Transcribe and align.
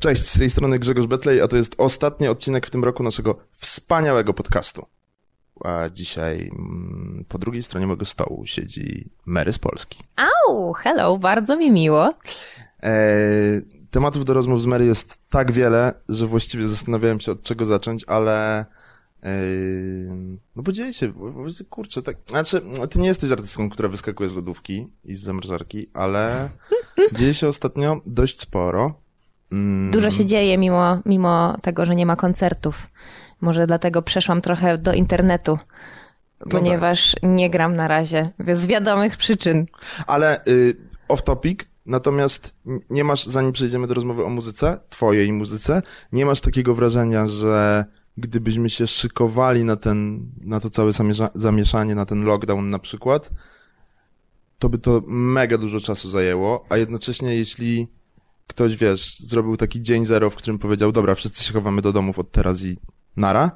Cześć, 0.00 0.26
z 0.26 0.38
tej 0.38 0.50
strony 0.50 0.78
Grzegorz 0.78 1.06
Betlej, 1.06 1.40
a 1.40 1.48
to 1.48 1.56
jest 1.56 1.74
ostatni 1.78 2.28
odcinek 2.28 2.66
w 2.66 2.70
tym 2.70 2.84
roku 2.84 3.02
naszego 3.02 3.38
wspaniałego 3.52 4.34
podcastu. 4.34 4.86
A 5.64 5.90
dzisiaj 5.90 6.50
mm, 6.58 7.24
po 7.28 7.38
drugiej 7.38 7.62
stronie 7.62 7.86
mojego 7.86 8.04
stołu 8.04 8.46
siedzi 8.46 9.10
Mary 9.26 9.52
z 9.52 9.58
Polski. 9.58 9.98
Au, 10.16 10.72
hello, 10.72 11.18
bardzo 11.18 11.56
mi 11.56 11.70
miło. 11.70 12.14
E, 12.82 12.92
tematów 13.90 14.24
do 14.24 14.34
rozmów 14.34 14.62
z 14.62 14.66
Mary 14.66 14.86
jest 14.86 15.18
tak 15.30 15.52
wiele, 15.52 15.92
że 16.08 16.26
właściwie 16.26 16.68
zastanawiałem 16.68 17.20
się 17.20 17.32
od 17.32 17.42
czego 17.42 17.64
zacząć, 17.64 18.04
ale 18.08 18.66
no 20.56 20.62
podzielę 20.62 20.94
się, 20.94 21.12
kurczę, 21.70 22.02
tak, 22.02 22.16
znaczy, 22.26 22.60
ty 22.90 22.98
nie 22.98 23.08
jesteś 23.08 23.32
artystką, 23.32 23.70
która 23.70 23.88
wyskakuje 23.88 24.28
z 24.28 24.34
lodówki 24.34 24.86
i 25.04 25.14
z 25.14 25.20
zamrażarki, 25.20 25.86
ale 25.94 26.50
dzieje 27.18 27.34
się 27.34 27.48
ostatnio 27.48 28.00
dość 28.06 28.40
sporo. 28.40 28.94
Mm. 29.52 29.90
Dużo 29.90 30.10
się 30.10 30.24
dzieje 30.24 30.58
mimo, 30.58 30.98
mimo 31.06 31.56
tego, 31.62 31.86
że 31.86 31.94
nie 31.94 32.06
ma 32.06 32.16
koncertów. 32.16 32.90
Może 33.40 33.66
dlatego 33.66 34.02
przeszłam 34.02 34.40
trochę 34.40 34.78
do 34.78 34.92
internetu, 34.92 35.58
no 36.40 36.46
ponieważ 36.50 37.12
tak. 37.12 37.22
nie 37.22 37.50
gram 37.50 37.76
na 37.76 37.88
razie, 37.88 38.30
z 38.52 38.66
wiadomych 38.66 39.16
przyczyn. 39.16 39.66
Ale 40.06 40.44
y, 40.46 40.76
off 41.08 41.22
topic, 41.22 41.60
natomiast 41.86 42.54
nie 42.90 43.04
masz, 43.04 43.26
zanim 43.26 43.52
przejdziemy 43.52 43.86
do 43.86 43.94
rozmowy 43.94 44.24
o 44.24 44.28
muzyce, 44.28 44.78
twojej 44.88 45.32
muzyce, 45.32 45.82
nie 46.12 46.26
masz 46.26 46.40
takiego 46.40 46.74
wrażenia, 46.74 47.28
że 47.28 47.84
gdybyśmy 48.16 48.70
się 48.70 48.86
szykowali 48.86 49.64
na 49.64 49.76
ten, 49.76 50.26
na 50.40 50.60
to 50.60 50.70
całe 50.70 50.92
zamieszanie, 51.34 51.94
na 51.94 52.06
ten 52.06 52.24
lockdown 52.24 52.70
na 52.70 52.78
przykład, 52.78 53.30
to 54.58 54.68
by 54.68 54.78
to 54.78 55.02
mega 55.06 55.58
dużo 55.58 55.80
czasu 55.80 56.08
zajęło, 56.08 56.64
a 56.68 56.76
jednocześnie 56.76 57.36
jeśli 57.36 57.88
ktoś, 58.46 58.76
wiesz, 58.76 59.18
zrobił 59.18 59.56
taki 59.56 59.82
dzień 59.82 60.04
zero, 60.04 60.30
w 60.30 60.36
którym 60.36 60.58
powiedział, 60.58 60.92
dobra, 60.92 61.14
wszyscy 61.14 61.44
się 61.44 61.52
chowamy 61.52 61.82
do 61.82 61.92
domów 61.92 62.18
od 62.18 62.30
teraz 62.30 62.64
i 62.64 62.76
nara, 63.16 63.50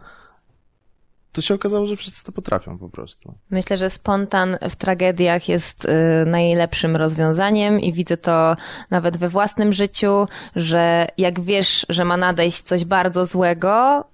to 1.32 1.40
się 1.42 1.54
okazało, 1.54 1.86
że 1.86 1.96
wszyscy 1.96 2.24
to 2.24 2.32
potrafią 2.32 2.78
po 2.78 2.88
prostu. 2.88 3.34
Myślę, 3.50 3.76
że 3.76 3.90
spontan 3.90 4.58
w 4.70 4.76
tragediach 4.76 5.48
jest 5.48 5.84
y, 5.84 5.88
najlepszym 6.26 6.96
rozwiązaniem 6.96 7.80
i 7.80 7.92
widzę 7.92 8.16
to 8.16 8.56
nawet 8.90 9.16
we 9.16 9.28
własnym 9.28 9.72
życiu, 9.72 10.26
że 10.56 11.06
jak 11.18 11.40
wiesz, 11.40 11.86
że 11.88 12.04
ma 12.04 12.16
nadejść 12.16 12.62
coś 12.62 12.84
bardzo 12.84 13.26
złego, 13.26 14.04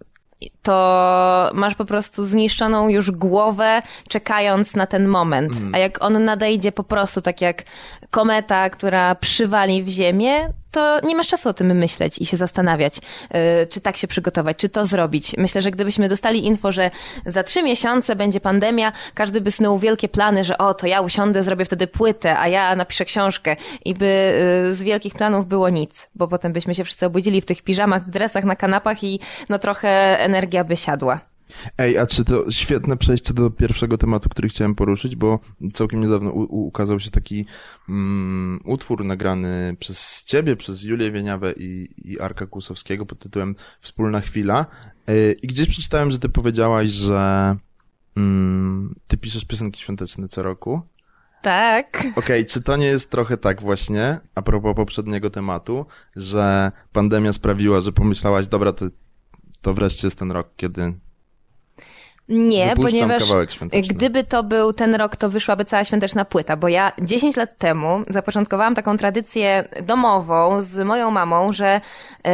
to 0.62 1.50
masz 1.54 1.74
po 1.74 1.84
prostu 1.84 2.26
zniszczoną 2.26 2.88
już 2.88 3.10
głowę, 3.10 3.82
czekając 4.08 4.76
na 4.76 4.86
ten 4.86 5.08
moment. 5.08 5.52
Mm. 5.56 5.74
A 5.74 5.78
jak 5.78 6.04
on 6.04 6.24
nadejdzie 6.24 6.72
po 6.72 6.84
prostu 6.84 7.20
tak 7.20 7.40
jak 7.40 7.62
kometa, 8.10 8.70
która 8.70 9.14
przywali 9.14 9.82
w 9.82 9.88
ziemię, 9.88 10.52
to 10.70 11.00
nie 11.00 11.16
masz 11.16 11.28
czasu 11.28 11.48
o 11.48 11.52
tym 11.52 11.78
myśleć 11.78 12.18
i 12.18 12.26
się 12.26 12.36
zastanawiać, 12.36 12.96
yy, 12.96 13.38
czy 13.70 13.80
tak 13.80 13.96
się 13.96 14.08
przygotować, 14.08 14.56
czy 14.56 14.68
to 14.68 14.86
zrobić. 14.86 15.36
Myślę, 15.38 15.62
że 15.62 15.70
gdybyśmy 15.70 16.08
dostali 16.08 16.46
info, 16.46 16.72
że 16.72 16.90
za 17.26 17.42
trzy 17.42 17.62
miesiące 17.62 18.16
będzie 18.16 18.40
pandemia, 18.40 18.92
każdy 19.14 19.40
by 19.40 19.50
snuł 19.50 19.78
wielkie 19.78 20.08
plany, 20.08 20.44
że 20.44 20.58
o, 20.58 20.74
to 20.74 20.86
ja 20.86 21.00
usiądę, 21.00 21.42
zrobię 21.42 21.64
wtedy 21.64 21.86
płytę, 21.86 22.38
a 22.38 22.48
ja 22.48 22.76
napiszę 22.76 23.04
książkę 23.04 23.56
i 23.84 23.94
by 23.94 24.32
yy, 24.66 24.74
z 24.74 24.82
wielkich 24.82 25.14
planów 25.14 25.46
było 25.46 25.68
nic, 25.68 26.08
bo 26.14 26.28
potem 26.28 26.52
byśmy 26.52 26.74
się 26.74 26.84
wszyscy 26.84 27.06
obudzili 27.06 27.40
w 27.40 27.46
tych 27.46 27.62
piżamach, 27.62 28.04
w 28.04 28.10
dresach, 28.10 28.44
na 28.44 28.56
kanapach 28.56 29.04
i 29.04 29.20
no 29.48 29.58
trochę 29.58 30.18
energia 30.20 30.64
by 30.64 30.76
siadła. 30.76 31.29
Ej, 31.78 31.98
a 31.98 32.06
czy 32.06 32.24
to 32.24 32.50
świetne 32.50 32.96
przejście 32.96 33.34
do 33.34 33.50
pierwszego 33.50 33.98
tematu, 33.98 34.28
który 34.28 34.48
chciałem 34.48 34.74
poruszyć, 34.74 35.16
bo 35.16 35.38
całkiem 35.74 36.00
niedawno 36.00 36.30
ukazał 36.30 37.00
się 37.00 37.10
taki 37.10 37.46
mm, 37.88 38.60
utwór 38.64 39.04
nagrany 39.04 39.76
przez 39.78 40.24
ciebie, 40.24 40.56
przez 40.56 40.84
Julię 40.84 41.12
Wieniawę 41.12 41.52
i, 41.56 41.88
i 42.04 42.20
Arka 42.20 42.46
Kłusowskiego 42.46 43.06
pod 43.06 43.18
tytułem 43.18 43.56
Wspólna 43.80 44.20
chwila. 44.20 44.66
Ej, 45.06 45.36
I 45.42 45.46
gdzieś 45.46 45.68
przeczytałem, 45.68 46.10
że 46.10 46.18
ty 46.18 46.28
powiedziałaś, 46.28 46.88
że 46.88 47.56
mm, 48.16 48.94
ty 49.06 49.16
piszesz 49.16 49.44
piosenki 49.44 49.80
świąteczne 49.80 50.28
co 50.28 50.42
roku. 50.42 50.82
Tak. 51.42 51.96
Okej, 51.98 52.12
okay, 52.16 52.44
czy 52.44 52.62
to 52.62 52.76
nie 52.76 52.86
jest 52.86 53.10
trochę 53.10 53.36
tak 53.36 53.60
właśnie, 53.60 54.18
a 54.34 54.42
propos 54.42 54.76
poprzedniego 54.76 55.30
tematu, 55.30 55.86
że 56.16 56.72
pandemia 56.92 57.32
sprawiła, 57.32 57.80
że 57.80 57.92
pomyślałaś, 57.92 58.48
dobra, 58.48 58.72
to, 58.72 58.86
to 59.62 59.74
wreszcie 59.74 60.06
jest 60.06 60.18
ten 60.18 60.32
rok, 60.32 60.48
kiedy 60.56 60.94
nie, 62.30 62.68
Wypuszczam 62.68 62.90
ponieważ 63.00 63.22
gdyby 63.88 64.24
to 64.24 64.42
był 64.42 64.72
ten 64.72 64.94
rok, 64.94 65.16
to 65.16 65.30
wyszłaby 65.30 65.64
cała 65.64 65.84
świąteczna 65.84 66.24
płyta, 66.24 66.56
bo 66.56 66.68
ja 66.68 66.92
10 67.02 67.36
lat 67.36 67.58
temu 67.58 68.02
zapoczątkowałam 68.08 68.74
taką 68.74 68.96
tradycję 68.96 69.64
domową 69.82 70.62
z 70.62 70.86
moją 70.86 71.10
mamą, 71.10 71.52
że 71.52 71.80
yy, 72.24 72.30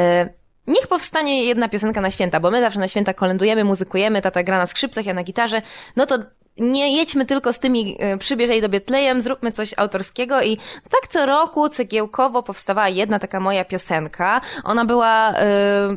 Niech 0.66 0.86
powstanie 0.86 1.44
jedna 1.44 1.68
piosenka 1.68 2.00
na 2.00 2.10
święta, 2.10 2.40
bo 2.40 2.50
my 2.50 2.60
zawsze 2.60 2.80
na 2.80 2.88
święta 2.88 3.14
kolędujemy, 3.14 3.64
muzykujemy, 3.64 4.22
tata 4.22 4.42
gra 4.42 4.58
na 4.58 4.66
skrzypcach, 4.66 5.06
ja 5.06 5.14
na 5.14 5.22
gitarze, 5.22 5.62
no 5.96 6.06
to 6.06 6.18
nie 6.58 6.96
jedźmy 6.96 7.26
tylko 7.26 7.52
z 7.52 7.58
tymi 7.58 7.96
e, 7.98 8.18
przybierzej 8.18 8.60
do 8.60 8.68
Bietlejem, 8.68 9.22
zróbmy 9.22 9.52
coś 9.52 9.74
autorskiego 9.76 10.42
i 10.42 10.56
tak 10.90 11.08
co 11.08 11.26
roku 11.26 11.68
cegiełkowo 11.68 12.42
powstawała 12.42 12.88
jedna 12.88 13.18
taka 13.18 13.40
moja 13.40 13.64
piosenka. 13.64 14.40
Ona 14.64 14.84
była 14.84 15.32
y, 15.32 15.34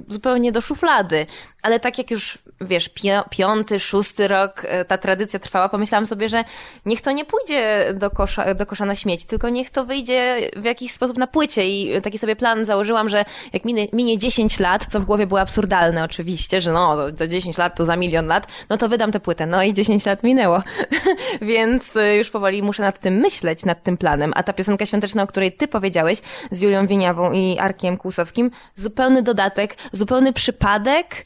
zupełnie 0.08 0.52
do 0.52 0.62
szuflady, 0.62 1.26
ale 1.62 1.80
tak 1.80 1.98
jak 1.98 2.12
już 2.12 2.38
wiesz, 2.62 2.90
piąty, 3.30 3.80
szósty 3.80 4.28
rok 4.28 4.66
e, 4.66 4.86
ta 4.86 4.98
tradycja 4.98 5.40
trwała, 5.40 5.70
pomyślałam 5.70 6.06
sobie, 6.06 6.30
że 6.30 6.44
niech 6.86 7.02
to 7.02 7.12
nie 7.12 7.26
pójdzie 7.26 7.94
do 7.94 8.12
kosza, 8.12 8.54
do 8.54 8.66
kosza 8.66 8.86
na 8.86 8.96
śmieci, 8.96 9.28
tylko 9.28 9.50
niech 9.50 9.70
to 9.70 9.86
wyjdzie 9.86 10.50
w 10.56 10.64
jakiś 10.64 10.92
sposób 10.92 11.18
na 11.18 11.28
płycie 11.28 11.68
i 11.68 12.02
taki 12.02 12.18
sobie 12.18 12.36
plan 12.36 12.66
założyłam, 12.66 13.10
że 13.10 13.26
jak 13.54 13.66
minie, 13.66 13.88
minie 13.94 14.18
10 14.18 14.60
lat, 14.60 14.86
co 14.86 15.00
w 15.00 15.06
głowie 15.06 15.28
było 15.28 15.40
absurdalne 15.40 16.04
oczywiście, 16.04 16.62
że 16.62 16.72
no, 16.72 16.98
to 17.18 17.28
10 17.28 17.58
lat 17.58 17.76
to 17.76 17.86
za 17.86 17.96
milion 17.96 18.28
lat, 18.28 18.48
no 18.70 18.78
to 18.78 18.90
wydam 18.90 19.12
tę 19.12 19.20
płytę. 19.20 19.46
No 19.46 19.64
i 19.64 19.74
10 19.74 20.06
lat 20.06 20.24
minęło, 20.24 20.64
więc 21.42 21.96
e, 21.96 22.16
już 22.16 22.30
powoli 22.30 22.64
muszę 22.64 22.84
nad 22.84 23.00
tym 23.00 23.14
myśleć, 23.14 23.66
nad 23.66 23.84
tym 23.84 23.98
planem. 23.98 24.32
A 24.36 24.44
ta 24.44 24.54
piosenka 24.54 24.86
świąteczna, 24.86 25.24
o 25.24 25.28
której 25.28 25.52
ty 25.52 25.68
powiedziałeś 25.68 26.20
z 26.52 26.62
Julią 26.62 26.88
Wieniawą 26.88 27.32
i 27.32 27.58
Arkiem 27.60 27.98
Kłusowskim, 27.98 28.52
zupełny 28.76 29.22
dodatek, 29.22 29.76
zupełny 29.92 30.34
przypadek, 30.34 31.26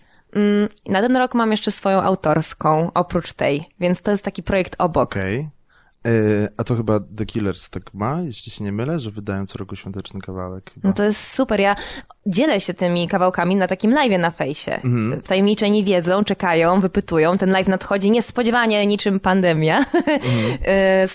na 0.85 1.01
ten 1.01 1.15
rok 1.15 1.35
mam 1.35 1.51
jeszcze 1.51 1.71
swoją 1.71 2.01
autorską, 2.01 2.91
oprócz 2.93 3.33
tej, 3.33 3.69
więc 3.79 4.01
to 4.01 4.11
jest 4.11 4.25
taki 4.25 4.43
projekt 4.43 4.75
obok. 4.77 5.11
Okej. 5.11 5.39
Okay. 5.39 5.63
E, 6.07 6.49
a 6.57 6.63
to 6.63 6.75
chyba 6.75 6.99
The 6.99 7.25
Killers 7.25 7.69
tak 7.69 7.93
ma, 7.93 8.21
jeśli 8.21 8.51
się 8.51 8.63
nie 8.63 8.71
mylę, 8.71 8.99
że 8.99 9.11
wydają 9.11 9.45
co 9.45 9.57
roku 9.57 9.75
świąteczny 9.75 10.21
kawałek. 10.21 10.71
Chyba. 10.73 10.87
No 10.89 10.93
to 10.93 11.03
jest 11.03 11.27
super. 11.27 11.59
Ja 11.59 11.75
dzielę 12.25 12.59
się 12.59 12.73
tymi 12.73 13.07
kawałkami 13.07 13.55
na 13.55 13.67
takim 13.67 13.91
live 13.91 14.19
na 14.19 14.31
fejsie. 14.31 14.75
Mhm. 14.75 15.21
Wtajemniczeni 15.21 15.83
wiedzą, 15.83 16.23
czekają, 16.23 16.81
wypytują. 16.81 17.37
Ten 17.37 17.51
live 17.51 17.67
nadchodzi 17.67 18.11
niespodziewanie 18.11 18.87
niczym 18.87 19.19
pandemia. 19.19 19.83
Mhm. 20.13 21.07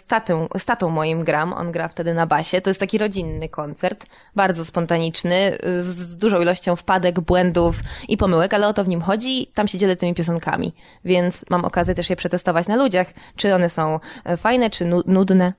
z, 0.56 0.64
tatą, 0.64 0.88
moim 0.88 1.24
gram, 1.24 1.52
on 1.52 1.72
gra 1.72 1.88
wtedy 1.88 2.14
na 2.14 2.26
basie. 2.26 2.60
To 2.60 2.70
jest 2.70 2.80
taki 2.80 2.98
rodzinny 2.98 3.48
koncert, 3.48 4.06
bardzo 4.36 4.64
spontaniczny, 4.64 5.58
z 5.78 6.16
dużą 6.16 6.40
ilością 6.40 6.76
wpadek, 6.76 7.20
błędów 7.20 7.80
i 8.08 8.16
pomyłek, 8.16 8.54
ale 8.54 8.68
o 8.68 8.72
to 8.72 8.84
w 8.84 8.88
nim 8.88 9.00
chodzi. 9.00 9.46
Tam 9.54 9.68
się 9.68 9.78
dzielę 9.78 9.96
tymi 9.96 10.14
piosenkami, 10.14 10.72
więc 11.04 11.44
mam 11.50 11.64
okazję 11.64 11.94
też 11.94 12.10
je 12.10 12.16
przetestować 12.16 12.66
na 12.66 12.76
ludziach, 12.76 13.06
czy 13.36 13.54
one 13.54 13.70
są 13.70 14.00
e, 14.24 14.36
fajne, 14.36 14.70
czy 14.70 14.84
nudne. 15.06 15.52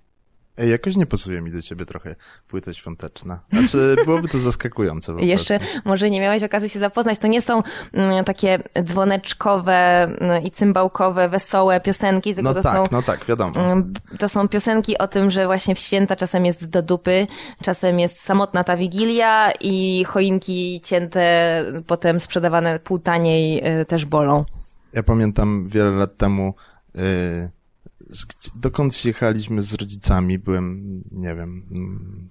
Ej, 0.59 0.69
jakoś 0.69 0.95
nie 0.95 1.05
pasuje 1.05 1.41
mi 1.41 1.51
do 1.51 1.61
ciebie 1.61 1.85
trochę 1.85 2.15
płyta 2.47 2.73
świąteczna. 2.73 3.39
Znaczy, 3.53 3.95
byłoby 4.05 4.27
to 4.27 4.37
zaskakujące. 4.37 5.13
Jeszcze 5.19 5.59
prostu. 5.59 5.79
może 5.85 6.09
nie 6.09 6.21
miałeś 6.21 6.43
okazji 6.43 6.69
się 6.69 6.79
zapoznać. 6.79 7.19
To 7.19 7.27
nie 7.27 7.41
są 7.41 7.63
mm, 7.93 8.25
takie 8.25 8.59
dzwoneczkowe 8.83 10.03
mm, 10.03 10.43
i 10.43 10.51
cymbałkowe, 10.51 11.29
wesołe 11.29 11.81
piosenki, 11.81 12.35
tylko 12.35 12.49
no 12.49 12.55
to 12.55 12.63
tak, 12.63 12.75
są... 12.75 12.83
No 12.91 13.01
tak, 13.01 13.25
wiadomo. 13.25 13.55
Mm, 13.55 13.93
to 14.17 14.29
są 14.29 14.47
piosenki 14.47 14.97
o 14.97 15.07
tym, 15.07 15.31
że 15.31 15.45
właśnie 15.45 15.75
w 15.75 15.79
święta 15.79 16.15
czasem 16.15 16.45
jest 16.45 16.69
do 16.69 16.81
dupy, 16.81 17.27
czasem 17.63 17.99
jest 17.99 18.19
samotna 18.19 18.63
ta 18.63 18.77
wigilia 18.77 19.51
i 19.61 20.03
choinki 20.07 20.81
cięte, 20.83 21.63
potem 21.87 22.19
sprzedawane 22.19 22.79
pół 22.79 22.99
taniej 22.99 23.79
y, 23.81 23.85
też 23.85 24.05
bolą. 24.05 24.45
Ja 24.93 25.03
pamiętam 25.03 25.67
wiele 25.67 25.91
lat 25.91 26.17
temu... 26.17 26.53
Yy 26.95 27.58
dokąd 28.55 29.05
jechaliśmy 29.05 29.61
z 29.61 29.73
rodzicami, 29.73 30.39
byłem, 30.39 31.03
nie 31.11 31.35
wiem, 31.35 31.63
mm, 31.71 32.29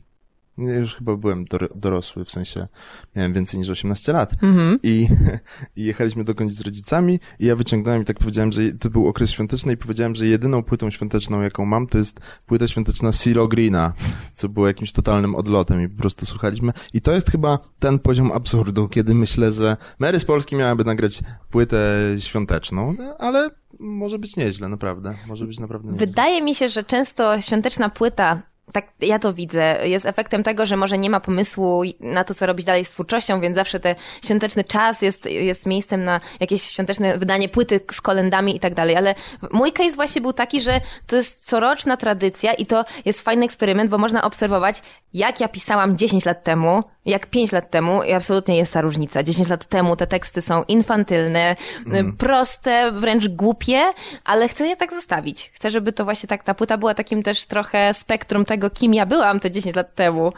już 0.58 0.94
chyba 0.94 1.16
byłem 1.16 1.44
dorosły, 1.74 2.24
w 2.24 2.30
sensie 2.30 2.68
miałem 3.16 3.32
więcej 3.32 3.60
niż 3.60 3.70
18 3.70 4.12
lat. 4.12 4.34
Mm-hmm. 4.34 4.78
I, 4.82 5.08
I 5.76 5.84
jechaliśmy 5.84 6.24
dokądś 6.24 6.54
z 6.54 6.60
rodzicami 6.60 7.20
i 7.38 7.46
ja 7.46 7.56
wyciągnąłem 7.56 8.02
i 8.02 8.04
tak 8.04 8.18
powiedziałem, 8.18 8.52
że 8.52 8.72
to 8.72 8.90
był 8.90 9.08
okres 9.08 9.30
świąteczny 9.30 9.72
i 9.72 9.76
powiedziałem, 9.76 10.14
że 10.14 10.26
jedyną 10.26 10.62
płytą 10.62 10.90
świąteczną, 10.90 11.40
jaką 11.40 11.64
mam, 11.64 11.86
to 11.86 11.98
jest 11.98 12.20
płyta 12.46 12.68
świąteczna 12.68 13.12
Silo 13.12 13.48
Greena, 13.48 13.92
co 14.34 14.48
było 14.48 14.66
jakimś 14.66 14.92
totalnym 14.92 15.34
odlotem 15.34 15.82
i 15.82 15.88
po 15.88 15.98
prostu 15.98 16.26
słuchaliśmy. 16.26 16.72
I 16.92 17.00
to 17.00 17.12
jest 17.12 17.30
chyba 17.30 17.58
ten 17.78 17.98
poziom 17.98 18.32
absurdu, 18.32 18.88
kiedy 18.88 19.14
myślę, 19.14 19.52
że 19.52 19.76
Mary 19.98 20.20
z 20.20 20.24
Polski 20.24 20.56
miałaby 20.56 20.84
nagrać 20.84 21.20
płytę 21.50 21.98
świąteczną, 22.18 22.96
ale 23.18 23.50
może 23.78 24.18
być 24.18 24.36
nieźle, 24.36 24.68
naprawdę. 24.68 25.14
Może 25.26 25.46
być 25.46 25.60
naprawdę 25.60 25.92
nieźle. 25.92 26.06
Wydaje 26.06 26.42
mi 26.42 26.54
się, 26.54 26.68
że 26.68 26.84
często 26.84 27.40
świąteczna 27.40 27.88
płyta 27.88 28.42
tak 28.72 28.92
ja 29.00 29.18
to 29.18 29.34
widzę, 29.34 29.88
jest 29.88 30.06
efektem 30.06 30.42
tego, 30.42 30.66
że 30.66 30.76
może 30.76 30.98
nie 30.98 31.10
ma 31.10 31.20
pomysłu 31.20 31.82
na 32.00 32.24
to, 32.24 32.34
co 32.34 32.46
robić 32.46 32.66
dalej 32.66 32.84
z 32.84 32.90
twórczością, 32.90 33.40
więc 33.40 33.54
zawsze 33.56 33.80
ten 33.80 33.94
świąteczny 34.24 34.64
czas 34.64 35.02
jest, 35.02 35.26
jest 35.26 35.66
miejscem 35.66 36.04
na 36.04 36.20
jakieś 36.40 36.62
świąteczne 36.62 37.18
wydanie 37.18 37.48
płyty 37.48 37.80
z 37.92 38.00
kolendami 38.00 38.56
i 38.56 38.60
tak 38.60 38.74
dalej. 38.74 38.96
Ale 38.96 39.14
mój 39.52 39.72
case 39.72 39.96
właśnie 39.96 40.20
był 40.20 40.32
taki, 40.32 40.60
że 40.60 40.80
to 41.06 41.16
jest 41.16 41.44
coroczna 41.44 41.96
tradycja 41.96 42.54
i 42.54 42.66
to 42.66 42.84
jest 43.04 43.22
fajny 43.22 43.44
eksperyment, 43.44 43.90
bo 43.90 43.98
można 43.98 44.24
obserwować, 44.24 44.82
jak 45.14 45.40
ja 45.40 45.48
pisałam 45.48 45.98
10 45.98 46.24
lat 46.24 46.44
temu, 46.44 46.82
jak 47.08 47.26
5 47.26 47.52
lat 47.52 47.70
temu 47.70 48.02
i 48.02 48.12
absolutnie 48.12 48.56
jest 48.56 48.72
ta 48.72 48.80
różnica. 48.80 49.22
10 49.22 49.48
lat 49.48 49.66
temu 49.66 49.96
te 49.96 50.06
teksty 50.06 50.42
są 50.42 50.62
infantylne, 50.62 51.56
mm. 51.86 52.16
proste, 52.16 52.92
wręcz 52.92 53.28
głupie, 53.28 53.92
ale 54.24 54.48
chcę 54.48 54.66
je 54.66 54.76
tak 54.76 54.92
zostawić. 54.92 55.50
Chcę, 55.54 55.70
żeby 55.70 55.92
to 55.92 56.04
właśnie 56.04 56.28
tak, 56.28 56.42
ta 56.42 56.54
płyta 56.54 56.78
była 56.78 56.94
takim 56.94 57.22
też 57.22 57.44
trochę 57.44 57.94
spektrum 57.94 58.44
tego, 58.44 58.70
kim 58.70 58.94
ja 58.94 59.06
byłam 59.06 59.40
te 59.40 59.50
10 59.50 59.76
lat 59.76 59.94
temu. 59.94 60.32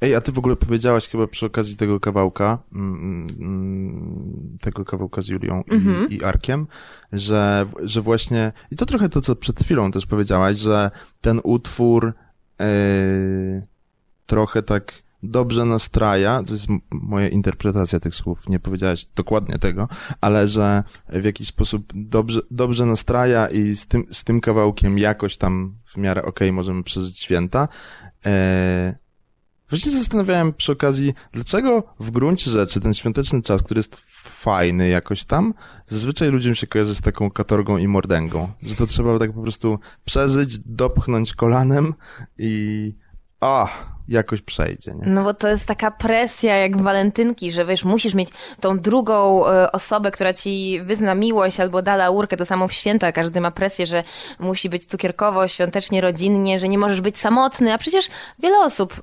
Ej, 0.00 0.14
a 0.14 0.20
ty 0.20 0.32
w 0.32 0.38
ogóle 0.38 0.56
powiedziałaś 0.56 1.08
chyba 1.08 1.26
przy 1.26 1.46
okazji 1.46 1.76
tego 1.76 2.00
kawałka, 2.00 2.58
mm, 2.72 3.26
mm, 3.40 4.58
tego 4.60 4.84
kawałka 4.84 5.22
z 5.22 5.28
Julią 5.28 5.62
i, 5.70 5.74
mm 5.74 5.86
-hmm. 5.86 6.12
i, 6.12 6.24
Arkiem, 6.24 6.66
że, 7.12 7.66
że 7.82 8.02
właśnie, 8.02 8.52
i 8.70 8.76
to 8.76 8.86
trochę 8.86 9.08
to, 9.08 9.20
co 9.20 9.36
przed 9.36 9.60
chwilą 9.60 9.90
też 9.90 10.06
powiedziałaś, 10.06 10.56
że 10.56 10.90
ten 11.20 11.40
utwór 11.44 12.14
yy, 12.60 12.66
trochę 14.26 14.62
tak 14.62 14.92
dobrze 15.22 15.64
nastraja, 15.64 16.42
to 16.42 16.52
jest 16.52 16.66
moja 16.90 17.28
interpretacja 17.28 18.00
tych 18.00 18.14
słów, 18.14 18.48
nie 18.48 18.60
powiedziałeś 18.60 19.04
dokładnie 19.04 19.58
tego, 19.58 19.88
ale 20.20 20.48
że 20.48 20.84
w 21.08 21.24
jakiś 21.24 21.48
sposób 21.48 21.92
dobrze, 21.94 22.40
dobrze 22.50 22.86
nastraja 22.86 23.46
i 23.48 23.74
z 23.74 23.86
tym, 23.86 24.04
z 24.10 24.24
tym 24.24 24.40
kawałkiem 24.40 24.98
jakoś 24.98 25.36
tam 25.36 25.74
w 25.94 25.96
miarę 25.96 26.22
okej 26.22 26.48
okay, 26.48 26.52
możemy 26.52 26.82
przeżyć 26.82 27.18
święta. 27.18 27.68
Eee, 28.24 28.94
Właśnie 29.70 29.92
zastanawiałem 29.92 30.52
przy 30.52 30.72
okazji, 30.72 31.14
dlaczego 31.32 31.82
w 32.00 32.10
gruncie 32.10 32.50
rzeczy 32.50 32.80
ten 32.80 32.94
świąteczny 32.94 33.42
czas, 33.42 33.62
który 33.62 33.78
jest 33.78 33.96
fajny 34.14 34.88
jakoś 34.88 35.24
tam, 35.24 35.54
zazwyczaj 35.86 36.28
ludziom 36.30 36.54
się 36.54 36.66
kojarzy 36.66 36.94
z 36.94 37.00
taką 37.00 37.30
katorgą 37.30 37.78
i 37.78 37.88
mordęgą. 37.88 38.48
Że 38.62 38.74
to 38.74 38.86
trzeba 38.86 39.18
tak 39.18 39.32
po 39.32 39.42
prostu 39.42 39.78
przeżyć, 40.04 40.58
dopchnąć 40.58 41.34
kolanem 41.34 41.94
i... 42.38 42.94
A, 43.40 43.68
jakoś 44.10 44.42
przejdzie, 44.42 44.92
nie? 44.94 45.06
No 45.06 45.24
bo 45.24 45.34
to 45.34 45.48
jest 45.48 45.66
taka 45.66 45.90
presja 45.90 46.56
jak 46.56 46.76
walentynki, 46.76 47.52
że 47.52 47.66
wiesz, 47.66 47.84
musisz 47.84 48.14
mieć 48.14 48.28
tą 48.60 48.78
drugą 48.78 49.46
e, 49.46 49.72
osobę, 49.72 50.10
która 50.10 50.32
ci 50.32 50.80
wyzna 50.84 51.14
miłość 51.14 51.60
albo 51.60 51.82
da 51.82 51.96
laurkę, 51.96 52.36
to 52.36 52.44
samo 52.44 52.68
w 52.68 52.72
święta. 52.72 53.12
Każdy 53.12 53.40
ma 53.40 53.50
presję, 53.50 53.86
że 53.86 54.04
musi 54.38 54.68
być 54.68 54.86
cukierkowo, 54.86 55.48
świątecznie, 55.48 56.00
rodzinnie, 56.00 56.58
że 56.58 56.68
nie 56.68 56.78
możesz 56.78 57.00
być 57.00 57.18
samotny, 57.18 57.72
a 57.72 57.78
przecież 57.78 58.08
wiele 58.38 58.58
osób 58.58 58.92
y, 58.92 59.00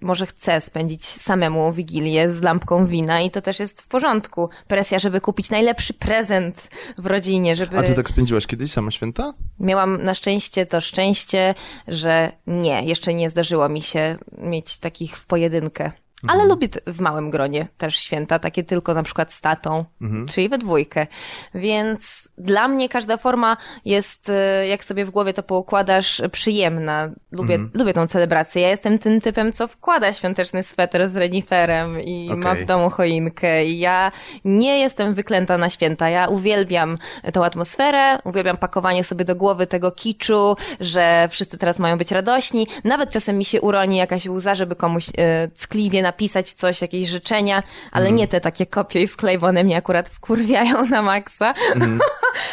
może 0.00 0.26
chce 0.26 0.60
spędzić 0.60 1.06
samemu 1.06 1.72
Wigilię 1.72 2.30
z 2.30 2.42
lampką 2.42 2.86
wina 2.86 3.20
i 3.20 3.30
to 3.30 3.42
też 3.42 3.60
jest 3.60 3.82
w 3.82 3.88
porządku. 3.88 4.48
Presja, 4.68 4.98
żeby 4.98 5.20
kupić 5.20 5.50
najlepszy 5.50 5.94
prezent 5.94 6.68
w 6.98 7.06
rodzinie, 7.06 7.56
żeby... 7.56 7.78
A 7.78 7.82
ty 7.82 7.94
tak 7.94 8.08
spędziłaś 8.08 8.46
kiedyś 8.46 8.72
sama 8.72 8.90
święta? 8.90 9.32
Miałam 9.60 10.02
na 10.02 10.14
szczęście 10.14 10.66
to 10.66 10.80
szczęście, 10.80 11.54
że 11.88 12.32
nie, 12.46 12.84
jeszcze 12.84 13.14
nie 13.14 13.30
zdarzyło 13.30 13.68
mi 13.68 13.82
się 13.82 14.16
mieć 14.38 14.78
takich 14.78 15.16
w 15.18 15.26
pojedynkę. 15.26 15.92
Ale 16.28 16.42
mhm. 16.42 16.48
lubię 16.48 16.68
w 16.86 17.00
małym 17.00 17.30
gronie 17.30 17.66
też 17.78 17.96
święta, 17.96 18.38
takie 18.38 18.64
tylko 18.64 18.94
na 18.94 19.02
przykład 19.02 19.32
z 19.32 19.40
tatą, 19.40 19.84
mhm. 20.02 20.26
czyli 20.26 20.48
we 20.48 20.58
dwójkę. 20.58 21.06
Więc 21.54 22.28
dla 22.38 22.68
mnie 22.68 22.88
każda 22.88 23.16
forma 23.16 23.56
jest, 23.84 24.28
e, 24.28 24.68
jak 24.68 24.84
sobie 24.84 25.04
w 25.04 25.10
głowie 25.10 25.32
to 25.32 25.42
poukładasz, 25.42 26.22
przyjemna. 26.32 27.10
Lubię, 27.32 27.54
mhm. 27.54 27.70
lubię 27.74 27.92
tą 27.92 28.06
celebrację. 28.06 28.62
Ja 28.62 28.68
jestem 28.68 28.98
tym 28.98 29.20
typem, 29.20 29.52
co 29.52 29.68
wkłada 29.68 30.12
świąteczny 30.12 30.62
sweter 30.62 31.08
z 31.08 31.16
reniferem 31.16 32.00
i 32.00 32.26
okay. 32.30 32.36
ma 32.36 32.54
w 32.54 32.64
domu 32.64 32.90
choinkę. 32.90 33.64
I 33.64 33.78
ja 33.78 34.12
nie 34.44 34.78
jestem 34.78 35.14
wyklęta 35.14 35.58
na 35.58 35.70
święta. 35.70 36.08
Ja 36.08 36.28
uwielbiam 36.28 36.98
tą 37.32 37.44
atmosferę, 37.44 38.18
uwielbiam 38.24 38.56
pakowanie 38.56 39.04
sobie 39.04 39.24
do 39.24 39.36
głowy 39.36 39.66
tego 39.66 39.90
kiczu, 39.90 40.56
że 40.80 41.28
wszyscy 41.30 41.58
teraz 41.58 41.78
mają 41.78 41.98
być 41.98 42.10
radośni. 42.10 42.66
Nawet 42.84 43.10
czasem 43.10 43.38
mi 43.38 43.44
się 43.44 43.60
uroni 43.60 43.96
jakaś 43.96 44.26
łza, 44.26 44.54
żeby 44.54 44.76
komuś 44.76 45.06
e, 45.18 45.48
ckliwie 45.48 46.02
na 46.02 46.12
napisać 46.14 46.52
coś, 46.52 46.82
jakieś 46.82 47.08
życzenia, 47.08 47.62
ale 47.92 48.06
mm. 48.06 48.16
nie 48.16 48.28
te 48.28 48.40
takie 48.40 48.66
kopie 48.66 49.02
i 49.02 49.06
wklej, 49.06 49.38
bo 49.38 49.46
one 49.46 49.64
mnie 49.64 49.76
akurat 49.76 50.08
wkurwiają 50.08 50.86
na 50.86 51.02
maksa. 51.02 51.54
Mm. 51.74 52.00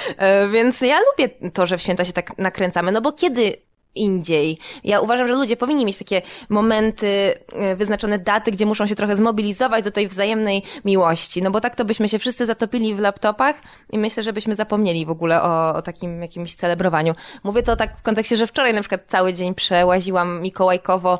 Więc 0.53 0.81
ja 0.81 0.99
lubię 0.99 1.49
to, 1.53 1.65
że 1.65 1.77
w 1.77 1.81
święta 1.81 2.05
się 2.05 2.13
tak 2.13 2.37
nakręcamy, 2.37 2.91
no 2.91 3.01
bo 3.01 3.11
kiedy 3.11 3.57
indziej. 3.95 4.57
Ja 4.83 5.01
uważam, 5.01 5.27
że 5.27 5.33
ludzie 5.33 5.57
powinni 5.57 5.85
mieć 5.85 5.97
takie 5.97 6.21
momenty, 6.49 7.33
e, 7.53 7.75
wyznaczone 7.75 8.19
daty, 8.19 8.51
gdzie 8.51 8.65
muszą 8.65 8.87
się 8.87 8.95
trochę 8.95 9.15
zmobilizować 9.15 9.83
do 9.83 9.91
tej 9.91 10.07
wzajemnej 10.07 10.63
miłości, 10.85 11.41
no 11.41 11.51
bo 11.51 11.61
tak 11.61 11.75
to 11.75 11.85
byśmy 11.85 12.09
się 12.09 12.19
wszyscy 12.19 12.45
zatopili 12.45 12.95
w 12.95 12.99
laptopach 12.99 13.55
i 13.91 13.97
myślę, 13.97 14.23
że 14.23 14.33
byśmy 14.33 14.55
zapomnieli 14.55 15.05
w 15.05 15.09
ogóle 15.09 15.41
o, 15.43 15.75
o 15.75 15.81
takim 15.81 16.21
jakimś 16.21 16.55
celebrowaniu. 16.55 17.13
Mówię 17.43 17.63
to 17.63 17.75
tak 17.75 17.97
w 17.97 18.01
kontekście, 18.01 18.37
że 18.37 18.47
wczoraj 18.47 18.73
na 18.73 18.81
przykład 18.81 19.01
cały 19.07 19.33
dzień 19.33 19.55
przełaziłam 19.55 20.41
mikołajkowo 20.41 21.19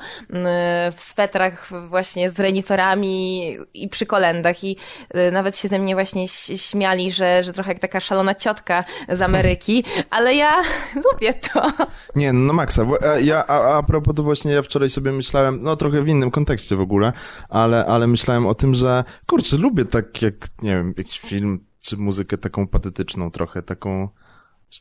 w 0.92 1.04
swetrach 1.04 1.68
właśnie 1.88 2.30
z 2.30 2.40
reniferami 2.40 3.58
i 3.74 3.90
przy 3.90 4.06
kolendach 4.06 4.64
i 4.64 4.78
e, 5.10 5.32
nawet 5.32 5.58
się 5.58 5.68
ze 5.68 5.80
mnie 5.80 5.96
właśnie 5.96 6.28
śmiali, 6.56 7.12
że, 7.12 7.44
że 7.44 7.54
trochę 7.54 7.72
jak 7.72 7.80
taka 7.80 8.00
szalona 8.00 8.36
ciotka 8.36 8.84
z 9.10 9.22
Ameryki, 9.22 9.84
ale 10.10 10.36
ja 10.36 10.62
lubię 11.12 11.34
to. 11.34 11.68
Nie, 12.16 12.34
no 12.34 12.54
maksa. 12.62 12.86
E, 13.02 13.22
ja, 13.22 13.48
a, 13.48 13.78
a 13.78 13.84
propos 13.84 14.16
to 14.16 14.24
właśnie 14.24 14.52
ja 14.52 14.62
wczoraj 14.62 14.90
sobie 14.90 15.12
myślałem, 15.12 15.60
no 15.62 15.76
trochę 15.76 16.02
w 16.02 16.08
innym 16.08 16.32
kontekście 16.32 16.76
w 16.76 16.82
ogóle, 16.82 17.14
ale, 17.50 17.86
ale 17.86 18.08
myślałem 18.08 18.48
o 18.48 18.54
tym, 18.54 18.76
że 18.76 19.04
kurczę, 19.28 19.58
lubię 19.58 19.86
tak 19.86 20.22
jak, 20.22 20.48
nie 20.62 20.76
wiem, 20.76 20.94
jakiś 20.98 21.20
film 21.20 21.66
czy 21.82 21.98
muzykę 21.98 22.38
taką 22.38 22.68
patetyczną 22.68 23.32
trochę, 23.32 23.62
taką 23.62 24.10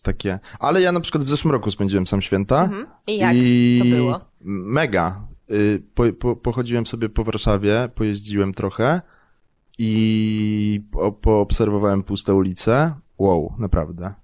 takie. 0.02 0.38
Ale 0.58 0.80
ja 0.80 0.92
na 0.92 1.00
przykład 1.00 1.24
w 1.24 1.28
zeszłym 1.28 1.52
roku 1.52 1.70
spędziłem 1.70 2.06
sam 2.06 2.22
święta. 2.22 2.64
Mhm. 2.64 2.86
I 3.06 3.18
jak 3.18 3.36
I 3.36 3.78
to 3.82 3.96
było? 3.96 4.20
Mega. 4.40 5.28
Y, 5.50 5.82
po, 5.94 6.12
po, 6.12 6.36
pochodziłem 6.36 6.86
sobie 6.86 7.08
po 7.08 7.24
Warszawie, 7.24 7.88
pojeździłem 7.94 8.54
trochę 8.54 9.00
i 9.78 10.80
po, 10.90 11.12
poobserwowałem 11.12 12.02
puste 12.02 12.34
ulice. 12.34 12.94
Wow, 13.18 13.54
naprawdę. 13.58 14.14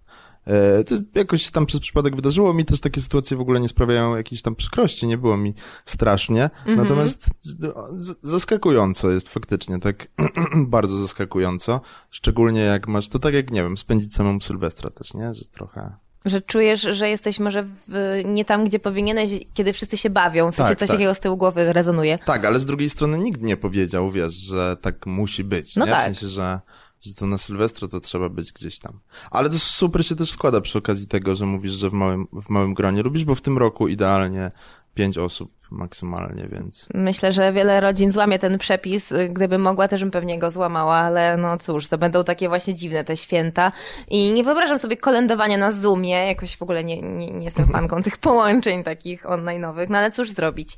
E, 0.46 0.84
to 0.84 0.94
jakoś 1.14 1.50
tam 1.50 1.66
przez 1.66 1.80
przypadek 1.80 2.16
wydarzyło 2.16 2.54
mi 2.54 2.64
też 2.64 2.80
takie 2.80 3.00
sytuacje 3.00 3.36
w 3.36 3.40
ogóle 3.40 3.60
nie 3.60 3.68
sprawiają 3.68 4.16
jakiejś 4.16 4.42
tam 4.42 4.54
przykrości, 4.54 5.06
nie 5.06 5.18
było 5.18 5.36
mi 5.36 5.54
strasznie. 5.86 6.50
Mm 6.66 6.78
-hmm. 6.78 6.82
Natomiast 6.82 7.26
no, 7.58 7.74
zaskakująco 8.22 9.10
jest 9.10 9.28
faktycznie, 9.28 9.78
tak 9.78 10.08
bardzo 10.66 10.96
zaskakująco. 10.96 11.80
Szczególnie 12.10 12.60
jak 12.60 12.88
masz, 12.88 13.08
to 13.08 13.18
tak 13.18 13.34
jak, 13.34 13.50
nie 13.50 13.62
wiem, 13.62 13.78
spędzić 13.78 14.14
samą 14.14 14.40
Sylwestra 14.40 14.90
też, 14.90 15.14
nie? 15.14 15.34
Że 15.34 15.44
trochę... 15.44 15.96
Że 16.24 16.40
czujesz, 16.40 16.80
że 16.80 17.08
jesteś 17.08 17.38
może 17.38 17.66
w, 17.88 18.22
nie 18.24 18.44
tam, 18.44 18.64
gdzie 18.64 18.78
powinieneś, 18.78 19.30
kiedy 19.54 19.72
wszyscy 19.72 19.96
się 19.96 20.10
bawią, 20.10 20.52
w 20.52 20.54
sensie 20.54 20.68
tak, 20.68 20.78
coś 20.78 20.88
tak. 20.88 20.96
takiego 20.96 21.14
z 21.14 21.20
tyłu 21.20 21.36
głowy 21.36 21.72
rezonuje. 21.72 22.18
Tak, 22.18 22.44
ale 22.44 22.60
z 22.60 22.66
drugiej 22.66 22.90
strony 22.90 23.18
nikt 23.18 23.42
nie 23.42 23.56
powiedział, 23.56 24.10
wiesz, 24.10 24.34
że 24.34 24.76
tak 24.80 25.06
musi 25.06 25.44
być, 25.44 25.76
no 25.76 25.84
nie? 25.84 25.90
Tak. 25.90 26.00
W 26.00 26.04
sensie, 26.04 26.28
że 26.28 26.60
że 27.00 27.14
to 27.14 27.26
na 27.26 27.38
Sylwestra 27.38 27.88
to 27.88 28.00
trzeba 28.00 28.28
być 28.28 28.52
gdzieś 28.52 28.78
tam. 28.78 29.00
Ale 29.30 29.50
to 29.50 29.58
super 29.58 30.06
się 30.06 30.16
też 30.16 30.30
składa 30.30 30.60
przy 30.60 30.78
okazji 30.78 31.06
tego, 31.06 31.34
że 31.34 31.46
mówisz, 31.46 31.72
że 31.72 31.90
w 31.90 31.92
małym, 31.92 32.26
w 32.32 32.48
małym 32.48 32.74
gronie 32.74 33.02
lubisz, 33.02 33.24
bo 33.24 33.34
w 33.34 33.40
tym 33.40 33.58
roku 33.58 33.88
idealnie 33.88 34.50
pięć 34.94 35.18
osób 35.18 35.56
maksymalnie, 35.70 36.48
więc... 36.52 36.88
Myślę, 36.94 37.32
że 37.32 37.52
wiele 37.52 37.80
rodzin 37.80 38.12
złamie 38.12 38.38
ten 38.38 38.58
przepis. 38.58 39.12
Gdyby 39.30 39.58
mogła, 39.58 39.88
też 39.88 40.00
bym 40.00 40.10
pewnie 40.10 40.38
go 40.38 40.50
złamała, 40.50 40.94
ale 40.94 41.36
no 41.36 41.58
cóż, 41.58 41.88
to 41.88 41.98
będą 41.98 42.24
takie 42.24 42.48
właśnie 42.48 42.74
dziwne 42.74 43.04
te 43.04 43.16
święta. 43.16 43.72
I 44.08 44.32
nie 44.32 44.44
wyobrażam 44.44 44.78
sobie 44.78 44.96
kolędowania 44.96 45.58
na 45.58 45.70
Zoomie. 45.70 46.26
Jakoś 46.26 46.56
w 46.56 46.62
ogóle 46.62 46.84
nie, 46.84 47.02
nie, 47.02 47.30
nie 47.30 47.44
jestem 47.44 47.66
fanką 47.66 48.02
tych 48.02 48.18
połączeń 48.18 48.84
takich 48.84 49.24
online'owych. 49.24 49.90
No 49.90 49.98
ale 49.98 50.10
cóż 50.10 50.30
zrobić? 50.30 50.76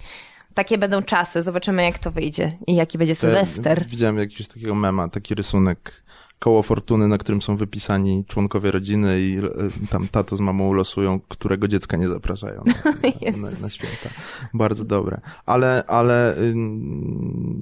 takie 0.55 0.79
będą 0.79 1.03
czasy, 1.03 1.43
zobaczymy 1.43 1.85
jak 1.85 1.99
to 1.99 2.11
wyjdzie 2.11 2.57
i 2.67 2.75
jaki 2.75 2.99
będzie 2.99 3.15
Sylwester. 3.15 3.87
Widziałem 3.87 4.19
jakiegoś 4.19 4.49
takiego 4.49 4.75
mema, 4.75 5.09
taki 5.09 5.35
rysunek 5.35 6.03
koło 6.39 6.63
fortuny, 6.63 7.09
na 7.09 7.19
którym 7.19 7.43
są 7.43 7.57
wypisani 7.57 8.25
członkowie 8.25 8.71
rodziny 8.71 9.21
i 9.21 9.39
e, 9.39 9.89
tam 9.91 10.09
tato 10.09 10.37
z 10.37 10.41
mamą 10.41 10.73
losują, 10.73 11.21
którego 11.29 11.69
dziecka 11.69 11.97
nie 11.97 12.09
zapraszają 12.09 12.65
na, 12.67 12.93
na, 13.51 13.61
na 13.61 13.71
święta. 13.71 14.09
Bardzo 14.55 14.85
dobre. 14.85 15.21
Ale, 15.47 15.85
ale 15.87 16.37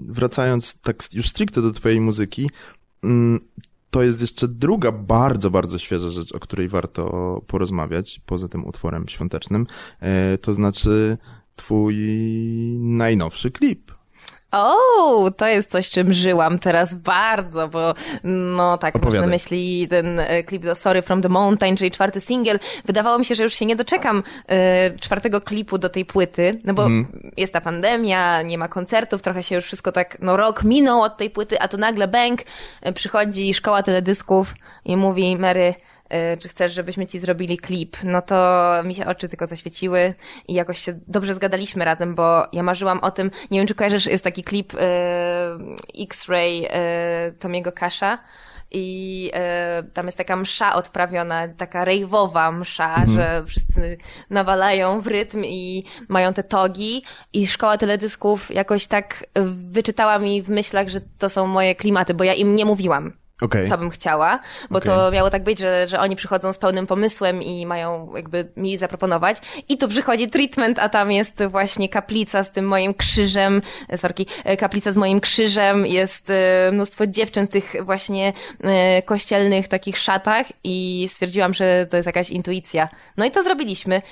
wracając 0.09 0.75
tak 0.75 1.15
już 1.15 1.29
stricte 1.29 1.63
do 1.63 1.73
twojej 1.73 2.01
muzyki, 2.01 2.51
to 3.91 4.03
jest 4.03 4.21
jeszcze 4.21 4.49
druga 4.49 4.93
bardzo, 4.93 5.51
bardzo 5.51 5.79
świeża 5.79 6.11
rzecz, 6.11 6.33
o 6.33 6.41
której 6.41 6.69
warto 6.69 7.41
porozmawiać, 7.47 8.21
poza 8.27 8.49
tym 8.49 8.65
utworem 8.65 9.09
świątecznym, 9.09 9.67
e, 10.01 10.39
to 10.39 10.55
znaczy 10.55 11.19
twój 11.57 11.97
najnowszy 12.81 13.51
klip. 13.51 13.96
O, 14.53 15.31
to 15.37 15.47
jest 15.47 15.71
coś, 15.71 15.91
czym 15.91 16.13
żyłam 16.13 16.59
teraz 16.59 16.95
bardzo, 16.95 17.69
bo 17.69 17.95
no 18.25 18.79
tak, 18.79 18.97
Opowiadaj. 18.97 19.21
masz 19.21 19.27
na 19.27 19.35
myśli 19.35 19.89
ten 19.89 20.21
e, 20.21 20.43
klip 20.43 20.63
do 20.63 20.75
Sorry 20.75 21.03
from 21.03 21.23
the 21.23 21.29
Mountain, 21.29 21.77
czyli 21.77 21.91
czwarty 21.91 22.21
singiel. 22.21 22.59
Wydawało 22.85 23.19
mi 23.19 23.25
się, 23.25 23.35
że 23.35 23.43
już 23.43 23.55
się 23.55 23.67
nie 23.67 23.77
doczekam 23.77 24.23
y, 24.93 24.99
czwartego 24.99 25.41
klipu 25.41 25.79
do 25.79 25.89
tej 25.89 26.05
płyty, 26.05 26.61
no 26.65 26.75
bo 26.75 26.87
mm. 26.87 27.07
jest 27.37 27.53
ta 27.53 27.61
pandemia, 27.61 28.43
nie 28.43 28.59
ma 28.59 28.69
koncertów, 28.69 29.23
trochę 29.23 29.43
się 29.43 29.55
już 29.55 29.65
wszystko 29.65 29.93
tak, 29.93 30.19
no 30.21 30.37
rok 30.37 30.65
minął 30.65 31.03
od 31.03 31.17
tej 31.17 31.31
płyty, 31.31 31.61
a 31.61 31.69
tu 31.69 31.79
nagle 31.79 32.09
bank, 32.09 32.41
y, 32.87 32.93
przychodzi 32.93 33.55
szkoła 33.55 33.83
teledysków 33.83 34.55
i 34.85 34.97
mówi 34.97 35.37
Mary, 35.37 35.75
czy 36.39 36.49
chcesz, 36.49 36.73
żebyśmy 36.73 37.07
ci 37.07 37.19
zrobili 37.19 37.59
klip, 37.59 37.97
no 38.05 38.23
to 38.23 38.65
mi 38.85 38.95
się 38.95 39.07
oczy 39.07 39.29
tylko 39.29 39.47
zaświeciły 39.47 40.15
i 40.49 40.55
jakoś 40.55 40.79
się 40.79 40.93
dobrze 41.09 41.35
zgadaliśmy 41.35 41.85
razem, 41.85 42.15
bo 42.15 42.47
ja 42.53 42.63
marzyłam 42.63 43.01
o 43.01 43.11
tym, 43.11 43.31
nie 43.51 43.59
wiem 43.59 43.67
czy 43.67 43.75
kojarzysz, 43.75 44.07
jest 44.07 44.25
taki 44.25 44.43
klip 44.43 44.75
y, 44.75 44.79
X-Ray 46.03 46.65
y, 46.65 47.33
Tomiego 47.33 47.73
Kasza, 47.73 48.19
i 48.71 49.31
y, 49.81 49.91
tam 49.91 50.07
jest 50.07 50.19
taka 50.19 50.37
msza 50.37 50.75
odprawiona, 50.75 51.49
taka 51.49 51.85
rejwowa 51.85 52.53
msza, 52.53 52.95
mhm. 52.95 53.13
że 53.13 53.45
wszyscy 53.47 53.97
nawalają 54.31 55.01
w 55.01 55.07
rytm 55.07 55.45
i 55.45 55.85
mają 56.09 56.33
te 56.33 56.43
togi 56.43 57.03
i 57.33 57.47
szkoła 57.47 57.79
teledysków 57.79 58.55
jakoś 58.55 58.87
tak 58.87 59.25
wyczytała 59.71 60.19
mi 60.19 60.43
w 60.43 60.49
myślach, 60.49 60.89
że 60.89 61.01
to 61.19 61.29
są 61.29 61.47
moje 61.47 61.75
klimaty, 61.75 62.15
bo 62.15 62.25
ja 62.25 62.35
im 62.35 62.57
nie 62.57 62.65
mówiłam 62.65 63.13
okay. 63.41 63.69
co 63.69 63.79
bym 63.79 63.91
chciała, 63.91 64.41
bo 64.71 64.79
okay. 64.79 64.95
to 64.95 65.11
miało 65.11 65.31
tak 65.31 65.45
być, 65.45 65.59
że, 65.59 65.89
że 65.89 66.01
oni 66.01 66.17
przychodzą 66.17 66.53
z 66.53 66.59
pełnym 66.59 66.87
pomysłem 66.87 67.43
i 67.43 67.67
mają 67.67 68.13
jakby 68.17 68.49
mi 68.57 68.79
zaproponować 68.79 69.37
i 69.69 69.79
tu 69.79 69.89
przychodzi 69.89 70.29
treatment, 70.29 70.79
a 70.79 70.89
tam 70.89 71.13
jest 71.13 71.45
właśnie 71.45 71.89
kaplica 71.89 72.43
z 72.43 72.51
tym 72.51 72.65
moim 72.69 72.95
krzyżem, 72.95 73.63
sorki, 73.97 74.27
e, 74.45 74.57
kaplica 74.57 74.93
z 74.93 74.97
moim 74.97 75.21
krzyżem, 75.21 75.87
jest 75.87 76.31
e, 76.31 76.71
mnóstwo 76.73 77.07
dziewczyn 77.07 77.47
w 77.47 77.49
tych 77.49 77.75
właśnie 77.83 78.33
e, 78.65 79.03
kościelnych 79.03 79.69
takich 79.69 79.99
szatach 79.99 80.47
i 80.65 81.07
stwierdziłam, 81.09 81.55
że 81.55 81.87
to 81.91 81.97
jest 81.97 82.07
jakaś 82.07 82.31
intuicja. 82.31 82.89
No 83.17 83.25
i 83.25 83.31
to 83.31 83.43
zrobiliśmy. 83.43 84.03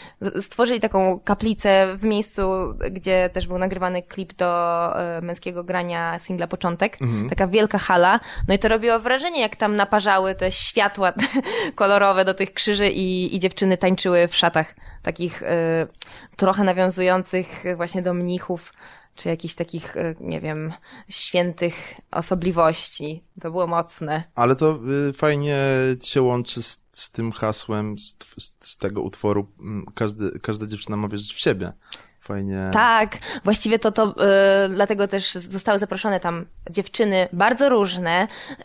Stworzyli 0.41 0.81
taką 0.81 1.21
kaplicę 1.25 1.97
w 1.97 2.05
miejscu, 2.05 2.43
gdzie 2.91 3.31
też 3.33 3.47
był 3.47 3.59
nagrywany 3.59 4.03
klip 4.03 4.33
do 4.33 4.75
męskiego 5.23 5.65
grania 5.65 6.19
singla 6.19 6.47
Początek. 6.47 7.03
Mhm. 7.03 7.29
Taka 7.29 7.47
wielka 7.47 7.79
hala. 7.79 8.21
No 8.49 8.55
i 8.55 8.59
to 8.59 8.69
robiło 8.69 9.01
wrażenie 9.01 9.14
wrażenie, 9.15 9.41
jak 9.41 9.57
tam 9.57 9.77
naparzały 9.77 10.35
te 10.35 10.53
światła 10.53 11.13
kolorowe 11.75 12.25
do 12.25 12.35
tych 12.35 12.55
krzyży 12.55 12.91
i, 12.91 13.37
i 13.37 13.39
dziewczyny 13.39 13.79
tańczyły 13.79 14.29
w 14.29 14.37
szatach 14.37 14.75
takich 15.03 15.43
y, 15.43 15.47
trochę 16.37 16.65
nawiązujących 16.65 17.65
właśnie 17.77 18.03
do 18.03 18.15
mnichów 18.15 18.73
czy 19.17 19.29
jakichś 19.29 19.55
takich, 19.55 19.97
y, 19.97 20.15
nie 20.21 20.41
wiem, 20.41 20.73
świętych 21.09 21.75
osobliwości. 22.11 23.25
To 23.41 23.51
było 23.51 23.67
mocne. 23.67 24.25
Ale 24.35 24.57
to 24.57 24.79
y, 25.09 25.13
fajnie 25.13 25.57
się 26.05 26.23
łączy 26.23 26.63
z, 26.63 26.81
z 26.93 27.11
tym 27.11 27.33
hasłem, 27.33 27.99
z, 27.99 28.17
z, 28.61 28.77
tego 28.77 29.03
utworu. 29.03 29.47
Mm, 29.61 29.87
każdy, 29.95 30.39
każda 30.39 30.67
dziewczyna 30.67 30.97
ma 30.97 31.09
wierzyć 31.09 31.35
w 31.35 31.41
siebie. 31.41 31.73
Fajnie. 32.25 32.71
Tak, 32.73 33.19
właściwie 33.45 33.79
to, 33.79 33.93
to 33.93 34.07
yy, 34.07 34.75
dlatego 34.75 35.09
też 35.09 35.33
zostały 35.33 35.79
zaproszone 35.79 36.21
tam 36.21 36.47
dziewczyny 36.71 37.29
bardzo 37.33 37.69
różne, 37.69 38.29
yy, 38.51 38.65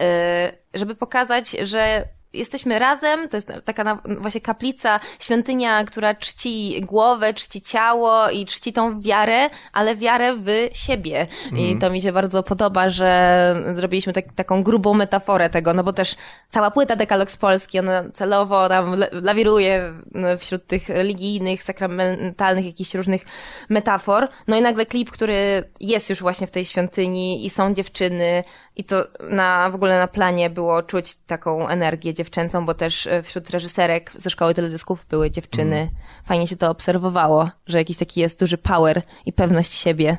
żeby 0.74 0.96
pokazać, 0.96 1.51
że 1.51 2.08
jesteśmy 2.33 2.79
razem, 2.79 3.29
to 3.29 3.38
jest 3.38 3.51
taka 3.65 4.01
właśnie 4.19 4.41
kaplica, 4.41 5.00
świątynia, 5.19 5.83
która 5.83 6.15
czci 6.15 6.81
głowę, 6.81 7.33
czci 7.33 7.62
ciało 7.62 8.29
i 8.29 8.45
czci 8.45 8.74
tą 8.74 9.01
wiarę, 9.01 9.50
ale 9.74 9.95
wiarę 9.95 10.36
w 10.36 10.69
siebie. 10.74 11.27
Mm. 11.45 11.57
I 11.57 11.63
mhm. 11.63 11.79
to 11.79 11.89
mi 11.89 12.01
się 12.01 12.12
bardzo 12.12 12.43
podoba, 12.43 12.89
że 12.89 13.55
zrobiliśmy 13.74 14.13
tak, 14.13 14.33
taką 14.33 14.63
grubą 14.63 14.93
metaforę 14.93 15.50
tego, 15.50 15.74
no 15.74 15.83
bo 15.83 15.93
też 15.93 16.15
cała 16.50 16.71
płyta 16.71 16.95
Dekalog 16.95 17.31
z 17.31 17.38
Polski, 17.38 17.79
ona 17.79 18.03
celowo 18.13 18.69
tam 18.69 19.03
lawiruje 19.12 19.93
wśród 20.39 20.67
tych 20.67 20.89
religijnych, 20.89 21.63
sakramentalnych 21.63 22.65
jakichś 22.65 22.95
różnych 22.95 23.25
metafor. 23.69 24.27
No 24.48 24.57
i 24.57 24.62
nagle 24.62 24.86
klip, 24.86 25.12
który 25.12 25.69
jest 25.79 26.09
już 26.09 26.19
właśnie 26.19 26.48
w 26.48 26.51
tej 26.51 26.65
świątyni 26.65 27.45
i 27.45 27.50
są 27.50 27.74
dziewczyny, 27.74 28.43
i 28.79 28.83
to 28.83 29.07
na, 29.29 29.69
w 29.69 29.75
ogóle 29.75 30.00
na 30.00 30.07
planie 30.07 30.50
było 30.50 30.83
czuć 30.83 31.15
taką 31.15 31.67
energię 31.67 32.13
dziewczęcą, 32.13 32.65
bo 32.65 32.74
też 32.74 33.07
e, 33.07 33.24
wśród 33.24 33.50
reżyserek 33.50 34.12
ze 34.17 34.29
szkoły 34.29 34.53
teledysków 34.53 35.05
były 35.09 35.31
dziewczyny. 35.31 35.75
Mm. 35.75 35.89
Fajnie 36.25 36.48
się 36.48 36.55
to 36.55 36.69
obserwowało, 36.69 37.50
że 37.67 37.77
jakiś 37.77 37.98
taki 37.98 38.19
jest 38.19 38.39
duży 38.39 38.57
power 38.57 39.01
i 39.25 39.33
pewność 39.33 39.74
siebie. 39.74 40.17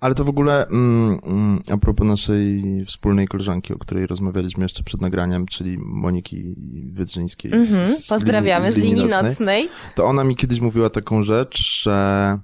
Ale 0.00 0.14
to 0.14 0.24
w 0.24 0.28
ogóle 0.28 0.66
mm, 0.66 1.20
mm, 1.24 1.62
a 1.70 1.76
propos 1.76 2.06
naszej 2.06 2.62
wspólnej 2.86 3.28
koleżanki, 3.28 3.74
o 3.74 3.78
której 3.78 4.06
rozmawialiśmy 4.06 4.64
jeszcze 4.64 4.82
przed 4.82 5.00
nagraniem, 5.00 5.46
czyli 5.46 5.78
Moniki 5.78 6.54
Wydrzyńskiej. 6.92 7.52
Mm 7.52 7.66
-hmm. 7.66 7.86
z, 7.86 8.08
Pozdrawiamy 8.08 8.72
z 8.72 8.74
linii, 8.74 8.90
z 8.90 8.94
linii 8.94 9.10
nocnej, 9.10 9.30
nocnej. 9.30 9.68
To 9.94 10.04
ona 10.04 10.24
mi 10.24 10.36
kiedyś 10.36 10.60
mówiła 10.60 10.90
taką 10.90 11.22
rzecz, 11.22 11.82
że 11.82 12.38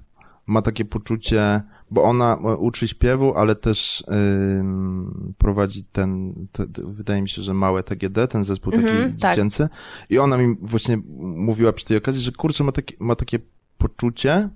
ma 0.46 0.62
takie 0.62 0.84
poczucie, 0.84 1.62
bo 1.90 2.02
ona 2.02 2.34
uczy 2.58 2.88
śpiewu, 2.88 3.34
ale 3.34 3.54
też 3.54 4.04
yy, 4.08 5.34
prowadzi 5.38 5.84
ten, 5.84 6.34
te, 6.52 6.66
wydaje 6.76 7.22
mi 7.22 7.28
się, 7.28 7.42
że 7.42 7.54
małe 7.54 7.82
TGD, 7.82 8.28
ten 8.28 8.44
zespół 8.44 8.72
taki 8.72 8.84
mm 8.84 9.12
-hmm, 9.12 9.14
dziecięcy. 9.14 9.68
Tak. 9.68 10.06
I 10.10 10.18
ona 10.18 10.38
mi 10.38 10.56
właśnie 10.62 10.98
mówiła 11.18 11.72
przy 11.72 11.86
tej 11.86 11.96
okazji, 11.96 12.22
że 12.22 12.32
kurczę, 12.32 12.64
ma, 12.64 12.72
takie, 12.72 12.94
ma 13.00 13.14
takie 13.14 13.38
poczucie, 13.78 14.48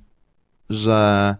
że 0.70 1.36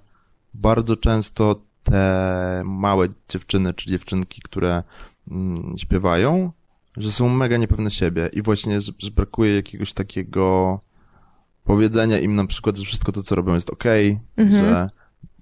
bardzo 0.55 0.97
często 0.97 1.63
te 1.83 2.63
małe 2.65 3.09
dziewczyny 3.29 3.75
czy 3.75 3.91
dziewczynki, 3.91 4.43
które 4.43 4.83
mm, 5.31 5.73
śpiewają, 5.79 6.53
że 6.97 7.13
są 7.13 7.29
mega 7.29 7.57
niepewne 7.57 7.91
siebie 7.91 8.31
i 8.33 8.43
właśnie, 8.43 8.81
że, 8.81 8.93
że 8.99 9.11
brakuje 9.11 9.57
jakiegoś 9.57 9.93
takiego 9.93 10.81
powiedzenia 11.65 12.19
im 12.19 12.37
na 12.37 12.47
przykład, 12.47 12.77
że 12.77 12.85
wszystko 12.85 13.13
to, 13.13 13.23
co 13.23 13.35
robią 13.35 13.55
jest 13.55 13.71
okej, 13.71 14.11
okay, 14.11 14.45
mhm. 14.45 14.65
że 14.65 14.89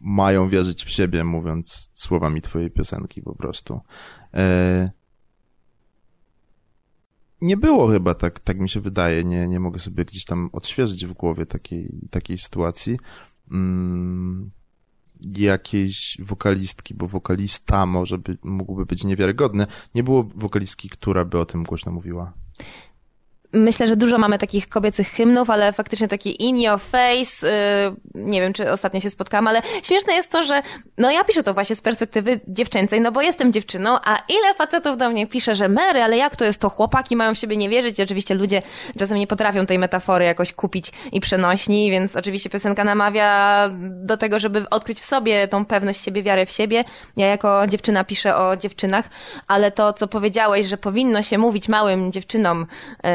mają 0.00 0.48
wierzyć 0.48 0.84
w 0.84 0.90
siebie, 0.90 1.24
mówiąc 1.24 1.90
słowami 1.94 2.42
twojej 2.42 2.70
piosenki 2.70 3.22
po 3.22 3.34
prostu. 3.34 3.80
E... 4.34 4.90
Nie 7.40 7.56
było 7.56 7.88
chyba 7.88 8.14
tak, 8.14 8.38
tak 8.38 8.60
mi 8.60 8.68
się 8.68 8.80
wydaje, 8.80 9.24
nie, 9.24 9.48
nie 9.48 9.60
mogę 9.60 9.78
sobie 9.78 10.04
gdzieś 10.04 10.24
tam 10.24 10.50
odświeżyć 10.52 11.06
w 11.06 11.12
głowie 11.12 11.46
takiej, 11.46 12.08
takiej 12.10 12.38
sytuacji. 12.38 12.98
Mm, 13.50 14.50
jakiejś 15.26 16.18
wokalistki, 16.20 16.94
bo 16.94 17.08
wokalista 17.08 17.86
może 17.86 18.18
by, 18.18 18.38
mógłby 18.42 18.86
być 18.86 19.04
niewiarygodny. 19.04 19.66
Nie 19.94 20.02
było 20.02 20.28
wokalistki, 20.34 20.88
która 20.88 21.24
by 21.24 21.38
o 21.38 21.44
tym 21.44 21.62
głośno 21.62 21.92
mówiła. 21.92 22.32
Myślę, 23.52 23.88
że 23.88 23.96
dużo 23.96 24.18
mamy 24.18 24.38
takich 24.38 24.68
kobiecych 24.68 25.08
hymnów, 25.08 25.50
ale 25.50 25.72
faktycznie 25.72 26.08
taki 26.08 26.44
in 26.44 26.60
your 26.60 26.80
face, 26.80 27.46
yy, 28.14 28.22
nie 28.24 28.40
wiem, 28.40 28.52
czy 28.52 28.70
ostatnio 28.70 29.00
się 29.00 29.10
spotkałam, 29.10 29.48
ale 29.48 29.62
śmieszne 29.82 30.12
jest 30.12 30.30
to, 30.30 30.42
że 30.42 30.62
no 30.98 31.10
ja 31.10 31.24
piszę 31.24 31.42
to 31.42 31.54
właśnie 31.54 31.76
z 31.76 31.80
perspektywy 31.80 32.40
dziewczęcej, 32.48 33.00
no 33.00 33.12
bo 33.12 33.22
jestem 33.22 33.52
dziewczyną, 33.52 33.98
a 34.04 34.18
ile 34.28 34.54
facetów 34.54 34.96
do 34.96 35.10
mnie 35.10 35.26
pisze, 35.26 35.54
że 35.54 35.68
Mary, 35.68 36.02
ale 36.02 36.16
jak 36.16 36.36
to 36.36 36.44
jest, 36.44 36.60
to 36.60 36.68
chłopaki 36.68 37.16
mają 37.16 37.34
w 37.34 37.38
siebie 37.38 37.56
nie 37.56 37.68
wierzyć 37.68 38.00
oczywiście 38.00 38.34
ludzie 38.34 38.62
czasem 38.98 39.18
nie 39.18 39.26
potrafią 39.26 39.66
tej 39.66 39.78
metafory 39.78 40.24
jakoś 40.24 40.52
kupić 40.52 40.92
i 41.12 41.20
przenośni, 41.20 41.90
więc 41.90 42.16
oczywiście 42.16 42.50
piosenka 42.50 42.84
namawia 42.84 43.68
do 43.80 44.16
tego, 44.16 44.38
żeby 44.38 44.68
odkryć 44.70 45.00
w 45.00 45.04
sobie 45.04 45.48
tą 45.48 45.64
pewność 45.64 46.04
siebie, 46.04 46.22
wiarę 46.22 46.46
w 46.46 46.50
siebie. 46.50 46.84
Ja 47.16 47.26
jako 47.26 47.66
dziewczyna 47.66 48.04
piszę 48.04 48.36
o 48.36 48.56
dziewczynach, 48.56 49.04
ale 49.46 49.70
to, 49.70 49.92
co 49.92 50.08
powiedziałeś, 50.08 50.66
że 50.66 50.76
powinno 50.76 51.22
się 51.22 51.38
mówić 51.38 51.68
małym 51.68 52.12
dziewczynom, 52.12 52.66
yy, 53.04 53.10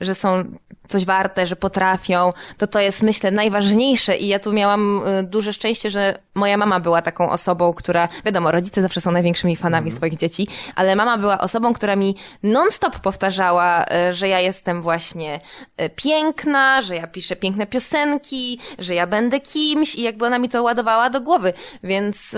że 0.00 0.14
są 0.14 0.44
coś 0.88 1.04
warte, 1.04 1.46
że 1.46 1.56
potrafią, 1.56 2.32
to 2.58 2.66
to 2.66 2.80
jest 2.80 3.02
myślę 3.02 3.30
najważniejsze 3.30 4.16
i 4.16 4.28
ja 4.28 4.38
tu 4.38 4.52
miałam 4.52 5.02
y, 5.06 5.22
duże 5.22 5.52
szczęście, 5.52 5.90
że 5.90 6.18
moja 6.34 6.56
mama 6.56 6.80
była 6.80 7.02
taką 7.02 7.30
osobą, 7.30 7.74
która, 7.74 8.08
wiadomo, 8.24 8.50
rodzice 8.50 8.82
zawsze 8.82 9.00
są 9.00 9.10
największymi 9.10 9.56
fanami 9.56 9.88
mm. 9.88 9.96
swoich 9.96 10.16
dzieci, 10.16 10.48
ale 10.74 10.96
mama 10.96 11.18
była 11.18 11.38
osobą, 11.40 11.74
która 11.74 11.96
mi 11.96 12.16
non-stop 12.42 13.00
powtarzała, 13.00 13.84
y, 14.08 14.12
że 14.12 14.28
ja 14.28 14.40
jestem 14.40 14.82
właśnie 14.82 15.40
y, 15.80 15.90
piękna, 15.90 16.82
że 16.82 16.96
ja 16.96 17.06
piszę 17.06 17.36
piękne 17.36 17.66
piosenki, 17.66 18.58
że 18.78 18.94
ja 18.94 19.06
będę 19.06 19.40
kimś 19.40 19.94
i 19.94 20.02
jakby 20.02 20.26
ona 20.26 20.38
mi 20.38 20.48
to 20.48 20.62
ładowała 20.62 21.10
do 21.10 21.20
głowy, 21.20 21.52
więc 21.82 22.36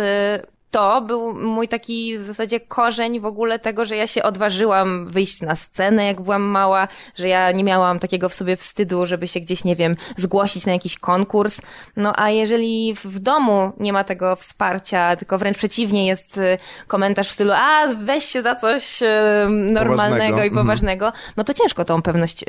to 0.70 1.00
był 1.00 1.34
mój 1.34 1.68
taki 1.68 2.18
w 2.18 2.22
zasadzie 2.22 2.60
korzeń 2.60 3.20
w 3.20 3.26
ogóle 3.26 3.58
tego, 3.58 3.84
że 3.84 3.96
ja 3.96 4.06
się 4.06 4.22
odważyłam 4.22 5.06
wyjść 5.06 5.42
na 5.42 5.56
scenę, 5.56 6.06
jak 6.06 6.20
byłam 6.20 6.42
mała, 6.42 6.88
że 7.14 7.28
ja 7.28 7.52
nie 7.52 7.64
miałam 7.64 7.98
takiego 7.98 8.28
w 8.28 8.34
sobie 8.34 8.56
wstydu, 8.56 9.06
żeby 9.06 9.28
się 9.28 9.40
gdzieś, 9.40 9.64
nie 9.64 9.76
wiem, 9.76 9.96
zgłosić 10.16 10.66
na 10.66 10.72
jakiś 10.72 10.98
konkurs. 10.98 11.60
No 11.96 12.12
a 12.16 12.30
jeżeli 12.30 12.94
w 12.94 13.18
domu 13.18 13.72
nie 13.80 13.92
ma 13.92 14.04
tego 14.04 14.36
wsparcia, 14.36 15.16
tylko 15.16 15.38
wręcz 15.38 15.56
przeciwnie 15.56 16.06
jest 16.06 16.38
y, 16.38 16.58
komentarz 16.86 17.28
w 17.28 17.32
stylu, 17.32 17.52
a 17.54 17.86
weź 17.94 18.24
się 18.24 18.42
za 18.42 18.54
coś 18.54 19.02
y, 19.02 19.06
normalnego 19.48 20.14
poważnego. 20.14 20.44
i 20.44 20.48
mhm. 20.48 20.66
poważnego, 20.66 21.12
no 21.36 21.44
to 21.44 21.54
ciężko 21.54 21.84
tą 21.84 22.02
pewność 22.02 22.42
y, 22.42 22.46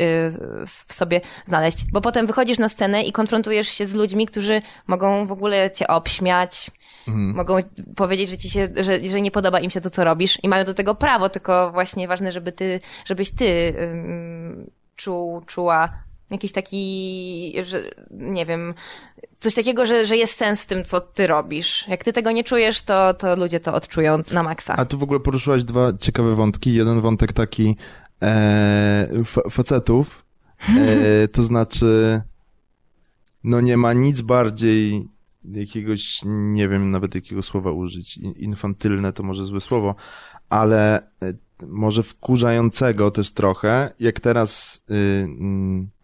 w 0.87 0.93
sobie 0.93 1.21
znaleźć, 1.45 1.77
bo 1.91 2.01
potem 2.01 2.27
wychodzisz 2.27 2.59
na 2.59 2.69
scenę 2.69 3.03
i 3.03 3.11
konfrontujesz 3.11 3.67
się 3.67 3.85
z 3.85 3.93
ludźmi, 3.93 4.27
którzy 4.27 4.61
mogą 4.87 5.27
w 5.27 5.31
ogóle 5.31 5.71
cię 5.71 5.87
obśmiać, 5.87 6.71
mhm. 7.07 7.35
mogą 7.35 7.57
powiedzieć, 8.07 8.29
że 8.29 8.37
ci 8.37 8.49
się, 8.49 8.67
że, 8.75 9.09
że 9.09 9.21
nie 9.21 9.31
podoba 9.31 9.59
im 9.59 9.69
się 9.69 9.81
to, 9.81 9.89
co 9.89 10.03
robisz 10.03 10.39
i 10.43 10.49
mają 10.49 10.65
do 10.65 10.73
tego 10.73 10.95
prawo, 10.95 11.29
tylko 11.29 11.71
właśnie 11.71 12.07
ważne, 12.07 12.31
żeby 12.31 12.51
ty, 12.51 12.79
żebyś 13.05 13.31
ty 13.31 13.73
um, 13.79 14.69
czuł, 14.95 15.41
czuła 15.41 15.89
jakiś 16.29 16.51
taki, 16.51 17.53
że, 17.63 17.83
nie 18.11 18.45
wiem, 18.45 18.73
coś 19.39 19.53
takiego, 19.53 19.85
że, 19.85 20.05
że 20.05 20.17
jest 20.17 20.35
sens 20.35 20.63
w 20.63 20.65
tym, 20.65 20.85
co 20.85 21.01
ty 21.01 21.27
robisz. 21.27 21.87
Jak 21.87 22.03
ty 22.03 22.13
tego 22.13 22.31
nie 22.31 22.43
czujesz, 22.43 22.81
to, 22.81 23.13
to 23.13 23.35
ludzie 23.35 23.59
to 23.59 23.73
odczują 23.73 24.23
na 24.31 24.43
maksa. 24.43 24.75
A 24.77 24.85
tu 24.85 24.97
w 24.97 25.03
ogóle 25.03 25.19
poruszyłaś 25.19 25.63
dwa 25.63 25.93
ciekawe 25.93 26.35
wątki. 26.35 26.73
Jeden 26.73 27.01
wątek 27.01 27.33
taki 27.33 27.75
e, 28.23 29.07
facetów, 29.51 30.25
e, 30.69 31.27
to 31.27 31.41
znaczy 31.41 32.21
no 33.43 33.61
nie 33.61 33.77
ma 33.77 33.93
nic 33.93 34.21
bardziej 34.21 35.07
jakiegoś, 35.51 36.21
nie 36.25 36.69
wiem 36.69 36.91
nawet 36.91 37.15
jakiego 37.15 37.41
słowa 37.41 37.71
użyć, 37.71 38.17
infantylne 38.17 39.13
to 39.13 39.23
może 39.23 39.45
złe 39.45 39.61
słowo, 39.61 39.95
ale 40.49 40.99
e, 40.99 41.33
może 41.67 42.03
wkurzającego 42.03 43.11
też 43.11 43.31
trochę, 43.31 43.93
jak 43.99 44.19
teraz 44.19 44.81
y, 44.91 44.93
y, 44.93 45.97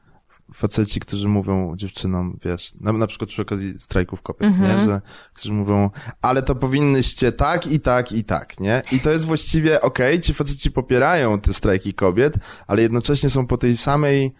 faceci, 0.54 1.00
którzy 1.00 1.28
mówią 1.28 1.76
dziewczynom, 1.76 2.38
wiesz, 2.46 2.74
na, 2.80 2.94
na 2.94 3.08
przykład 3.08 3.30
przy 3.30 3.42
okazji 3.42 3.80
strajków 3.80 4.22
kobiet, 4.22 4.42
mm 4.42 4.54
-hmm. 4.54 4.62
nie, 4.62 4.70
mhm. 4.70 4.90
że, 4.90 5.02
którzy 5.34 5.54
mówią, 5.54 5.90
ale 6.22 6.44
to 6.44 6.56
powinnyście 6.56 7.32
tak 7.32 7.68
i 7.68 7.80
tak 7.80 8.12
i 8.12 8.24
tak, 8.24 8.60
nie? 8.60 8.82
I 8.92 9.00
to 9.00 9.12
jest 9.12 9.26
właściwie, 9.26 9.82
okej, 9.82 10.14
okay, 10.14 10.20
ci 10.20 10.34
faceci 10.34 10.72
popierają 10.72 11.40
te 11.40 11.54
strajki 11.54 11.94
kobiet, 11.94 12.34
ale 12.68 12.82
jednocześnie 12.82 13.30
są 13.30 13.48
po 13.48 13.58
tej 13.58 13.78
samej 13.78 14.34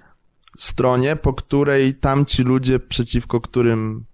stronie, 0.58 1.16
po 1.16 1.34
której 1.34 1.94
tamci 1.94 2.44
ludzie, 2.44 2.80
przeciwko 2.80 3.42
którym 3.42 4.06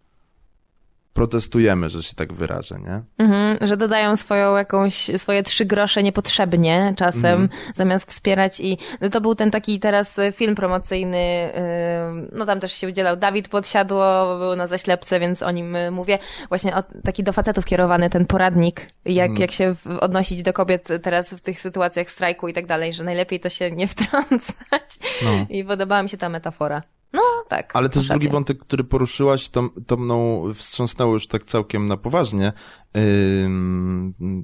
protestujemy, 1.19 1.89
że 1.89 2.03
się 2.03 2.13
tak 2.15 2.33
wyrażę, 2.33 2.75
nie? 2.79 3.25
Mhm, 3.25 3.57
że 3.67 3.77
dodają 3.77 4.15
swoją 4.15 4.55
jakąś, 4.55 5.11
swoje 5.17 5.43
trzy 5.43 5.65
grosze 5.65 6.03
niepotrzebnie 6.03 6.93
czasem, 6.97 7.41
mhm. 7.41 7.49
zamiast 7.75 8.09
wspierać 8.09 8.59
i 8.59 8.77
no 9.01 9.09
to 9.09 9.21
był 9.21 9.35
ten 9.35 9.51
taki 9.51 9.79
teraz 9.79 10.19
film 10.31 10.55
promocyjny, 10.55 11.17
yy, 11.17 12.29
no 12.31 12.45
tam 12.45 12.59
też 12.59 12.73
się 12.73 12.87
udzielał 12.87 13.17
Dawid 13.17 13.47
Podsiadło, 13.47 14.37
był 14.37 14.55
na 14.55 14.67
zaślepce, 14.67 15.19
więc 15.19 15.43
o 15.43 15.51
nim 15.51 15.77
mówię. 15.91 16.19
Właśnie 16.49 16.75
o, 16.75 16.83
taki 17.03 17.23
do 17.23 17.33
facetów 17.33 17.65
kierowany 17.65 18.09
ten 18.09 18.25
poradnik, 18.25 18.81
jak, 19.05 19.29
mhm. 19.29 19.41
jak 19.41 19.51
się 19.51 19.75
w, 19.75 19.87
odnosić 19.87 20.41
do 20.43 20.53
kobiet 20.53 20.87
teraz 21.01 21.33
w 21.33 21.41
tych 21.41 21.61
sytuacjach 21.61 22.11
strajku 22.11 22.47
i 22.47 22.53
tak 22.53 22.65
dalej, 22.65 22.93
że 22.93 23.03
najlepiej 23.03 23.39
to 23.39 23.49
się 23.49 23.71
nie 23.71 23.87
wtrącać. 23.93 24.89
No. 25.23 25.45
I 25.49 25.63
podobała 25.63 26.03
mi 26.03 26.09
się 26.09 26.17
ta 26.17 26.29
metafora. 26.29 26.83
Tak. 27.49 27.75
Ale 27.75 27.89
też 27.89 28.07
drugi 28.07 28.29
wątek, 28.29 28.59
który 28.59 28.83
poruszyłaś, 28.83 29.49
to, 29.49 29.69
to 29.87 29.97
mną 29.97 30.43
wstrząsnęło 30.53 31.13
już 31.13 31.27
tak 31.27 31.45
całkiem 31.45 31.85
na 31.85 31.97
poważnie. 31.97 32.53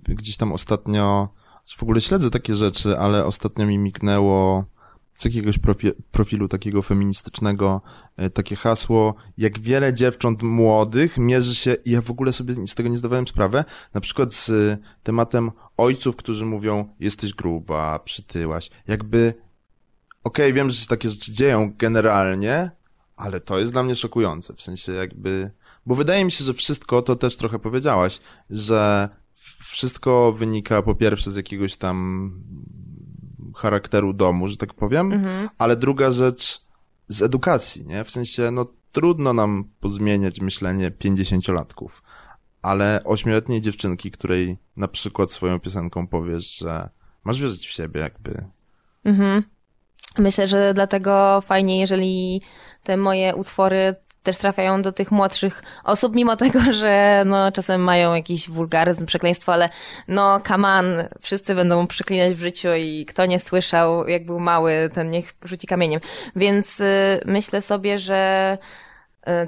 Gdzieś 0.07 0.38
tam 0.38 0.53
ostatnio, 0.53 1.29
w 1.77 1.83
ogóle 1.83 2.01
śledzę 2.01 2.29
takie 2.29 2.55
rzeczy, 2.55 3.00
ale 3.00 3.25
ostatnio 3.25 3.65
mi 3.65 3.77
mignęło 3.77 4.65
z 5.15 5.25
jakiegoś 5.25 5.57
profi 5.57 5.91
profilu 6.12 6.47
takiego 6.47 6.81
feministycznego 6.81 7.81
yy, 8.17 8.29
takie 8.29 8.55
hasło, 8.55 9.15
jak 9.38 9.59
wiele 9.59 9.93
dziewcząt 9.93 10.43
młodych 10.43 11.17
mierzy 11.17 11.55
się, 11.55 11.75
ja 11.85 12.01
w 12.01 12.12
ogóle 12.12 12.33
sobie 12.33 12.53
z 12.67 12.75
tego 12.75 12.89
nie 12.89 12.97
zdawałem 12.97 13.27
sprawy, 13.27 13.63
na 13.93 14.01
przykład 14.01 14.33
z 14.33 14.51
tematem 15.03 15.51
ojców, 15.77 16.15
którzy 16.15 16.45
mówią, 16.45 16.95
jesteś 17.00 17.33
gruba, 17.33 18.00
przytyłaś. 18.00 18.69
Jakby 18.88 19.33
okej, 20.24 20.45
okay, 20.45 20.53
wiem, 20.53 20.69
że 20.69 20.75
się 20.75 20.88
takie 20.88 21.09
rzeczy 21.09 21.31
dzieją 21.31 21.74
generalnie, 21.77 22.71
ale 23.15 23.39
to 23.39 23.60
jest 23.60 23.72
dla 23.72 23.84
mnie 23.84 23.95
szokujące, 23.95 24.53
w 24.53 24.62
sensie 24.62 24.91
jakby, 24.91 25.51
bo 25.86 25.95
wydaje 25.95 26.25
mi 26.25 26.31
się, 26.31 26.43
że 26.43 26.53
wszystko, 26.53 27.01
to 27.01 27.15
też 27.15 27.38
trochę 27.38 27.60
powiedziałaś, 27.60 28.19
że 28.50 29.10
wszystko 29.60 30.31
wynika 30.31 30.81
po 30.81 30.95
pierwsze 30.95 31.31
z 31.31 31.36
jakiegoś 31.36 31.77
tam 31.77 32.31
charakteru 33.55 34.13
domu, 34.13 34.48
że 34.48 34.57
tak 34.57 34.74
powiem, 34.74 35.13
mhm. 35.13 35.50
ale 35.57 35.75
druga 35.75 36.12
rzecz 36.12 36.62
z 37.07 37.22
edukacji, 37.22 37.88
nie? 37.88 38.03
W 38.03 38.12
sensie, 38.12 38.51
no 38.51 38.65
trudno 38.91 39.34
nam 39.34 39.69
pozmieniać 39.79 40.41
myślenie 40.41 40.91
pięćdziesięciolatków, 40.91 42.03
ale 42.61 43.01
ośmioletniej 43.03 43.61
dziewczynki, 43.61 44.11
której 44.11 44.57
na 44.77 44.87
przykład 44.87 45.31
swoją 45.31 45.59
piosenką 45.59 46.07
powiesz, 46.07 46.57
że 46.57 46.89
masz 47.24 47.42
wierzyć 47.42 47.68
w 47.68 47.72
siebie, 47.72 48.00
jakby. 48.01 48.46
Mhm. 49.03 49.44
Myślę, 50.18 50.48
że 50.48 50.74
dlatego 50.74 51.41
fajnie, 51.41 51.79
jeżeli 51.79 52.41
te 52.83 52.98
moje 52.98 53.35
utwory 53.35 53.96
też 54.25 54.37
trafiają 54.37 54.81
do 54.81 54.91
tych 54.91 55.11
młodszych 55.11 55.63
osób, 55.83 56.15
mimo 56.15 56.35
tego, 56.46 56.59
że 56.72 57.24
no, 57.25 57.51
czasem 57.51 57.81
mają 57.81 58.13
jakiś 58.13 58.50
wulgaryzm, 58.50 59.05
przekleństwo, 59.05 59.53
ale 59.53 59.70
no, 60.07 60.39
kaman, 60.44 61.07
wszyscy 61.22 61.55
będą 61.55 61.87
przeklinać 61.87 62.33
w 62.33 62.39
życiu 62.39 62.68
i 62.77 63.05
kto 63.05 63.25
nie 63.25 63.39
słyszał, 63.39 64.07
jak 64.07 64.25
był 64.25 64.39
mały, 64.39 64.89
ten 64.94 65.09
niech 65.09 65.33
rzuci 65.44 65.68
kamieniem. 65.68 66.01
Więc 66.35 66.79
y, 66.79 67.22
myślę 67.25 67.61
sobie, 67.61 68.00
że 68.00 68.57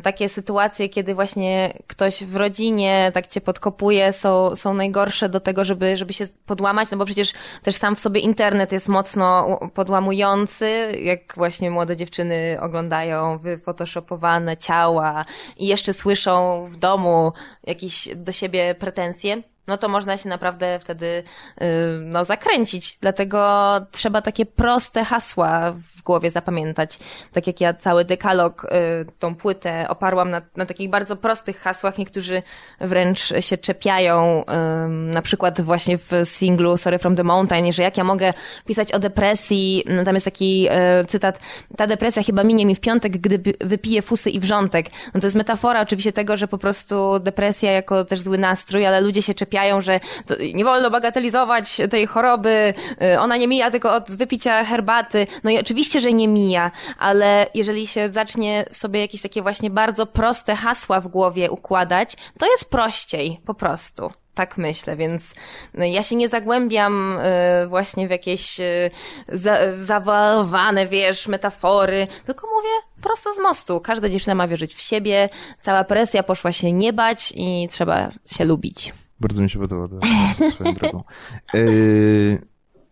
takie 0.01 0.29
sytuacje, 0.29 0.89
kiedy 0.89 1.15
właśnie 1.15 1.73
ktoś 1.87 2.23
w 2.23 2.35
rodzinie 2.35 3.11
tak 3.13 3.27
cię 3.27 3.41
podkopuje, 3.41 4.13
są, 4.13 4.55
są 4.55 4.73
najgorsze 4.73 5.29
do 5.29 5.39
tego, 5.39 5.63
żeby, 5.63 5.97
żeby 5.97 6.13
się 6.13 6.25
podłamać, 6.45 6.91
no 6.91 6.97
bo 6.97 7.05
przecież 7.05 7.33
też 7.63 7.75
sam 7.75 7.95
w 7.95 7.99
sobie 7.99 8.21
internet 8.21 8.71
jest 8.71 8.87
mocno 8.87 9.59
podłamujący, 9.73 10.91
jak 11.01 11.35
właśnie 11.35 11.71
młode 11.71 11.95
dziewczyny 11.95 12.57
oglądają 12.61 13.37
wyfotoshopowane 13.37 14.57
ciała 14.57 15.25
i 15.57 15.67
jeszcze 15.67 15.93
słyszą 15.93 16.65
w 16.65 16.75
domu 16.75 17.33
jakieś 17.63 18.09
do 18.15 18.31
siebie 18.31 18.75
pretensje 18.75 19.43
no 19.67 19.77
to 19.77 19.89
można 19.89 20.17
się 20.17 20.29
naprawdę 20.29 20.79
wtedy 20.79 21.05
y, 21.05 21.65
no, 22.01 22.25
zakręcić. 22.25 22.97
Dlatego 23.01 23.47
trzeba 23.91 24.21
takie 24.21 24.45
proste 24.45 25.03
hasła 25.03 25.71
w 25.95 26.01
głowie 26.01 26.31
zapamiętać. 26.31 26.99
Tak 27.33 27.47
jak 27.47 27.61
ja 27.61 27.73
cały 27.73 28.05
dekalog, 28.05 28.65
y, 28.65 28.67
tą 29.19 29.35
płytę 29.35 29.85
oparłam 29.89 30.29
na, 30.29 30.41
na 30.55 30.65
takich 30.65 30.89
bardzo 30.89 31.15
prostych 31.15 31.59
hasłach. 31.59 31.97
Niektórzy 31.97 32.43
wręcz 32.81 33.33
się 33.39 33.57
czepiają, 33.57 34.43
na 34.89 35.21
przykład 35.21 35.61
właśnie 35.61 35.97
w 35.97 36.11
singlu 36.23 36.77
Sorry 36.77 36.97
from 36.97 37.15
the 37.15 37.23
Mountain, 37.23 37.73
że 37.73 37.83
jak 37.83 37.97
ja 37.97 38.03
mogę 38.03 38.33
pisać 38.65 38.91
o 38.91 38.99
depresji, 38.99 39.83
no, 39.89 40.03
tam 40.03 40.15
jest 40.15 40.25
taki 40.25 40.67
y, 41.01 41.05
cytat, 41.05 41.39
ta 41.77 41.87
depresja 41.87 42.23
chyba 42.23 42.43
minie 42.43 42.65
mi 42.65 42.75
w 42.75 42.79
piątek, 42.79 43.17
gdy 43.17 43.53
wypiję 43.61 44.01
fusy 44.01 44.29
i 44.29 44.39
wrzątek. 44.39 44.85
No 45.13 45.21
to 45.21 45.27
jest 45.27 45.37
metafora 45.37 45.81
oczywiście 45.81 46.13
tego, 46.13 46.37
że 46.37 46.47
po 46.47 46.57
prostu 46.57 47.19
depresja 47.19 47.71
jako 47.71 48.05
też 48.05 48.21
zły 48.21 48.37
nastrój, 48.37 48.85
ale 48.85 49.01
ludzie 49.01 49.21
się 49.21 49.33
czepiają 49.33 49.56
że 49.79 49.99
nie 50.53 50.65
wolno 50.65 50.89
bagatelizować 50.89 51.81
tej 51.89 52.07
choroby, 52.07 52.73
y, 53.13 53.19
ona 53.19 53.37
nie 53.37 53.47
mija 53.47 53.71
tylko 53.71 53.95
od 53.95 54.11
wypicia 54.11 54.63
herbaty. 54.63 55.27
No 55.43 55.49
i 55.49 55.59
oczywiście, 55.59 56.01
że 56.01 56.13
nie 56.13 56.27
mija, 56.27 56.71
ale 56.97 57.47
jeżeli 57.53 57.87
się 57.87 58.09
zacznie 58.09 58.65
sobie 58.71 59.01
jakieś 59.01 59.21
takie 59.21 59.41
właśnie 59.41 59.69
bardzo 59.69 60.05
proste 60.05 60.55
hasła 60.55 61.01
w 61.01 61.07
głowie 61.07 61.51
układać, 61.51 62.15
to 62.39 62.45
jest 62.45 62.69
prościej, 62.69 63.41
po 63.45 63.53
prostu 63.53 64.11
tak 64.37 64.57
myślę, 64.57 64.95
więc 64.97 65.33
no, 65.73 65.85
ja 65.85 66.03
się 66.03 66.15
nie 66.15 66.29
zagłębiam 66.29 67.17
y, 67.63 67.67
właśnie 67.67 68.07
w 68.07 68.11
jakieś 68.11 68.59
y, 68.59 68.91
za, 69.27 69.57
zawalowane, 69.79 70.87
wiesz, 70.87 71.27
metafory, 71.27 72.07
tylko 72.25 72.47
mówię 72.47 72.69
prosto 73.01 73.33
z 73.33 73.39
mostu. 73.39 73.81
Każda 73.81 74.09
dziewczyna 74.09 74.35
ma 74.35 74.47
wierzyć 74.47 74.75
w 74.75 74.81
siebie, 74.81 75.29
cała 75.61 75.83
presja 75.83 76.23
poszła 76.23 76.51
się 76.51 76.71
nie 76.71 76.93
bać 76.93 77.33
i 77.35 77.67
trzeba 77.71 78.07
się 78.25 78.45
lubić. 78.45 78.93
Bardzo 79.19 79.41
mi 79.41 79.49
się 79.49 79.59
podoba 79.59 79.87
to 79.87 80.51
swoją 80.51 80.73
drogą. 80.73 81.03
Yy, 81.53 82.41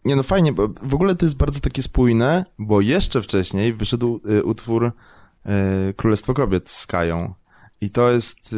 nie 0.05 0.15
no 0.15 0.23
fajnie, 0.23 0.53
bo 0.53 0.67
w 0.67 0.93
ogóle 0.93 1.15
to 1.15 1.25
jest 1.25 1.37
bardzo 1.37 1.59
takie 1.59 1.81
spójne, 1.81 2.45
bo 2.59 2.81
jeszcze 2.81 3.21
wcześniej 3.21 3.73
wyszedł 3.73 4.21
y, 4.29 4.43
utwór 4.43 4.85
y, 4.85 5.93
Królestwo 5.93 6.33
Kobiet 6.33 6.69
z 6.69 6.87
Kają. 6.87 7.33
I 7.81 7.89
to 7.89 8.11
jest... 8.11 8.55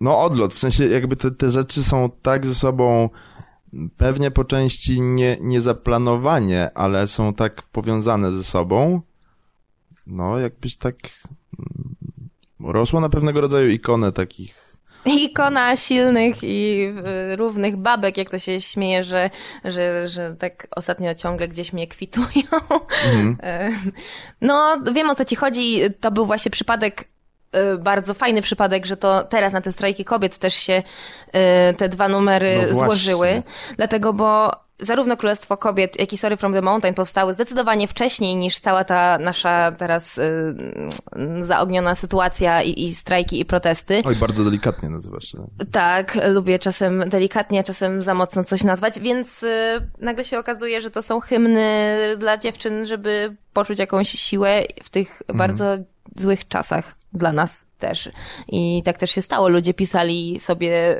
No 0.00 0.20
odlot, 0.20 0.54
w 0.54 0.58
sensie 0.58 0.86
jakby 0.86 1.16
te, 1.16 1.30
te 1.30 1.50
rzeczy 1.50 1.82
są 1.82 2.10
tak 2.22 2.46
ze 2.46 2.54
sobą 2.54 3.08
pewnie 3.96 4.30
po 4.30 4.44
części 4.44 5.00
nie, 5.00 5.36
nie 5.40 5.60
zaplanowanie, 5.60 6.70
ale 6.74 7.06
są 7.06 7.34
tak 7.34 7.62
powiązane 7.62 8.30
ze 8.30 8.44
sobą, 8.44 9.00
no 10.06 10.38
jakbyś 10.38 10.76
tak 10.76 10.96
mm, 11.58 12.72
rosło 12.72 13.00
na 13.00 13.08
pewnego 13.08 13.40
rodzaju 13.40 13.70
ikonę 13.70 14.12
takich 14.12 14.59
ikona 15.04 15.76
silnych 15.76 16.36
i 16.42 16.92
równych 17.36 17.76
babek, 17.76 18.16
jak 18.16 18.30
to 18.30 18.38
się 18.38 18.60
śmieje, 18.60 19.04
że, 19.04 19.30
że, 19.64 20.08
że 20.08 20.36
tak 20.38 20.66
ostatnio 20.76 21.14
ciągle 21.14 21.48
gdzieś 21.48 21.72
mnie 21.72 21.86
kwitują. 21.86 22.44
Mhm. 23.12 23.36
No, 24.40 24.78
wiem 24.92 25.10
o 25.10 25.14
co 25.14 25.24
ci 25.24 25.36
chodzi. 25.36 25.80
To 26.00 26.10
był 26.10 26.26
właśnie 26.26 26.50
przypadek 26.50 27.04
e, 27.52 27.76
bardzo 27.76 28.14
fajny 28.14 28.42
przypadek, 28.42 28.86
że 28.86 28.96
to 28.96 29.24
teraz 29.24 29.52
na 29.52 29.60
te 29.60 29.72
strajki 29.72 30.04
kobiet 30.04 30.38
też 30.38 30.54
się 30.54 30.82
e, 31.32 31.74
te 31.74 31.88
dwa 31.88 32.08
numery 32.08 32.58
no 32.72 32.78
złożyły. 32.78 33.42
Dlatego, 33.76 34.12
bo 34.12 34.50
zarówno 34.80 35.16
Królestwo 35.16 35.56
Kobiet, 35.56 36.00
jak 36.00 36.12
i 36.12 36.18
Story 36.18 36.36
from 36.36 36.52
the 36.52 36.62
Mountain 36.62 36.94
powstały 36.94 37.34
zdecydowanie 37.34 37.88
wcześniej 37.88 38.36
niż 38.36 38.58
cała 38.58 38.84
ta 38.84 39.18
nasza 39.18 39.72
teraz 39.72 40.18
y, 40.18 40.54
zaogniona 41.40 41.94
sytuacja 41.94 42.62
i, 42.62 42.84
i, 42.84 42.94
strajki 42.94 43.40
i 43.40 43.44
protesty. 43.44 44.02
Oj, 44.04 44.16
bardzo 44.16 44.44
delikatnie 44.44 44.88
nazywasz. 44.88 45.32
Tak? 45.32 45.68
tak, 45.72 46.18
lubię 46.28 46.58
czasem 46.58 47.08
delikatnie, 47.08 47.64
czasem 47.64 48.02
za 48.02 48.14
mocno 48.14 48.44
coś 48.44 48.64
nazwać, 48.64 49.00
więc 49.00 49.42
y, 49.42 49.46
nagle 50.00 50.24
się 50.24 50.38
okazuje, 50.38 50.80
że 50.80 50.90
to 50.90 51.02
są 51.02 51.20
hymny 51.20 51.96
dla 52.18 52.38
dziewczyn, 52.38 52.86
żeby 52.86 53.36
poczuć 53.52 53.78
jakąś 53.78 54.08
siłę 54.08 54.62
w 54.82 54.90
tych 54.90 55.22
mhm. 55.22 55.38
bardzo 55.38 55.64
złych 56.16 56.48
czasach 56.48 56.94
dla 57.12 57.32
nas 57.32 57.69
też. 57.80 58.10
I 58.48 58.82
tak 58.84 58.98
też 58.98 59.10
się 59.10 59.22
stało. 59.22 59.48
Ludzie 59.48 59.74
pisali 59.74 60.40
sobie 60.40 60.96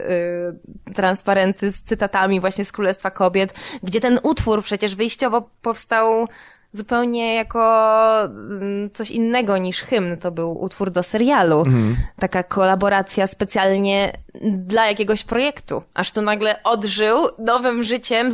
y, 0.88 0.92
transparenty 0.94 1.72
z 1.72 1.82
cytatami 1.82 2.40
właśnie 2.40 2.64
z 2.64 2.72
Królestwa 2.72 3.10
Kobiet, 3.10 3.54
gdzie 3.82 4.00
ten 4.00 4.20
utwór 4.22 4.62
przecież 4.62 4.94
wyjściowo 4.94 5.50
powstał 5.62 6.28
zupełnie 6.72 7.34
jako 7.34 8.24
mm, 8.24 8.90
coś 8.90 9.10
innego 9.10 9.58
niż 9.58 9.80
hymn. 9.80 10.16
To 10.16 10.30
był 10.30 10.62
utwór 10.62 10.90
do 10.90 11.02
serialu. 11.02 11.58
Mhm. 11.58 11.96
Taka 12.18 12.42
kolaboracja 12.42 13.26
specjalnie 13.26 14.12
dla 14.42 14.86
jakiegoś 14.86 15.24
projektu. 15.24 15.82
Aż 15.94 16.12
tu 16.12 16.22
nagle 16.22 16.62
odżył 16.62 17.28
nowym 17.38 17.82
życiem. 17.82 18.30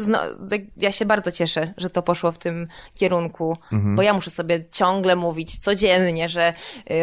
Ja 0.76 0.92
się 0.92 1.04
bardzo 1.04 1.32
cieszę, 1.32 1.74
że 1.76 1.90
to 1.90 2.02
poszło 2.02 2.32
w 2.32 2.38
tym 2.38 2.66
kierunku, 2.94 3.56
mhm. 3.72 3.96
bo 3.96 4.02
ja 4.02 4.12
muszę 4.12 4.30
sobie 4.30 4.64
ciągle 4.70 5.16
mówić 5.16 5.58
codziennie, 5.58 6.28
że, 6.28 6.52
yy, 6.90 6.96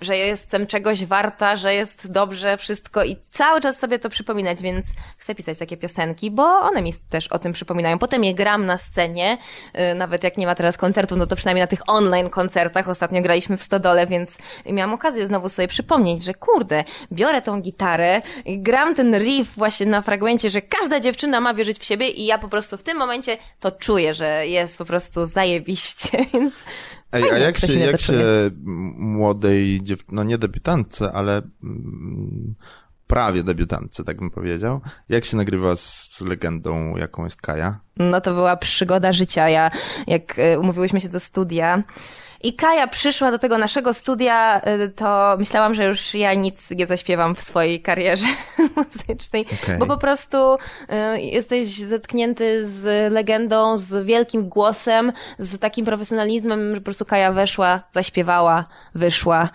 że 0.00 0.16
jestem 0.16 0.66
czegoś 0.66 1.04
warta, 1.04 1.56
że 1.56 1.74
jest 1.74 2.12
dobrze 2.12 2.56
wszystko 2.56 3.04
i 3.04 3.16
cały 3.30 3.60
czas 3.60 3.78
sobie 3.78 3.98
to 3.98 4.08
przypominać, 4.08 4.62
więc 4.62 4.86
chcę 5.18 5.34
pisać 5.34 5.58
takie 5.58 5.76
piosenki, 5.76 6.30
bo 6.30 6.42
one 6.42 6.82
mi 6.82 6.92
też 7.08 7.28
o 7.28 7.38
tym 7.38 7.52
przypominają. 7.52 7.98
Potem 7.98 8.24
je 8.24 8.34
gram 8.34 8.66
na 8.66 8.78
scenie, 8.78 9.38
yy, 9.74 9.94
nawet 9.94 10.24
jak 10.24 10.36
nie 10.36 10.46
ma 10.48 10.54
teraz 10.54 10.76
koncertu, 10.76 11.16
no 11.16 11.26
to 11.26 11.36
przynajmniej 11.36 11.62
na 11.62 11.66
tych 11.66 11.82
online 11.86 12.30
koncertach. 12.30 12.88
Ostatnio 12.88 13.22
graliśmy 13.22 13.56
w 13.56 13.62
Stodole, 13.62 14.06
więc 14.06 14.38
miałam 14.66 14.94
okazję 14.94 15.26
znowu 15.26 15.48
sobie 15.48 15.68
przypomnieć, 15.68 16.24
że 16.24 16.34
kurde, 16.34 16.84
biorę 17.12 17.42
tą 17.42 17.60
gitarę, 17.60 18.22
gram 18.46 18.94
ten 18.94 19.18
riff 19.18 19.54
właśnie 19.56 19.86
na 19.86 20.02
fragmencie, 20.02 20.50
że 20.50 20.62
każda 20.62 21.00
dziewczyna 21.00 21.40
ma 21.40 21.54
wierzyć 21.54 21.78
w 21.78 21.84
siebie 21.84 22.08
i 22.08 22.26
ja 22.26 22.38
po 22.38 22.48
prostu 22.48 22.76
w 22.76 22.82
tym 22.82 22.98
momencie 22.98 23.38
to 23.60 23.72
czuję, 23.72 24.14
że 24.14 24.46
jest 24.46 24.78
po 24.78 24.84
prostu 24.84 25.26
zajebiście, 25.26 26.18
więc 26.32 26.54
Ej, 27.12 27.30
a 27.30 27.38
jak 27.38 27.58
się, 27.58 27.78
jak 27.78 28.00
się 28.00 28.20
młodej 28.96 29.82
dziewczynie, 29.82 30.16
no 30.16 30.24
nie 30.24 30.38
debiutantce, 30.38 31.12
ale 31.12 31.42
prawie 33.08 33.42
debiutantce, 33.42 34.04
tak 34.04 34.18
bym 34.18 34.30
powiedział. 34.30 34.80
Jak 35.08 35.24
się 35.24 35.36
nagrywa 35.36 35.76
z 35.76 36.20
legendą, 36.20 36.96
jaką 36.96 37.24
jest 37.24 37.40
Kaja? 37.40 37.80
No 37.96 38.20
to 38.20 38.34
była 38.34 38.56
przygoda 38.56 39.12
życia. 39.12 39.48
Ja, 39.48 39.70
jak 40.06 40.38
e, 40.38 40.58
umówiłyśmy 40.58 41.00
się 41.00 41.08
do 41.08 41.20
studia, 41.20 41.82
i 42.42 42.52
Kaja 42.52 42.86
przyszła 42.86 43.30
do 43.30 43.38
tego 43.38 43.58
naszego 43.58 43.94
studia, 43.94 44.60
y, 44.84 44.88
to 44.88 45.36
myślałam, 45.38 45.74
że 45.74 45.84
już 45.84 46.14
ja 46.14 46.34
nic 46.34 46.70
nie 46.70 46.86
zaśpiewam 46.86 47.34
w 47.34 47.40
swojej 47.40 47.82
karierze 47.82 48.26
muzycznej, 48.76 49.46
okay. 49.62 49.78
bo 49.78 49.86
po 49.86 49.96
prostu 49.96 50.54
y, 50.54 51.20
jesteś 51.20 51.66
zetknięty 51.66 52.68
z 52.68 53.12
legendą, 53.12 53.78
z 53.78 54.06
wielkim 54.06 54.48
głosem, 54.48 55.12
z 55.38 55.58
takim 55.58 55.86
profesjonalizmem, 55.86 56.74
że 56.74 56.80
po 56.80 56.84
prostu 56.84 57.04
Kaja 57.04 57.32
weszła, 57.32 57.82
zaśpiewała, 57.94 58.64
wyszła, 58.94 59.48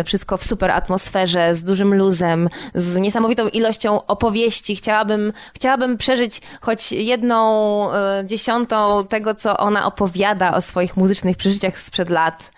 y, 0.00 0.04
wszystko 0.04 0.36
w 0.36 0.44
super 0.44 0.70
atmosferze, 0.70 1.54
z 1.54 1.62
dużym 1.62 1.94
luzem, 1.94 2.48
z 2.74 2.96
niesamowitą 2.96 3.48
ilością 3.48 4.06
opowieści. 4.06 4.76
Chciałabym, 4.76 5.32
chciałabym 5.54 5.98
przeżyć 5.98 6.40
choć 6.60 6.92
jedną 6.92 7.56
dziesiątą 8.24 9.06
tego, 9.06 9.34
co 9.34 9.56
ona 9.56 9.86
opowiada 9.86 10.54
o 10.54 10.60
swoich 10.60 10.96
muzycznych 10.96 11.36
przeżyciach 11.36 11.78
sprzed 11.78 12.10
lat. 12.16 12.50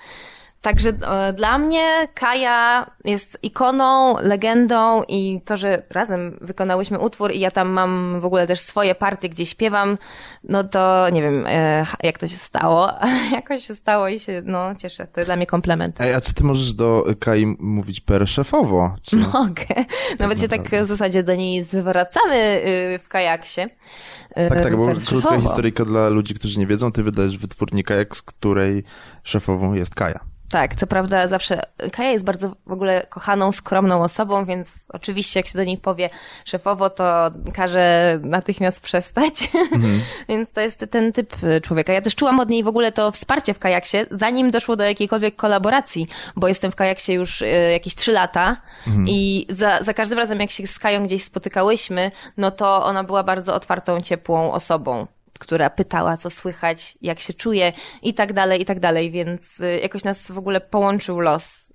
Także 0.61 0.89
e, 0.89 1.33
dla 1.33 1.59
mnie 1.59 2.09
Kaja 2.15 2.91
jest 3.05 3.39
ikoną, 3.43 4.17
legendą 4.23 5.03
i 5.09 5.41
to, 5.45 5.57
że 5.57 5.83
razem 5.91 6.39
wykonałyśmy 6.41 6.99
utwór 6.99 7.33
i 7.33 7.41
ja 7.41 7.51
tam 7.51 7.69
mam 7.69 8.21
w 8.21 8.25
ogóle 8.25 8.47
też 8.47 8.61
swoje 8.61 8.95
partie, 8.95 9.29
gdzie 9.29 9.47
śpiewam, 9.47 9.99
no 10.45 10.65
to 10.65 11.11
nie 11.11 11.23
wiem, 11.23 11.45
e, 11.47 11.87
jak 12.03 12.19
to 12.19 12.29
się 12.29 12.37
stało. 12.37 12.91
Jakoś 13.33 13.67
się 13.67 13.75
stało 13.75 14.09
i 14.09 14.19
się, 14.19 14.43
no, 14.45 14.75
cieszę. 14.75 15.07
To 15.07 15.25
dla 15.25 15.37
mnie 15.37 15.47
komplement. 15.47 16.01
Ej, 16.01 16.15
a 16.15 16.21
czy 16.21 16.35
ty 16.35 16.45
możesz 16.45 16.75
do 16.75 17.05
Kai 17.21 17.57
mówić 17.59 18.01
per 18.01 18.29
szefowo? 18.29 18.95
Czy... 19.03 19.17
Mogę. 19.35 19.85
Nawet 20.19 20.41
się 20.41 20.49
tak 20.49 20.69
w 20.69 20.87
zasadzie 20.87 21.23
do 21.23 21.35
niej 21.35 21.65
zwracamy 21.65 22.63
y, 22.95 22.99
w 22.99 23.09
kajaksie. 23.09 23.61
Y, 23.61 24.49
tak, 24.49 24.63
tak, 24.63 24.77
bo 24.77 24.87
krótka 25.07 25.41
historyjka 25.41 25.85
dla 25.85 26.09
ludzi, 26.09 26.35
którzy 26.35 26.61
nie 26.61 26.67
wiedzą, 26.67 26.93
ty 26.93 27.03
wydajesz 27.03 27.39
wytwórni 27.39 27.85
kajak, 27.85 28.17
z 28.17 28.23
której 28.23 28.85
szefową 29.23 29.75
jest 29.75 29.95
Kaja. 29.95 30.38
Tak, 30.51 30.77
co 30.77 30.87
prawda 30.87 31.27
zawsze 31.27 31.63
Kaja 31.93 32.11
jest 32.11 32.25
bardzo 32.25 32.53
w 32.67 32.73
ogóle 32.73 33.07
kochaną, 33.09 33.53
skromną 33.53 34.03
osobą, 34.03 34.45
więc 34.45 34.87
oczywiście 34.93 35.41
jak 35.41 35.47
się 35.47 35.59
do 35.59 35.65
niej 35.65 35.79
powie 35.79 36.11
szefowo, 36.45 36.91
to 36.91 37.31
każe 37.55 38.19
natychmiast 38.23 38.81
przestać. 38.81 39.51
Mhm. 39.55 40.01
więc 40.29 40.53
to 40.53 40.61
jest 40.61 40.87
ten 40.91 41.13
typ 41.13 41.37
człowieka. 41.63 41.93
Ja 41.93 42.03
też 42.03 42.15
czułam 42.15 42.41
od 42.41 42.49
niej 42.49 42.63
w 42.63 42.69
ogóle 42.69 42.93
to 42.93 43.13
wsparcie 43.13 43.55
w 43.55 43.59
kajaksie, 43.59 43.99
zanim 44.11 44.51
doszło 44.51 44.77
do 44.77 44.85
jakiejkolwiek 44.85 45.37
kolaboracji, 45.37 46.09
bo 46.37 46.49
jestem 46.49 46.71
w 46.71 46.77
kajaksie 46.77 47.13
już 47.13 47.43
y, 47.43 47.47
jakieś 47.73 47.95
trzy 47.95 48.13
lata 48.13 48.57
mhm. 48.87 49.09
i 49.09 49.47
za, 49.49 49.83
za 49.83 49.95
każdym 49.95 50.19
razem 50.19 50.41
jak 50.41 50.51
się 50.51 50.67
z 50.67 50.79
Kają 50.79 51.05
gdzieś 51.05 51.25
spotykałyśmy, 51.25 52.11
no 52.37 52.51
to 52.51 52.85
ona 52.85 53.05
była 53.05 53.23
bardzo 53.23 53.55
otwartą, 53.55 54.01
ciepłą 54.01 54.53
osobą 54.53 55.07
która 55.39 55.71
pytała, 55.71 56.17
co 56.17 56.31
słychać, 56.31 56.99
jak 57.03 57.21
się 57.21 57.33
czuje 57.33 57.73
i 58.03 58.15
tak 58.15 58.33
dalej, 58.33 58.63
i 58.63 58.65
tak 58.65 58.81
dalej, 58.81 59.11
więc 59.11 59.61
y, 59.61 59.81
jakoś 59.83 60.05
nas 60.05 60.33
w 60.33 60.39
ogóle 60.39 60.61
połączył 60.61 61.21
los. 61.21 61.73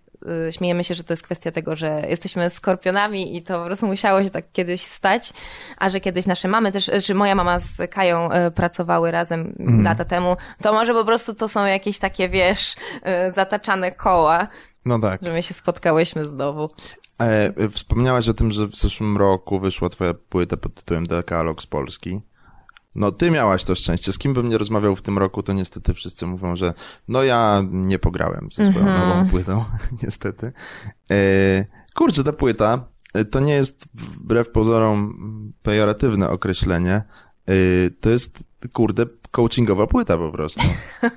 Y, 0.48 0.54
śmiejemy 0.54 0.84
się, 0.84 0.94
że 0.94 1.04
to 1.04 1.14
jest 1.14 1.24
kwestia 1.24 1.52
tego, 1.52 1.76
że 1.76 2.04
jesteśmy 2.10 2.50
skorpionami 2.50 3.38
i 3.38 3.42
to 3.42 3.60
po 3.60 3.66
prostu 3.66 3.88
musiało 3.88 4.24
się 4.24 4.30
tak 4.30 4.52
kiedyś 4.52 4.82
stać, 4.82 5.34
a 5.78 5.90
że 5.90 6.00
kiedyś 6.00 6.26
nasze 6.26 6.48
mamy 6.48 6.72
też, 6.72 6.92
czy 7.04 7.16
moja 7.16 7.36
mama 7.36 7.60
z 7.60 7.92
Kają 7.92 8.34
y, 8.34 8.52
pracowały 8.52 9.12
razem 9.12 9.56
mm. 9.60 9.84
lata 9.84 10.06
temu, 10.06 10.38
to 10.62 10.74
może 10.74 10.94
po 10.94 11.06
prostu 11.06 11.34
to 11.34 11.48
są 11.48 11.66
jakieś 11.66 12.00
takie, 12.00 12.30
wiesz, 12.30 12.76
zataczane 13.30 13.92
koła. 13.92 14.48
No 14.86 15.00
tak. 15.00 15.22
Że 15.24 15.32
my 15.32 15.44
się 15.44 15.54
spotkałyśmy 15.54 16.26
znowu. 16.26 16.70
E, 17.22 17.70
wspomniałaś 17.70 18.30
o 18.30 18.34
tym, 18.34 18.52
że 18.52 18.68
w 18.68 18.76
zeszłym 18.76 19.18
roku 19.18 19.60
wyszła 19.60 19.90
twoja 19.90 20.14
płyta 20.14 20.58
pod 20.58 20.74
tytułem 20.74 21.08
Dekalog 21.08 21.62
z 21.62 21.66
Polski. 21.66 22.22
No, 22.96 23.12
ty 23.12 23.32
miałaś 23.32 23.64
to 23.64 23.76
szczęście. 23.76 24.12
Z 24.12 24.18
kim 24.18 24.34
bym 24.34 24.50
nie 24.50 24.58
rozmawiał 24.58 24.96
w 24.96 25.02
tym 25.02 25.18
roku, 25.18 25.44
to 25.44 25.54
niestety 25.54 25.94
wszyscy 25.94 26.26
mówią, 26.26 26.56
że 26.56 26.74
no 27.08 27.24
ja 27.24 27.62
nie 27.72 28.00
pograłem 28.00 28.50
ze 28.52 28.66
swoją 28.66 28.88
mm 28.88 29.02
-hmm. 29.02 29.08
nową 29.08 29.30
płytą, 29.30 29.66
niestety. 30.04 30.52
E, 31.12 31.66
kurczę, 31.96 32.24
ta 32.24 32.34
płyta 32.34 32.86
e, 33.14 33.26
to 33.26 33.40
nie 33.40 33.54
jest 33.54 33.86
wbrew 33.94 34.50
pozorom 34.50 35.14
pejoratywne 35.62 36.30
określenie. 36.30 36.94
E, 36.94 37.54
to 38.02 38.10
jest, 38.10 38.44
kurde, 38.74 39.06
coachingowa 39.32 39.88
płyta 39.88 40.18
po 40.18 40.32
prostu. 40.32 40.62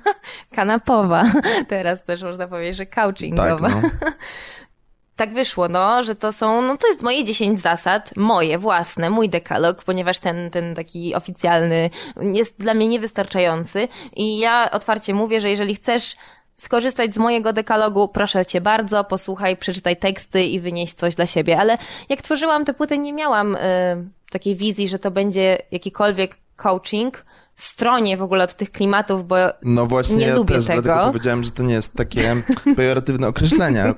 Kanapowa. 0.55 1.31
Teraz 1.67 2.03
też 2.03 2.23
można 2.23 2.47
powiedzieć, 2.47 2.75
że 2.75 2.85
coachingowa. 2.85 3.69
Tak, 3.69 3.83
no. 3.83 3.89
tak 5.17 5.33
wyszło, 5.33 5.67
no, 5.67 6.03
że 6.03 6.15
to 6.15 6.31
są, 6.31 6.61
no 6.61 6.77
to 6.77 6.87
jest 6.87 7.01
moje 7.01 7.23
10 7.23 7.59
zasad, 7.59 8.13
moje 8.15 8.57
własne, 8.57 9.09
mój 9.09 9.29
dekalog, 9.29 9.83
ponieważ 9.83 10.19
ten, 10.19 10.51
ten 10.51 10.75
taki 10.75 11.15
oficjalny 11.15 11.89
jest 12.21 12.59
dla 12.59 12.73
mnie 12.73 12.87
niewystarczający. 12.87 13.87
I 14.15 14.39
ja 14.39 14.71
otwarcie 14.71 15.13
mówię, 15.13 15.41
że 15.41 15.49
jeżeli 15.49 15.75
chcesz 15.75 16.15
skorzystać 16.53 17.15
z 17.15 17.17
mojego 17.17 17.53
dekalogu, 17.53 18.07
proszę 18.07 18.45
cię 18.45 18.61
bardzo, 18.61 19.03
posłuchaj, 19.03 19.57
przeczytaj 19.57 19.97
teksty 19.97 20.43
i 20.43 20.59
wynieś 20.59 20.93
coś 20.93 21.15
dla 21.15 21.25
siebie, 21.25 21.59
ale 21.59 21.77
jak 22.09 22.21
tworzyłam 22.21 22.65
tę 22.65 22.73
płytę, 22.73 22.97
nie 22.97 23.13
miałam 23.13 23.55
y, 23.55 23.59
takiej 24.31 24.55
wizji, 24.55 24.87
że 24.87 24.99
to 24.99 25.11
będzie 25.11 25.57
jakikolwiek 25.71 26.37
coaching, 26.55 27.25
stronie 27.57 28.17
w 28.17 28.21
ogóle 28.21 28.43
od 28.43 28.53
tych 28.53 28.71
klimatów, 28.71 29.27
bo 29.27 29.35
no 29.61 29.85
właśnie, 29.85 30.15
nie 30.15 30.27
ja 30.27 30.35
lubię 30.35 30.55
też 30.55 30.65
tego. 30.65 30.81
dlatego 30.81 31.07
powiedziałem, 31.07 31.43
że 31.43 31.51
to 31.51 31.63
nie 31.63 31.73
jest 31.73 31.93
takie 31.93 32.35
pejoratywne 32.75 33.27
określenie 33.27 33.93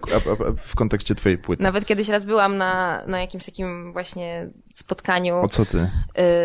w 0.57 0.75
kontekście 0.75 1.15
twojej 1.15 1.37
płyty. 1.37 1.63
Nawet 1.63 1.85
kiedyś 1.85 2.07
raz 2.07 2.25
byłam 2.25 2.57
na, 2.57 3.03
na 3.07 3.21
jakimś 3.21 3.45
takim 3.45 3.93
właśnie 3.93 4.49
spotkaniu. 4.79 5.35
O 5.35 5.47
co 5.47 5.65
ty? 5.65 5.77
Y, 5.77 5.89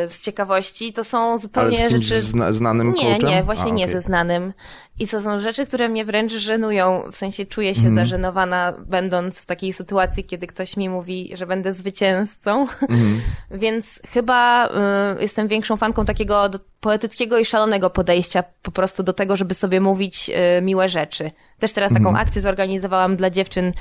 z 0.09 0.21
ciekawości. 0.21 0.93
To 0.93 1.05
są 1.05 1.39
zupełnie 1.39 1.79
Ale 1.79 1.89
z 1.89 1.93
rzeczy... 1.93 2.21
Zna 2.21 2.53
znanym 2.53 2.93
Nie, 2.93 3.03
coachem? 3.03 3.29
nie, 3.29 3.43
właśnie 3.43 3.73
A, 3.73 3.75
nie 3.75 3.89
ze 3.89 4.01
znanym. 4.01 4.53
I 4.99 5.09
to 5.09 5.21
są 5.21 5.39
rzeczy, 5.39 5.67
które 5.67 5.89
mnie 5.89 6.05
wręcz 6.05 6.33
żenują. 6.33 7.03
W 7.13 7.17
sensie 7.17 7.47
czuję 7.47 7.75
się 7.75 7.87
mm. 7.87 7.95
zażenowana, 7.95 8.73
będąc 8.87 9.39
w 9.39 9.47
takiej 9.47 9.73
sytuacji, 9.73 10.25
kiedy 10.25 10.47
ktoś 10.47 10.77
mi 10.77 10.89
mówi, 10.89 11.31
że 11.35 11.47
będę 11.47 11.73
zwycięzcą. 11.73 12.67
Mm. 12.89 13.21
Więc 13.51 14.01
chyba 14.13 14.69
y, 14.69 14.71
jestem 15.23 15.49
większą 15.49 15.77
fanką 15.77 16.05
takiego 16.05 16.51
poetyckiego 16.81 17.39
i 17.39 17.45
szalonego 17.45 17.91
podejścia 17.91 18.45
po 18.63 18.71
prostu 18.71 19.03
do 19.03 19.13
tego, 19.13 19.37
żeby 19.37 19.55
sobie 19.55 19.81
mówić 19.81 20.31
y, 20.59 20.63
miłe 20.63 20.89
rzeczy 20.89 21.31
Też 21.59 21.73
teraz 21.73 21.93
taką 21.93 22.09
mhm. 22.09 22.27
akcję 22.27 22.43
zorganizowałam 22.43 23.17
dla 23.17 23.31
dziewczyn, 23.31 23.73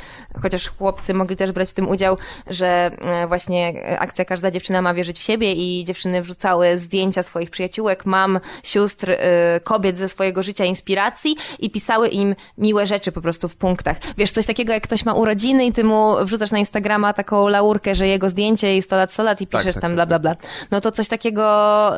chociaż 0.42 0.70
chłopcy 0.70 1.14
mogli 1.14 1.36
też 1.36 1.52
brać 1.52 1.70
w 1.70 1.74
tym 1.74 1.90
udział, 1.90 2.18
że 2.48 2.92
e, 3.02 3.28
właśnie 3.28 3.74
akcja 4.00 4.26
Każda 4.26 4.52
dziewczyna 4.52 4.82
ma 4.82 4.94
wierzyć 4.94 5.20
w 5.20 5.24
siebie 5.24 5.54
i 5.54 5.84
dziewczyny 5.84 6.22
wrzucały 6.22 6.78
zdjęcia 6.78 7.24
swoich 7.24 7.50
przyjaciółek, 7.50 8.06
mam, 8.06 8.40
sióstr, 8.64 9.12
e, 9.12 9.60
kobiet 9.64 9.98
ze 9.98 10.10
swojego 10.10 10.44
życia, 10.44 10.66
inspiracji 10.66 11.36
i 11.60 11.70
pisały 11.70 12.08
im 12.08 12.36
miłe 12.58 12.86
rzeczy 12.86 13.12
po 13.12 13.22
prostu 13.22 13.48
w 13.48 13.56
punktach. 13.56 13.98
Wiesz, 14.18 14.32
coś 14.32 14.46
takiego 14.46 14.74
jak 14.74 14.84
ktoś 14.84 15.06
ma 15.06 15.14
urodziny 15.14 15.66
i 15.66 15.72
ty 15.72 15.84
mu 15.84 16.16
wrzucasz 16.26 16.52
na 16.52 16.58
Instagrama 16.58 17.14
taką 17.14 17.48
laurkę, 17.48 17.96
że 17.96 18.08
jego 18.08 18.30
zdjęcie 18.30 18.78
i 18.78 18.82
100 18.82 18.96
lat, 18.96 19.12
100 19.12 19.24
lat 19.24 19.42
i 19.42 19.48
tak, 19.48 19.62
piszesz 19.62 19.76
tak, 19.76 19.82
tam 19.82 19.92
tak, 19.92 19.96
bla, 19.96 20.06
bla, 20.06 20.20
bla. 20.20 20.36
No 20.72 20.82
to 20.82 20.92
coś 20.92 21.08
takiego 21.08 21.44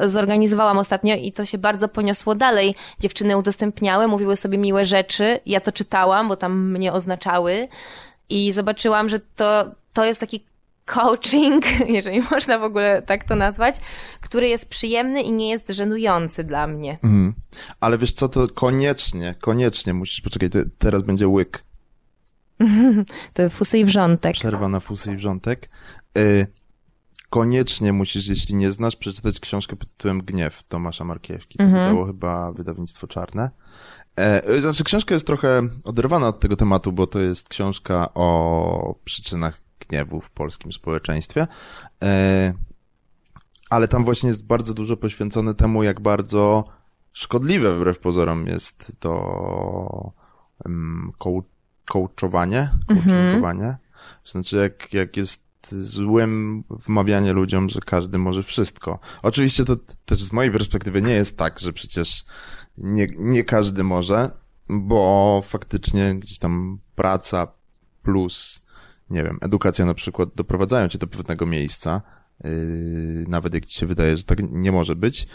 zorganizowałam 0.05 0.77
ostatnio 0.77 1.15
i 1.15 1.31
to 1.31 1.45
się 1.45 1.57
bardzo 1.57 1.87
poniosło 1.87 2.35
dalej. 2.35 2.75
Dziewczyny 2.99 3.37
udostępniały, 3.37 4.07
mówiły 4.07 4.35
sobie 4.35 4.57
miłe 4.57 4.85
rzeczy, 4.85 5.39
ja 5.45 5.61
to 5.65 5.71
czytałam, 5.71 6.27
bo 6.27 6.35
tam 6.35 6.71
mnie 6.71 6.93
oznaczały 6.93 7.67
i 8.29 8.51
zobaczyłam, 8.51 9.09
że 9.09 9.19
to, 9.19 9.71
to 9.93 10.05
jest 10.05 10.19
taki 10.19 10.43
coaching, 10.85 11.65
jeżeli 11.97 12.21
można 12.31 12.59
w 12.59 12.63
ogóle 12.63 13.01
tak 13.01 13.23
to 13.23 13.35
nazwać, 13.35 13.75
który 14.21 14.47
jest 14.47 14.69
przyjemny 14.69 15.21
i 15.21 15.31
nie 15.31 15.49
jest 15.49 15.69
żenujący 15.69 16.43
dla 16.43 16.67
mnie. 16.67 16.91
Mhm. 17.03 17.33
Ale 17.79 17.97
wiesz 17.97 18.11
co, 18.11 18.29
to 18.29 18.47
koniecznie, 18.47 19.35
koniecznie 19.41 19.93
musisz, 19.93 20.21
poczekaj, 20.21 20.49
teraz 20.77 21.03
będzie 21.03 21.27
łyk. 21.27 21.63
to 23.33 23.49
fusy 23.49 23.79
i 23.79 23.85
wrzątek. 23.85 24.33
Przerwa 24.33 24.69
na 24.69 24.79
fusy 24.79 25.13
i 25.13 25.15
wrzątek. 25.15 25.69
Y 26.17 26.47
koniecznie 27.29 27.93
musisz, 27.93 28.27
jeśli 28.27 28.55
nie 28.55 28.71
znasz, 28.71 28.95
przeczytać 28.95 29.39
książkę 29.39 29.75
pod 29.75 29.89
tytułem 29.89 30.21
Gniew 30.21 30.63
Tomasza 30.63 31.03
Markiewki. 31.03 31.57
To 31.57 31.63
mhm. 31.63 31.83
wydało 31.83 32.05
chyba 32.05 32.51
wydawnictwo 32.51 33.07
Czarne. 33.07 33.49
E, 34.15 34.61
znaczy, 34.61 34.83
książka 34.83 35.13
jest 35.13 35.27
trochę 35.27 35.61
oderwana 35.83 36.27
od 36.27 36.39
tego 36.39 36.55
tematu, 36.55 36.91
bo 36.91 37.07
to 37.07 37.19
jest 37.19 37.49
książka 37.49 38.13
o 38.13 38.95
przyczynach 39.03 39.61
gniewu 39.79 40.21
w 40.21 40.29
polskim 40.29 40.71
społeczeństwie. 40.71 41.47
E, 42.03 42.53
ale 43.69 43.87
tam 43.87 44.03
właśnie 44.03 44.27
jest 44.27 44.45
bardzo 44.45 44.73
dużo 44.73 44.97
poświęcone 44.97 45.53
temu, 45.53 45.83
jak 45.83 46.01
bardzo 46.01 46.63
szkodliwe 47.13 47.73
wbrew 47.73 47.99
pozorom 47.99 48.47
jest 48.47 48.95
to 48.99 50.13
um, 50.65 51.11
coachowanie, 51.87 52.69
coachingowanie. 52.87 53.65
Mhm. 53.65 53.77
Znaczy, 54.25 54.55
jak, 54.55 54.93
jak 54.93 55.17
jest 55.17 55.41
złym 55.71 56.63
wmawianie 56.69 57.33
ludziom, 57.33 57.69
że 57.69 57.79
każdy 57.79 58.17
może 58.17 58.43
wszystko. 58.43 58.99
Oczywiście 59.21 59.65
to 59.65 59.75
też 60.05 60.23
z 60.23 60.31
mojej 60.31 60.51
perspektywy 60.51 61.01
nie 61.01 61.13
jest 61.13 61.37
tak, 61.37 61.59
że 61.59 61.73
przecież 61.73 62.25
nie, 62.77 63.07
nie 63.19 63.43
każdy 63.43 63.83
może, 63.83 64.31
bo 64.69 65.41
faktycznie 65.45 66.15
gdzieś 66.15 66.39
tam 66.39 66.79
praca 66.95 67.47
plus, 68.03 68.65
nie 69.09 69.23
wiem, 69.23 69.37
edukacja 69.41 69.85
na 69.85 69.93
przykład 69.93 70.29
doprowadzają 70.35 70.87
cię 70.87 70.97
do 70.97 71.07
pewnego 71.07 71.45
miejsca, 71.45 72.01
yy, 72.43 72.49
nawet 73.27 73.53
jak 73.53 73.65
ci 73.65 73.79
się 73.79 73.85
wydaje, 73.85 74.17
że 74.17 74.23
tak 74.23 74.39
nie 74.51 74.71
może 74.71 74.95
być. 74.95 75.27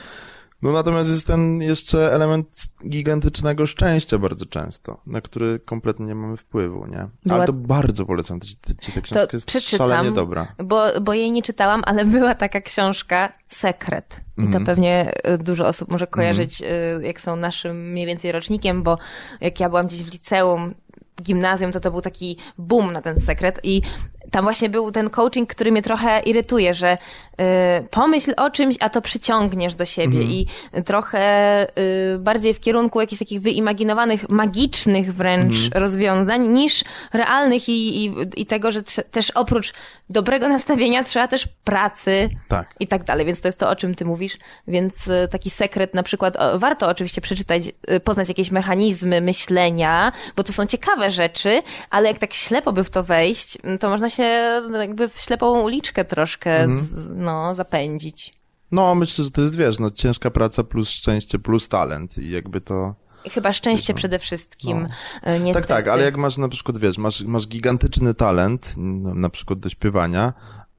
No 0.63 0.73
natomiast 0.73 1.11
jest 1.11 1.27
ten 1.27 1.63
jeszcze 1.63 2.13
element 2.13 2.67
gigantycznego 2.89 3.67
szczęścia 3.67 4.19
bardzo 4.19 4.47
często, 4.47 5.01
na 5.07 5.21
który 5.21 5.59
kompletnie 5.59 6.07
nie 6.07 6.15
mamy 6.15 6.37
wpływu, 6.37 6.87
nie? 6.87 7.09
Była... 7.23 7.37
Ale 7.37 7.47
to 7.47 7.53
bardzo 7.53 8.07
polecam, 8.07 8.41
ci 8.41 8.57
tę 8.93 9.03
książkę 9.03 9.27
to 9.27 9.37
jest 9.37 9.47
przeczytam, 9.47 9.89
szalenie 9.89 10.11
dobra. 10.11 10.55
Bo, 10.65 11.01
bo 11.01 11.15
jej 11.15 11.33
nie 11.33 11.43
czytałam, 11.43 11.83
ale 11.87 12.05
była 12.17 12.35
taka 12.35 12.61
książka 12.61 13.33
Sekret. 13.49 14.21
I 14.39 14.43
to 14.43 14.49
mm. 14.49 14.65
pewnie 14.65 15.13
y, 15.35 15.39
dużo 15.39 15.67
osób 15.67 15.91
może 15.91 16.07
kojarzyć, 16.07 16.63
mm. 16.63 17.05
jak 17.05 17.21
są 17.21 17.37
naszym 17.37 17.91
mniej 17.91 18.07
więcej 18.07 18.33
rocznikiem, 18.33 18.83
bo 18.83 18.99
jak 19.41 19.61
ja 19.61 19.69
byłam 19.69 19.87
gdzieś 19.87 20.03
w 20.03 20.13
liceum, 20.13 20.75
gimnazjum, 21.23 21.73
to 21.73 21.81
to 21.81 21.91
był 21.91 22.01
taki 22.01 22.37
boom 22.59 22.93
na 22.93 23.03
ten 23.03 23.21
sekret 23.21 23.61
i 23.63 23.83
tam 24.31 24.45
właśnie 24.45 24.69
był 24.69 24.93
ten 24.93 25.11
coaching, 25.11 25.51
który 25.51 25.73
mnie 25.73 25.83
trochę 25.83 26.21
irytuje, 26.21 26.75
że 26.75 26.99
y, 27.41 27.45
pomyśl 27.91 28.35
o 28.37 28.51
czymś, 28.51 28.77
a 28.81 28.89
to 28.89 29.03
przyciągniesz 29.03 29.75
do 29.75 29.85
siebie 29.85 30.19
mm. 30.19 30.31
i 30.31 30.47
trochę 30.85 31.67
y, 32.15 32.19
bardziej 32.19 32.55
w 32.55 32.61
kierunku 32.61 33.01
jakichś 33.01 33.19
takich 33.19 33.41
wyimaginowanych, 33.41 34.29
magicznych 34.29 35.15
wręcz 35.15 35.57
mm. 35.57 35.71
rozwiązań 35.75 36.49
niż 36.49 36.85
realnych 37.13 37.69
i, 37.69 38.05
i, 38.05 38.15
i 38.37 38.47
tego, 38.47 38.71
że 38.71 38.83
też 39.11 39.31
oprócz 39.31 39.73
dobrego 40.11 40.49
nastawienia 40.49 41.05
trzeba 41.05 41.29
też 41.29 41.49
pracy 41.65 42.29
tak. 42.49 42.75
i 42.81 42.87
tak 42.87 43.05
dalej, 43.05 43.27
więc 43.27 43.41
to 43.41 43.49
jest 43.49 43.59
to, 43.59 43.69
o 43.69 43.77
czym 43.77 43.95
ty 43.95 44.05
mówisz, 44.05 44.39
więc 44.69 45.09
y, 45.09 45.29
taki 45.31 45.51
sekret 45.51 45.95
na 45.95 46.03
przykład, 46.03 46.37
o, 46.37 46.59
warto 46.59 46.89
oczywiście 46.89 47.21
przeczytać, 47.21 47.63
y, 47.91 48.01
poznać 48.01 48.29
jakieś 48.29 48.51
mechanizmy 48.51 49.21
myślenia, 49.21 50.13
bo 50.37 50.43
to 50.43 50.53
są 50.53 50.67
ciekawe 50.67 51.11
rzeczy, 51.11 51.63
ale 51.91 52.09
jak 52.09 52.19
tak 52.19 52.35
ślepo 52.35 52.73
by 52.73 52.85
w 52.85 52.91
to 52.91 53.03
wejść, 53.03 53.59
to 53.81 53.91
można 53.91 54.10
się 54.11 54.61
jakby 54.73 55.09
w 55.09 55.21
ślepą 55.21 55.61
uliczkę 55.61 56.05
troszkę 56.05 56.61
mhm. 56.61 56.87
z, 56.87 57.13
no, 57.15 57.55
zapędzić. 57.55 58.41
No, 58.73 58.95
myślę, 58.95 59.25
że 59.25 59.31
to 59.31 59.41
jest, 59.41 59.57
wiesz, 59.57 59.79
no, 59.79 59.91
ciężka 59.91 60.31
praca 60.31 60.65
plus 60.65 60.89
szczęście 60.89 61.39
plus 61.39 61.69
talent 61.69 62.19
i 62.19 62.31
jakby 62.31 62.61
to... 62.61 62.95
Chyba 63.31 63.53
szczęście 63.53 63.93
wiesz, 63.93 63.97
no, 63.97 63.99
przede 63.99 64.19
wszystkim, 64.19 64.89
no. 65.27 65.39
niestety. 65.39 65.69
Tak, 65.69 65.77
tak, 65.77 65.89
ale 65.89 66.05
jak 66.05 66.17
masz 66.17 66.37
na 66.37 66.49
przykład, 66.49 66.79
wiesz, 66.79 66.99
masz, 66.99 67.23
masz 67.23 67.49
gigantyczny 67.49 68.15
talent, 68.15 68.75
no, 68.77 69.15
na 69.15 69.31
przykład 69.31 69.59
do 69.59 69.69
śpiewania, 69.69 70.33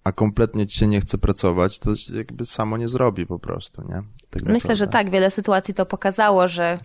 a 0.03 0.11
kompletnie 0.11 0.67
ci 0.67 0.79
się 0.79 0.87
nie 0.87 1.01
chce 1.01 1.17
pracować, 1.17 1.79
to 1.79 1.91
jakby 2.15 2.45
samo 2.45 2.77
nie 2.77 2.87
zrobi 2.87 3.25
po 3.25 3.39
prostu, 3.39 3.81
nie? 3.81 4.03
Tak 4.29 4.43
Myślę, 4.43 4.75
że 4.75 4.87
tak. 4.87 5.09
Wiele 5.09 5.31
sytuacji 5.31 5.73
to 5.73 5.85
pokazało, 5.85 6.47
że 6.47 6.79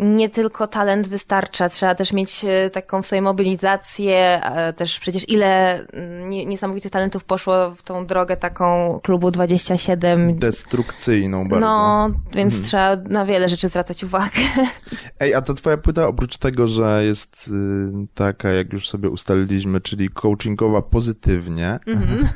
nie 0.00 0.28
tylko 0.28 0.66
talent 0.66 1.08
wystarcza, 1.08 1.68
trzeba 1.68 1.94
też 1.94 2.12
mieć 2.12 2.44
y, 2.44 2.70
taką 2.70 3.02
w 3.02 3.06
sobie 3.06 3.22
mobilizację, 3.22 4.40
też 4.76 5.00
przecież 5.00 5.28
ile 5.28 5.80
mm, 5.86 6.30
niesamowitych 6.30 6.90
talentów 6.90 7.24
poszło 7.24 7.70
w 7.74 7.82
tą 7.82 8.06
drogę 8.06 8.36
taką 8.36 9.00
klubu 9.02 9.30
27. 9.30 10.38
Destrukcyjną 10.38 11.48
bardzo. 11.48 11.66
No, 11.66 12.10
więc 12.34 12.52
hmm. 12.52 12.68
trzeba 12.68 12.96
na 12.96 13.26
wiele 13.26 13.48
rzeczy 13.48 13.68
zwracać 13.68 14.04
uwagę. 14.04 14.40
Ej, 15.20 15.34
a 15.34 15.42
ta 15.42 15.54
twoja 15.54 15.76
płyta 15.76 16.06
oprócz 16.06 16.38
tego, 16.38 16.68
że 16.68 17.04
jest 17.04 17.48
y, 17.48 18.06
taka, 18.14 18.48
jak 18.48 18.72
już 18.72 18.88
sobie 18.88 19.08
ustaliliśmy, 19.08 19.80
czyli 19.80 20.08
coachingowa 20.08 20.82
pozytywnie, 20.82 21.78
mm 21.86 22.02
-hmm. 22.02 22.26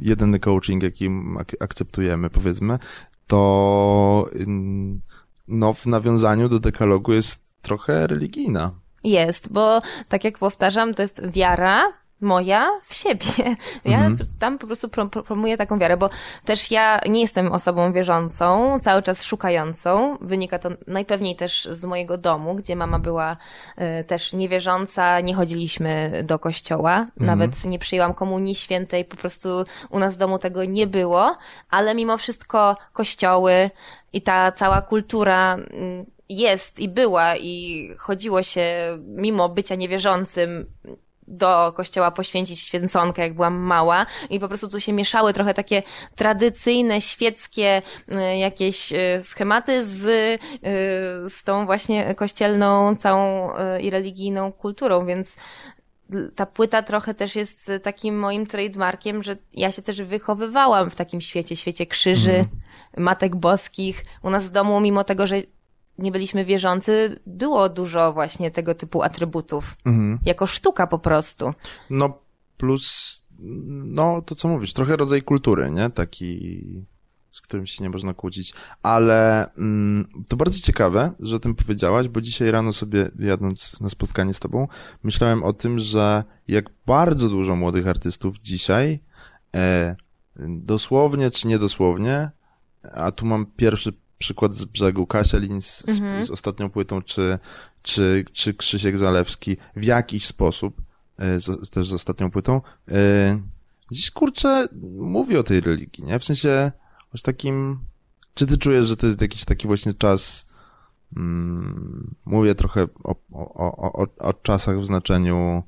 jedyny 0.00 0.38
coaching, 0.38 0.82
jaki 0.82 1.10
akceptujemy, 1.60 2.30
powiedzmy, 2.30 2.78
to 3.26 4.28
no 5.48 5.74
w 5.74 5.86
nawiązaniu 5.86 6.48
do 6.48 6.60
dekalogu 6.60 7.12
jest 7.12 7.54
trochę 7.62 8.06
religijna. 8.06 8.70
Jest, 9.04 9.52
bo 9.52 9.82
tak 10.08 10.24
jak 10.24 10.38
powtarzam, 10.38 10.94
to 10.94 11.02
jest 11.02 11.26
wiara, 11.26 11.92
moja 12.24 12.80
w 12.82 12.94
siebie. 12.94 13.26
Ja 13.84 13.98
mhm. 13.98 14.18
tam 14.38 14.58
po 14.58 14.66
prostu 14.66 14.88
promuję 15.26 15.56
taką 15.56 15.78
wiarę, 15.78 15.96
bo 15.96 16.10
też 16.44 16.70
ja 16.70 17.00
nie 17.08 17.20
jestem 17.20 17.52
osobą 17.52 17.92
wierzącą, 17.92 18.78
cały 18.80 19.02
czas 19.02 19.24
szukającą. 19.24 20.18
Wynika 20.20 20.58
to 20.58 20.70
najpewniej 20.86 21.36
też 21.36 21.68
z 21.70 21.84
mojego 21.84 22.18
domu, 22.18 22.54
gdzie 22.54 22.76
mama 22.76 22.98
była 22.98 23.36
y, 24.00 24.04
też 24.04 24.32
niewierząca, 24.32 25.20
nie 25.20 25.34
chodziliśmy 25.34 26.22
do 26.26 26.38
kościoła, 26.38 26.94
mhm. 26.94 27.26
nawet 27.26 27.64
nie 27.64 27.78
przyjęłam 27.78 28.14
komunii 28.14 28.54
świętej, 28.54 29.04
po 29.04 29.16
prostu 29.16 29.48
u 29.90 29.98
nas 29.98 30.14
w 30.14 30.18
domu 30.18 30.38
tego 30.38 30.64
nie 30.64 30.86
było, 30.86 31.36
ale 31.70 31.94
mimo 31.94 32.18
wszystko 32.18 32.76
kościoły 32.92 33.70
i 34.14 34.22
ta 34.22 34.52
cała 34.52 34.82
kultura 34.82 35.54
mm, 35.54 36.06
jest 36.28 36.80
i 36.80 36.88
była 36.88 37.36
i 37.36 37.88
chodziło 37.98 38.42
się 38.42 38.98
mimo 39.06 39.48
bycia 39.48 39.74
niewierzącym 39.74 40.66
do 41.28 41.72
kościoła 41.76 42.10
poświęcić 42.10 42.60
święconkę, 42.60 43.22
jak 43.22 43.34
byłam 43.34 43.54
mała 43.54 44.06
i 44.30 44.40
po 44.40 44.48
prostu 44.48 44.68
tu 44.68 44.80
się 44.80 44.92
mieszały 44.92 45.32
trochę 45.32 45.54
takie 45.54 45.82
tradycyjne, 46.14 47.00
świeckie 47.00 47.82
y, 48.08 48.36
jakieś 48.36 48.92
y, 48.92 48.96
schematy 49.22 49.84
z, 49.84 50.06
y, 50.06 50.38
z 51.30 51.42
tą 51.44 51.66
właśnie 51.66 52.14
kościelną 52.14 52.96
całą 52.96 53.50
i 53.80 53.90
religijną 53.90 54.52
kulturą, 54.52 55.06
więc 55.06 55.36
ta 56.34 56.46
płyta 56.46 56.82
trochę 56.82 57.14
też 57.14 57.36
jest 57.36 57.70
takim 57.82 58.18
moim 58.18 58.46
trademarkiem, 58.46 59.22
że 59.22 59.36
ja 59.52 59.72
się 59.72 59.82
też 59.82 60.02
wychowywałam 60.02 60.90
w 60.90 60.94
takim 60.94 61.20
świecie, 61.20 61.56
świecie 61.56 61.86
krzyży, 61.86 62.34
mm. 62.34 62.63
Matek 62.96 63.36
boskich. 63.36 64.04
U 64.22 64.30
nas 64.30 64.48
w 64.48 64.50
domu, 64.50 64.80
mimo 64.80 65.04
tego, 65.04 65.26
że 65.26 65.42
nie 65.98 66.12
byliśmy 66.12 66.44
wierzący, 66.44 67.20
było 67.26 67.68
dużo 67.68 68.12
właśnie 68.12 68.50
tego 68.50 68.74
typu 68.74 69.02
atrybutów. 69.02 69.76
Mhm. 69.84 70.18
Jako 70.26 70.46
sztuka 70.46 70.86
po 70.86 70.98
prostu. 70.98 71.54
No 71.90 72.18
plus, 72.56 73.24
no 73.84 74.22
to 74.22 74.34
co 74.34 74.48
mówisz, 74.48 74.72
trochę 74.72 74.96
rodzaj 74.96 75.22
kultury, 75.22 75.70
nie? 75.70 75.90
Taki, 75.90 76.64
z 77.32 77.40
którym 77.40 77.66
się 77.66 77.84
nie 77.84 77.90
można 77.90 78.14
kłócić. 78.14 78.54
Ale 78.82 79.50
mm, 79.54 80.06
to 80.28 80.36
bardzo 80.36 80.60
ciekawe, 80.60 81.12
że 81.20 81.36
o 81.36 81.38
tym 81.38 81.54
powiedziałaś, 81.54 82.08
bo 82.08 82.20
dzisiaj 82.20 82.50
rano 82.50 82.72
sobie 82.72 83.10
jadąc 83.18 83.80
na 83.80 83.88
spotkanie 83.88 84.34
z 84.34 84.40
tobą, 84.40 84.68
myślałem 85.02 85.42
o 85.42 85.52
tym, 85.52 85.78
że 85.78 86.24
jak 86.48 86.70
bardzo 86.86 87.28
dużo 87.28 87.56
młodych 87.56 87.88
artystów 87.88 88.40
dzisiaj 88.40 89.00
e, 89.56 89.96
dosłownie 90.48 91.30
czy 91.30 91.48
niedosłownie, 91.48 92.30
a 92.92 93.10
tu 93.10 93.26
mam 93.26 93.46
pierwszy 93.46 93.92
przykład 94.18 94.54
z 94.54 94.64
brzegu, 94.64 95.06
Kasia 95.06 95.38
Lin 95.38 95.62
z, 95.62 95.88
mhm. 95.88 96.24
z, 96.24 96.30
ostatnią 96.30 96.70
płytą, 96.70 97.02
czy, 97.02 97.38
czy, 97.82 98.24
czy 98.32 98.54
Krzysiek 98.54 98.98
Zalewski 98.98 99.56
w 99.76 99.82
jakiś 99.82 100.26
sposób, 100.26 100.82
e, 101.18 101.40
z, 101.40 101.70
też 101.70 101.88
z 101.88 101.92
ostatnią 101.92 102.30
płytą, 102.30 102.60
e, 102.90 103.40
dziś 103.90 104.10
kurczę 104.10 104.68
mówi 104.98 105.36
o 105.36 105.42
tej 105.42 105.60
religii, 105.60 106.04
nie? 106.04 106.18
W 106.18 106.24
sensie, 106.24 106.72
już 107.12 107.22
takim, 107.22 107.78
czy 108.34 108.46
ty 108.46 108.58
czujesz, 108.58 108.86
że 108.86 108.96
to 108.96 109.06
jest 109.06 109.20
jakiś 109.20 109.44
taki 109.44 109.66
właśnie 109.66 109.94
czas, 109.94 110.46
mm, 111.16 112.14
mówię 112.24 112.54
trochę 112.54 112.88
o, 113.04 113.14
o, 113.32 113.92
o, 113.92 114.06
o 114.18 114.32
czasach 114.32 114.80
w 114.80 114.86
znaczeniu 114.86 115.62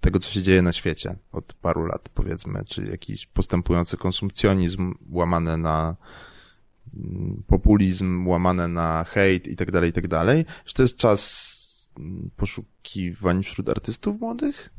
tego, 0.00 0.18
co 0.18 0.30
się 0.30 0.42
dzieje 0.42 0.62
na 0.62 0.72
świecie 0.72 1.16
od 1.32 1.52
paru 1.52 1.86
lat, 1.86 2.08
powiedzmy, 2.08 2.64
czy 2.64 2.84
jakiś 2.84 3.26
postępujący 3.26 3.96
konsumpcjonizm 3.96 4.94
łamane 5.10 5.56
na 5.56 5.96
populizm, 7.46 8.28
łamane 8.28 8.68
na 8.68 9.04
hejt 9.04 9.46
i 9.48 9.56
tak 9.56 9.70
dalej, 9.70 9.90
i 9.90 9.92
tak 9.92 10.08
dalej, 10.08 10.44
że 10.66 10.74
to 10.74 10.82
jest 10.82 10.96
czas 10.96 11.90
mm, 11.98 12.30
poszukiwań 12.36 13.42
wśród 13.42 13.68
artystów 13.68 14.20
młodych? 14.20 14.70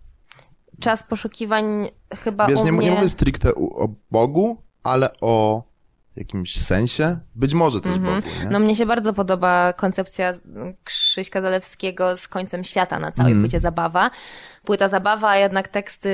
Czas 0.79 1.03
poszukiwań 1.03 1.89
chyba 2.23 2.47
Wiesz, 2.47 2.59
u 2.59 2.65
nie, 2.65 2.71
mnie... 2.71 2.89
nie 2.89 2.95
mówię 2.95 3.09
stricte 3.09 3.55
o 3.55 3.89
Bogu, 4.11 4.63
ale 4.83 5.09
o 5.21 5.63
jakimś 6.15 6.55
sensie? 6.55 7.19
Być 7.35 7.53
może 7.53 7.81
też 7.81 7.95
mm 7.95 8.03
-hmm. 8.03 8.23
Bogu, 8.23 8.43
nie? 8.43 8.49
No 8.49 8.59
mnie 8.59 8.75
się 8.75 8.85
bardzo 8.85 9.13
podoba 9.13 9.73
koncepcja 9.73 10.33
Krzyśka 10.83 11.41
Zalewskiego 11.41 12.17
z 12.17 12.27
końcem 12.27 12.63
świata 12.63 12.99
na 12.99 13.11
całej 13.11 13.31
mm. 13.31 13.43
płycie 13.43 13.59
Zabawa. 13.59 14.09
Płyta 14.65 14.87
Zabawa, 14.87 15.29
a 15.29 15.37
jednak 15.37 15.67
teksty 15.67 16.09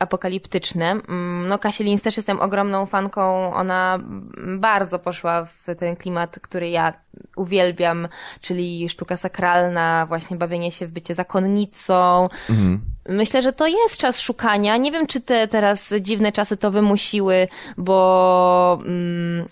apokaliptyczne. 0.00 0.90
Mm, 0.90 1.48
no 1.48 1.58
Kasia 1.58 1.84
Lins 1.84 2.02
też 2.02 2.16
jestem 2.16 2.40
ogromną 2.40 2.86
fanką. 2.86 3.54
Ona 3.54 3.98
bardzo 4.58 4.98
poszła 4.98 5.44
w 5.44 5.66
ten 5.78 5.96
klimat, 5.96 6.38
który 6.42 6.68
ja 6.68 6.92
uwielbiam, 7.36 8.08
czyli 8.40 8.88
sztuka 8.88 9.16
sakralna, 9.16 10.06
właśnie 10.06 10.36
bawienie 10.36 10.70
się 10.70 10.86
w 10.86 10.92
bycie 10.92 11.14
zakonnicą. 11.14 12.28
Mm. 12.50 12.80
Myślę, 13.08 13.42
że 13.42 13.52
to 13.52 13.66
jest 13.66 13.96
czas 13.96 14.20
szukania. 14.20 14.76
Nie 14.76 14.92
wiem, 14.92 15.06
czy 15.06 15.20
te 15.20 15.48
teraz 15.48 15.94
dziwne 16.00 16.32
czasy 16.32 16.56
to 16.56 16.70
wymusiły, 16.70 17.48
bo 17.76 18.78
mm, 18.80 19.48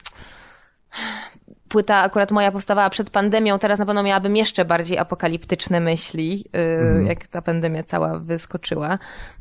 płyta 1.75 1.97
akurat 2.03 2.31
moja 2.31 2.53
powstawała 2.53 2.91
przed 2.91 3.11
pandemią, 3.11 3.59
teraz 3.59 3.79
na 3.79 3.87
pewno 3.87 4.03
miałabym 4.03 4.37
jeszcze 4.37 4.65
bardziej 4.65 4.99
apokaliptyczne 4.99 5.81
myśli, 5.81 6.45
mm. 6.53 7.07
jak 7.07 7.27
ta 7.27 7.43
pandemia 7.43 7.83
cała 7.83 8.19
wyskoczyła. 8.19 8.99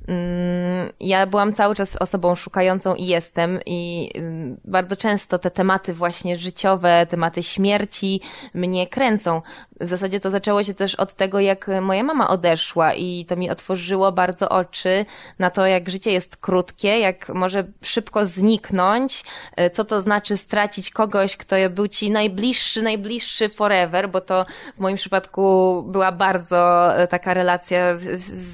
Mm, 0.07 0.89
ja 0.99 1.27
byłam 1.27 1.53
cały 1.53 1.75
czas 1.75 1.95
osobą 1.95 2.35
szukającą 2.35 2.95
i 2.95 3.05
jestem 3.05 3.59
i 3.65 4.09
y, 4.17 4.57
bardzo 4.65 4.95
często 4.95 5.39
te 5.39 5.51
tematy 5.51 5.93
właśnie 5.93 6.35
życiowe, 6.35 7.05
tematy 7.09 7.43
śmierci 7.43 8.21
mnie 8.53 8.87
kręcą. 8.87 9.41
W 9.81 9.87
zasadzie 9.87 10.19
to 10.19 10.29
zaczęło 10.29 10.63
się 10.63 10.73
też 10.73 10.95
od 10.95 11.13
tego, 11.13 11.39
jak 11.39 11.69
moja 11.81 12.03
mama 12.03 12.29
odeszła 12.29 12.93
i 12.93 13.25
to 13.25 13.35
mi 13.35 13.49
otworzyło 13.49 14.11
bardzo 14.11 14.49
oczy 14.49 15.05
na 15.39 15.49
to, 15.49 15.65
jak 15.65 15.89
życie 15.89 16.11
jest 16.11 16.37
krótkie, 16.37 16.99
jak 16.99 17.29
może 17.29 17.63
szybko 17.81 18.25
zniknąć, 18.25 19.23
y, 19.59 19.69
co 19.69 19.85
to 19.85 20.01
znaczy 20.01 20.37
stracić 20.37 20.89
kogoś, 20.89 21.37
kto 21.37 21.55
był 21.69 21.87
ci 21.87 22.11
najbliższy, 22.23 22.81
najbliższy 22.81 23.49
forever, 23.49 24.09
bo 24.09 24.21
to 24.21 24.45
w 24.77 24.79
moim 24.79 24.97
przypadku 24.97 25.83
była 25.87 26.11
bardzo 26.11 26.91
y, 27.03 27.07
taka 27.07 27.33
relacja 27.33 27.97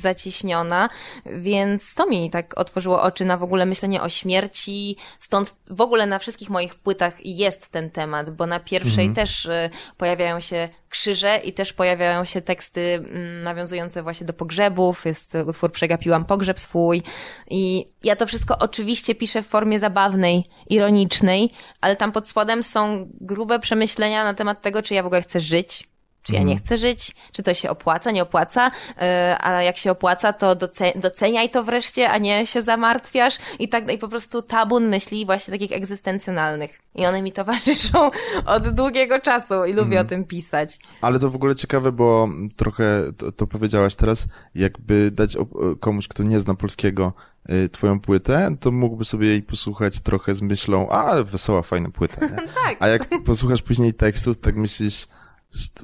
zaciśniona, 0.01 0.89
więc 1.25 1.93
to 1.95 2.05
mi 2.05 2.29
tak 2.29 2.59
otworzyło 2.59 3.01
oczy 3.01 3.25
na 3.25 3.37
w 3.37 3.43
ogóle 3.43 3.65
myślenie 3.65 4.01
o 4.01 4.09
śmierci, 4.09 4.97
stąd 5.19 5.55
w 5.69 5.81
ogóle 5.81 6.05
na 6.05 6.19
wszystkich 6.19 6.49
moich 6.49 6.75
płytach 6.75 7.25
jest 7.25 7.69
ten 7.69 7.89
temat, 7.89 8.29
bo 8.29 8.45
na 8.45 8.59
pierwszej 8.59 9.05
mhm. 9.05 9.15
też 9.15 9.45
y, 9.45 9.69
pojawiają 9.97 10.39
się 10.39 10.69
krzyże 10.89 11.37
i 11.43 11.53
też 11.53 11.73
pojawiają 11.73 12.25
się 12.25 12.41
teksty 12.41 12.81
mm, 12.81 13.43
nawiązujące 13.43 14.03
właśnie 14.03 14.25
do 14.25 14.33
pogrzebów, 14.33 15.05
jest 15.05 15.37
utwór 15.47 15.71
Przegapiłam 15.71 16.25
pogrzeb 16.25 16.59
swój. 16.59 17.01
I 17.49 17.85
ja 18.03 18.15
to 18.15 18.25
wszystko 18.25 18.57
oczywiście 18.59 19.15
piszę 19.15 19.41
w 19.41 19.47
formie 19.47 19.79
zabawnej, 19.79 20.45
ironicznej, 20.69 21.49
ale 21.81 21.95
tam 21.95 22.11
pod 22.11 22.27
spodem 22.27 22.63
są 22.63 23.09
grube 23.21 23.59
przemyślenia 23.59 24.23
na 24.23 24.33
temat 24.33 24.61
tego, 24.61 24.81
czy 24.81 24.93
ja 24.93 25.03
w 25.03 25.05
ogóle 25.05 25.21
chcę 25.21 25.39
żyć, 25.39 25.88
czy 26.23 26.33
ja 26.33 26.39
nie 26.39 26.51
mhm. 26.51 26.59
chcę 26.59 26.77
żyć? 26.77 27.15
Czy 27.31 27.43
to 27.43 27.53
się 27.53 27.69
opłaca, 27.69 28.11
nie 28.11 28.23
opłaca? 28.23 28.71
Yy, 28.87 29.03
a 29.39 29.63
jak 29.63 29.77
się 29.77 29.91
opłaca, 29.91 30.33
to 30.33 30.55
doceniaj 30.95 31.49
to 31.49 31.63
wreszcie, 31.63 32.09
a 32.09 32.17
nie 32.17 32.45
się 32.45 32.61
zamartwiasz. 32.61 33.37
I 33.59 33.69
tak, 33.69 33.91
i 33.91 33.97
po 33.97 34.07
prostu 34.07 34.41
tabun 34.41 34.87
myśli 34.87 35.25
właśnie 35.25 35.51
takich 35.51 35.71
egzystencjonalnych. 35.71 36.79
I 36.95 37.05
one 37.05 37.21
mi 37.21 37.31
towarzyszą 37.31 38.11
od 38.55 38.69
długiego 38.69 39.19
czasu 39.19 39.65
i 39.65 39.73
lubię 39.73 39.97
mm. 39.97 40.05
o 40.05 40.09
tym 40.09 40.25
pisać. 40.25 40.79
Ale 41.01 41.19
to 41.19 41.29
w 41.29 41.35
ogóle 41.35 41.55
ciekawe, 41.55 41.91
bo 41.91 42.29
trochę 42.55 43.03
to, 43.17 43.31
to 43.31 43.47
powiedziałaś 43.47 43.95
teraz, 43.95 44.27
jakby 44.55 45.11
dać 45.11 45.37
komuś, 45.79 46.07
kto 46.07 46.23
nie 46.23 46.39
zna 46.39 46.53
polskiego, 46.53 47.13
y, 47.51 47.69
twoją 47.69 47.99
płytę, 47.99 48.55
to 48.59 48.71
mógłby 48.71 49.05
sobie 49.05 49.27
jej 49.27 49.43
posłuchać 49.43 49.99
trochę 49.99 50.35
z 50.35 50.41
myślą, 50.41 50.89
a 50.89 51.23
wesoła, 51.23 51.61
fajna 51.61 51.89
płyta, 51.89 52.27
tak. 52.63 52.77
A 52.79 52.87
jak 52.87 53.09
posłuchasz 53.25 53.61
później 53.61 53.93
tekstu, 53.93 54.35
tak 54.35 54.55
myślisz, 54.55 55.07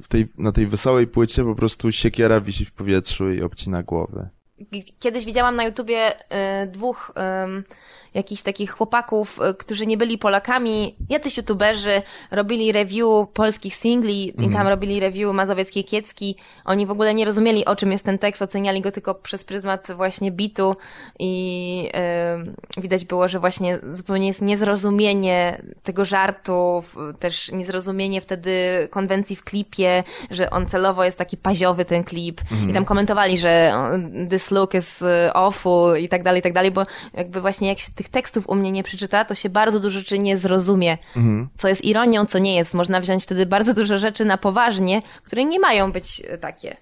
w 0.02 0.08
tej, 0.08 0.28
na 0.38 0.52
tej 0.52 0.66
wesołej 0.66 1.06
płycie 1.06 1.44
po 1.44 1.54
prostu 1.54 1.92
siekiera 1.92 2.40
wisi 2.40 2.64
w 2.64 2.72
powietrzu 2.72 3.30
i 3.30 3.42
obcina 3.42 3.82
głowę. 3.82 4.28
Kiedyś 4.98 5.24
widziałam 5.24 5.56
na 5.56 5.64
YouTubie 5.64 6.12
y, 6.12 6.66
dwóch 6.66 7.12
y, 7.58 7.62
jakichś 8.16 8.42
takich 8.42 8.70
chłopaków, 8.70 9.38
y, 9.50 9.54
którzy 9.54 9.86
nie 9.86 9.96
byli 9.96 10.18
Polakami, 10.18 10.96
jacyś 11.08 11.36
youtuberzy 11.36 12.02
robili 12.30 12.72
review 12.72 13.28
polskich 13.34 13.74
singli 13.74 14.22
mm. 14.22 14.34
i 14.34 14.42
tam 14.42 14.46
mhm. 14.46 14.68
robili 14.68 15.00
review 15.00 15.34
Mazowieckiej 15.34 15.84
Kiecki. 15.84 16.36
Oni 16.64 16.86
w 16.86 16.90
ogóle 16.90 17.14
nie 17.14 17.24
rozumieli, 17.24 17.64
o 17.64 17.76
czym 17.76 17.92
jest 17.92 18.04
ten 18.04 18.18
tekst, 18.18 18.42
oceniali 18.42 18.80
go 18.80 18.90
tylko 18.90 19.14
przez 19.14 19.44
pryzmat 19.44 19.88
właśnie 19.96 20.32
bitu 20.32 20.76
i 21.18 21.90
yy, 22.76 22.82
widać 22.82 23.04
było, 23.04 23.28
że 23.28 23.38
właśnie 23.38 23.78
zupełnie 23.92 24.26
jest 24.26 24.42
niezrozumienie 24.42 25.62
tego 25.82 26.04
żartu, 26.04 26.82
też 27.18 27.52
niezrozumienie 27.52 28.20
wtedy 28.20 28.52
konwencji 28.90 29.36
w 29.36 29.44
klipie, 29.44 30.04
że 30.30 30.50
on 30.50 30.66
celowo 30.66 31.04
jest 31.04 31.18
taki 31.18 31.36
paziowy 31.36 31.84
ten 31.84 32.04
klip 32.04 32.40
mm. 32.40 32.54
i 32.56 32.60
tam 32.60 32.68
mhm. 32.68 32.84
komentowali, 32.84 33.38
że 33.38 33.72
this 34.30 34.50
look 34.50 34.74
is 34.74 35.02
y, 35.02 35.32
awful 35.34 35.98
i 35.98 36.08
tak 36.08 36.22
dalej, 36.22 36.38
i 36.38 36.42
tak 36.42 36.52
dalej, 36.52 36.70
bo 36.70 36.86
jakby 37.14 37.40
właśnie 37.40 37.68
jak 37.68 37.78
się 37.78 37.92
tych 37.94 38.05
tych 38.06 38.12
tekstów 38.12 38.48
u 38.48 38.54
mnie 38.54 38.72
nie 38.72 38.82
przeczyta, 38.82 39.24
to 39.24 39.34
się 39.34 39.48
bardzo 39.48 39.80
dużo 39.80 39.98
rzeczy 39.98 40.18
nie 40.18 40.36
zrozumie. 40.36 40.98
Mhm. 41.16 41.48
Co 41.56 41.68
jest 41.68 41.84
ironią, 41.84 42.26
co 42.26 42.38
nie 42.38 42.54
jest. 42.56 42.74
Można 42.74 43.00
wziąć 43.00 43.24
wtedy 43.24 43.46
bardzo 43.46 43.74
dużo 43.74 43.98
rzeczy 43.98 44.24
na 44.24 44.38
poważnie, 44.38 45.02
które 45.22 45.44
nie 45.44 45.60
mają 45.60 45.92
być 45.92 46.22
e, 46.28 46.38
takie. 46.38 46.76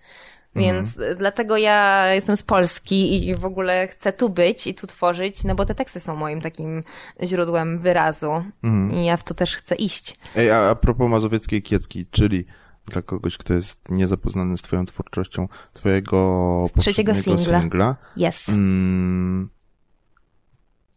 Więc 0.57 0.99
mhm. 0.99 1.19
dlatego 1.19 1.57
ja 1.57 2.09
jestem 2.15 2.37
z 2.37 2.43
Polski 2.43 3.29
i 3.29 3.35
w 3.35 3.45
ogóle 3.45 3.89
chcę 3.89 4.13
tu 4.13 4.29
być 4.29 4.67
i 4.67 4.75
tu 4.75 4.87
tworzyć, 4.87 5.45
no 5.45 5.55
bo 5.55 5.65
te 5.65 5.75
teksty 5.75 6.01
są 6.01 6.17
moim 6.17 6.41
takim 6.41 6.85
źródłem 7.23 7.79
wyrazu 7.79 8.31
mhm. 8.65 8.93
i 8.93 9.05
ja 9.05 9.17
w 9.17 9.25
to 9.25 9.35
też 9.35 9.57
chcę 9.57 9.75
iść. 9.75 10.17
Ej, 10.37 10.51
a, 10.51 10.71
a 10.71 10.75
propos 10.75 11.11
Mazowieckiej 11.11 11.63
Kiecki, 11.63 12.07
czyli 12.11 12.45
dla 12.87 13.03
kogoś, 13.03 13.39
kto 13.39 13.55
jest 13.55 13.79
niezapoznany 13.89 14.59
z 14.59 14.63
twoją 14.63 14.85
twórczością, 14.85 15.49
twojego 15.73 16.67
z 16.69 16.81
trzeciego 16.81 17.15
singla. 17.15 17.61
singla 17.61 17.97
yes. 18.17 18.49
Mm, 18.49 19.51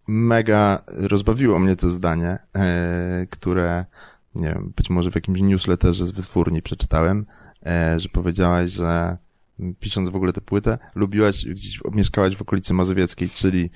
mega 0.07 0.81
rozbawiło 0.87 1.59
mnie 1.59 1.75
to 1.75 1.89
zdanie, 1.89 2.37
e, 2.55 3.27
które, 3.29 3.85
nie 4.35 4.49
wiem, 4.49 4.73
być 4.75 4.89
może 4.89 5.11
w 5.11 5.15
jakimś 5.15 5.41
newsletterze 5.41 6.05
z 6.05 6.11
wytwórni 6.11 6.61
przeczytałem, 6.61 7.25
e, 7.65 7.99
że 7.99 8.09
powiedziałaś, 8.09 8.71
że 8.71 9.17
pisząc 9.79 10.09
w 10.09 10.15
ogóle 10.15 10.33
tę 10.33 10.41
płytę, 10.41 10.77
lubiłaś 10.95 11.45
gdzieś, 11.45 11.79
mieszkałaś 11.91 12.35
w 12.35 12.41
okolicy 12.41 12.73
mazowieckiej, 12.73 13.29
czyli 13.29 13.69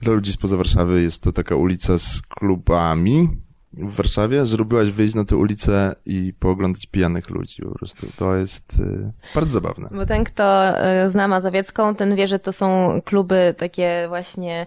dla 0.00 0.12
ludzi 0.12 0.32
spoza 0.32 0.56
Warszawy 0.56 1.02
jest 1.02 1.22
to 1.22 1.32
taka 1.32 1.56
ulica 1.56 1.98
z 1.98 2.22
klubami, 2.22 3.28
w 3.76 3.94
Warszawie, 3.94 4.46
że 4.46 4.56
lubiłaś 4.56 4.88
wyjść 4.88 5.14
na 5.14 5.24
tę 5.24 5.36
ulicę 5.36 5.94
i 6.06 6.32
pooglądać 6.38 6.86
pijanych 6.86 7.30
ludzi 7.30 7.62
po 7.62 7.78
prostu. 7.78 8.06
To 8.16 8.36
jest 8.36 8.78
y, 8.78 9.12
bardzo 9.34 9.52
zabawne. 9.52 9.88
Bo 9.92 10.06
ten, 10.06 10.24
kto 10.24 10.74
y, 11.04 11.10
zna 11.10 11.28
Mazowiecką, 11.28 11.94
ten 11.94 12.16
wie, 12.16 12.26
że 12.26 12.38
to 12.38 12.52
są 12.52 13.00
kluby 13.04 13.54
takie 13.58 14.04
właśnie 14.08 14.66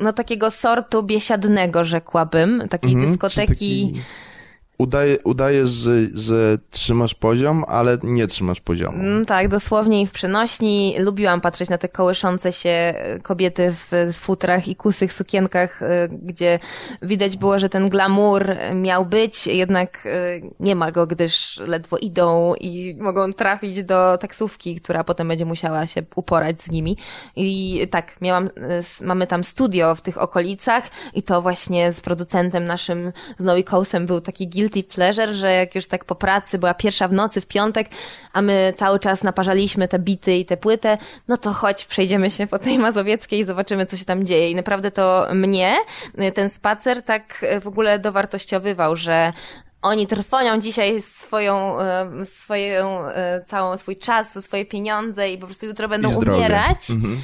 no 0.00 0.12
takiego 0.12 0.50
sortu 0.50 1.02
biesiadnego, 1.02 1.84
rzekłabym, 1.84 2.62
takiej 2.70 2.92
mhm, 2.92 3.10
dyskoteki... 3.10 3.92
Taki 3.92 4.02
udaje, 4.78 5.18
udajesz, 5.24 5.68
że, 5.68 5.92
że 6.14 6.58
trzymasz 6.70 7.14
poziom, 7.14 7.64
ale 7.68 7.98
nie 8.02 8.26
trzymasz 8.26 8.60
poziomu. 8.60 8.98
Mm, 8.98 9.26
tak, 9.26 9.48
dosłownie 9.48 10.02
i 10.02 10.06
w 10.06 10.12
przenośni. 10.12 10.94
Lubiłam 10.98 11.40
patrzeć 11.40 11.68
na 11.68 11.78
te 11.78 11.88
kołyszące 11.88 12.52
się 12.52 12.70
e, 12.70 13.18
kobiety 13.18 13.72
w 13.72 14.12
futrach 14.12 14.68
i 14.68 14.76
kusych 14.76 15.12
sukienkach, 15.12 15.82
e, 15.82 16.08
gdzie 16.22 16.58
widać 17.02 17.36
było, 17.36 17.58
że 17.58 17.68
ten 17.68 17.88
glamour 17.88 18.56
miał 18.74 19.06
być, 19.06 19.46
jednak 19.46 20.06
e, 20.06 20.40
nie 20.60 20.76
ma 20.76 20.92
go, 20.92 21.06
gdyż 21.06 21.56
ledwo 21.56 21.98
idą 21.98 22.54
i 22.54 22.96
mogą 23.00 23.32
trafić 23.32 23.84
do 23.84 24.18
taksówki, 24.18 24.74
która 24.74 25.04
potem 25.04 25.28
będzie 25.28 25.44
musiała 25.44 25.86
się 25.86 26.02
uporać 26.14 26.62
z 26.62 26.70
nimi. 26.70 26.96
I 27.36 27.80
tak, 27.90 28.20
miałam, 28.20 28.50
mamy 29.02 29.26
tam 29.26 29.44
studio 29.44 29.94
w 29.94 30.02
tych 30.02 30.18
okolicach 30.18 30.84
i 31.14 31.22
to 31.22 31.42
właśnie 31.42 31.92
z 31.92 32.00
producentem 32.00 32.64
naszym, 32.64 33.12
z 33.38 33.44
Noe 33.44 33.62
Coastem 33.62 34.06
był 34.06 34.20
taki 34.20 34.48
guild 34.48 34.67
guilty 34.68 34.94
pleasure, 34.94 35.34
że 35.34 35.52
jak 35.52 35.74
już 35.74 35.86
tak 35.86 36.04
po 36.04 36.14
pracy 36.14 36.58
była 36.58 36.74
pierwsza 36.74 37.08
w 37.08 37.12
nocy, 37.12 37.40
w 37.40 37.46
piątek, 37.46 37.88
a 38.32 38.42
my 38.42 38.74
cały 38.76 38.98
czas 38.98 39.22
naparzaliśmy 39.22 39.88
te 39.88 39.98
bity 39.98 40.36
i 40.36 40.44
tę 40.44 40.56
płytę, 40.56 40.98
no 41.28 41.36
to 41.36 41.52
chodź, 41.52 41.84
przejdziemy 41.84 42.30
się 42.30 42.46
po 42.46 42.58
tej 42.58 42.78
Mazowieckiej 42.78 43.40
i 43.40 43.44
zobaczymy, 43.44 43.86
co 43.86 43.96
się 43.96 44.04
tam 44.04 44.26
dzieje. 44.26 44.50
I 44.50 44.54
naprawdę 44.54 44.90
to 44.90 45.26
mnie 45.34 45.76
ten 46.34 46.50
spacer 46.50 47.02
tak 47.02 47.44
w 47.60 47.66
ogóle 47.66 47.98
dowartościowywał, 47.98 48.96
że 48.96 49.32
oni 49.82 50.06
trwonią 50.06 50.60
dzisiaj 50.60 51.02
swoją, 51.02 51.80
e, 51.80 52.24
swoją, 52.24 53.04
całą 53.46 53.76
swój 53.76 53.96
czas, 53.96 54.44
swoje 54.44 54.66
pieniądze 54.66 55.30
i 55.30 55.38
po 55.38 55.46
prostu 55.46 55.66
jutro 55.66 55.88
będą 55.88 56.14
umierać. 56.14 56.90
Mhm 56.90 57.20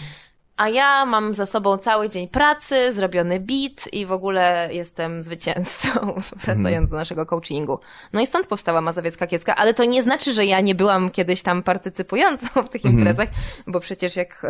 a 0.57 0.69
ja 0.69 1.07
mam 1.07 1.35
za 1.35 1.47
sobą 1.47 1.77
cały 1.77 2.11
dzień 2.11 2.29
pracy, 2.29 2.93
zrobiony 2.93 3.41
beat 3.41 3.93
i 3.93 4.07
w 4.07 4.13
ogóle 4.13 4.69
jestem 4.73 5.23
zwycięzcą, 5.23 6.15
wracając 6.45 6.91
do 6.91 6.97
naszego 6.97 7.27
coachingu. 7.27 7.81
No 8.13 8.21
i 8.21 8.27
stąd 8.27 8.47
powstała 8.47 8.81
Mazowiecka 8.81 9.27
Kieska, 9.27 9.57
ale 9.57 9.75
to 9.75 9.85
nie 9.85 10.03
znaczy, 10.03 10.35
że 10.35 10.47
ja 10.47 10.61
nie 10.61 10.75
byłam 10.75 11.11
kiedyś 11.11 11.43
tam 11.43 11.63
partycypującą 11.63 12.47
w 12.63 12.69
tych 12.69 12.85
mhm. 12.85 12.99
imprezach, 12.99 13.29
bo 13.67 13.81
przecież 13.81 14.17
jak 14.17 14.45
y, 14.45 14.49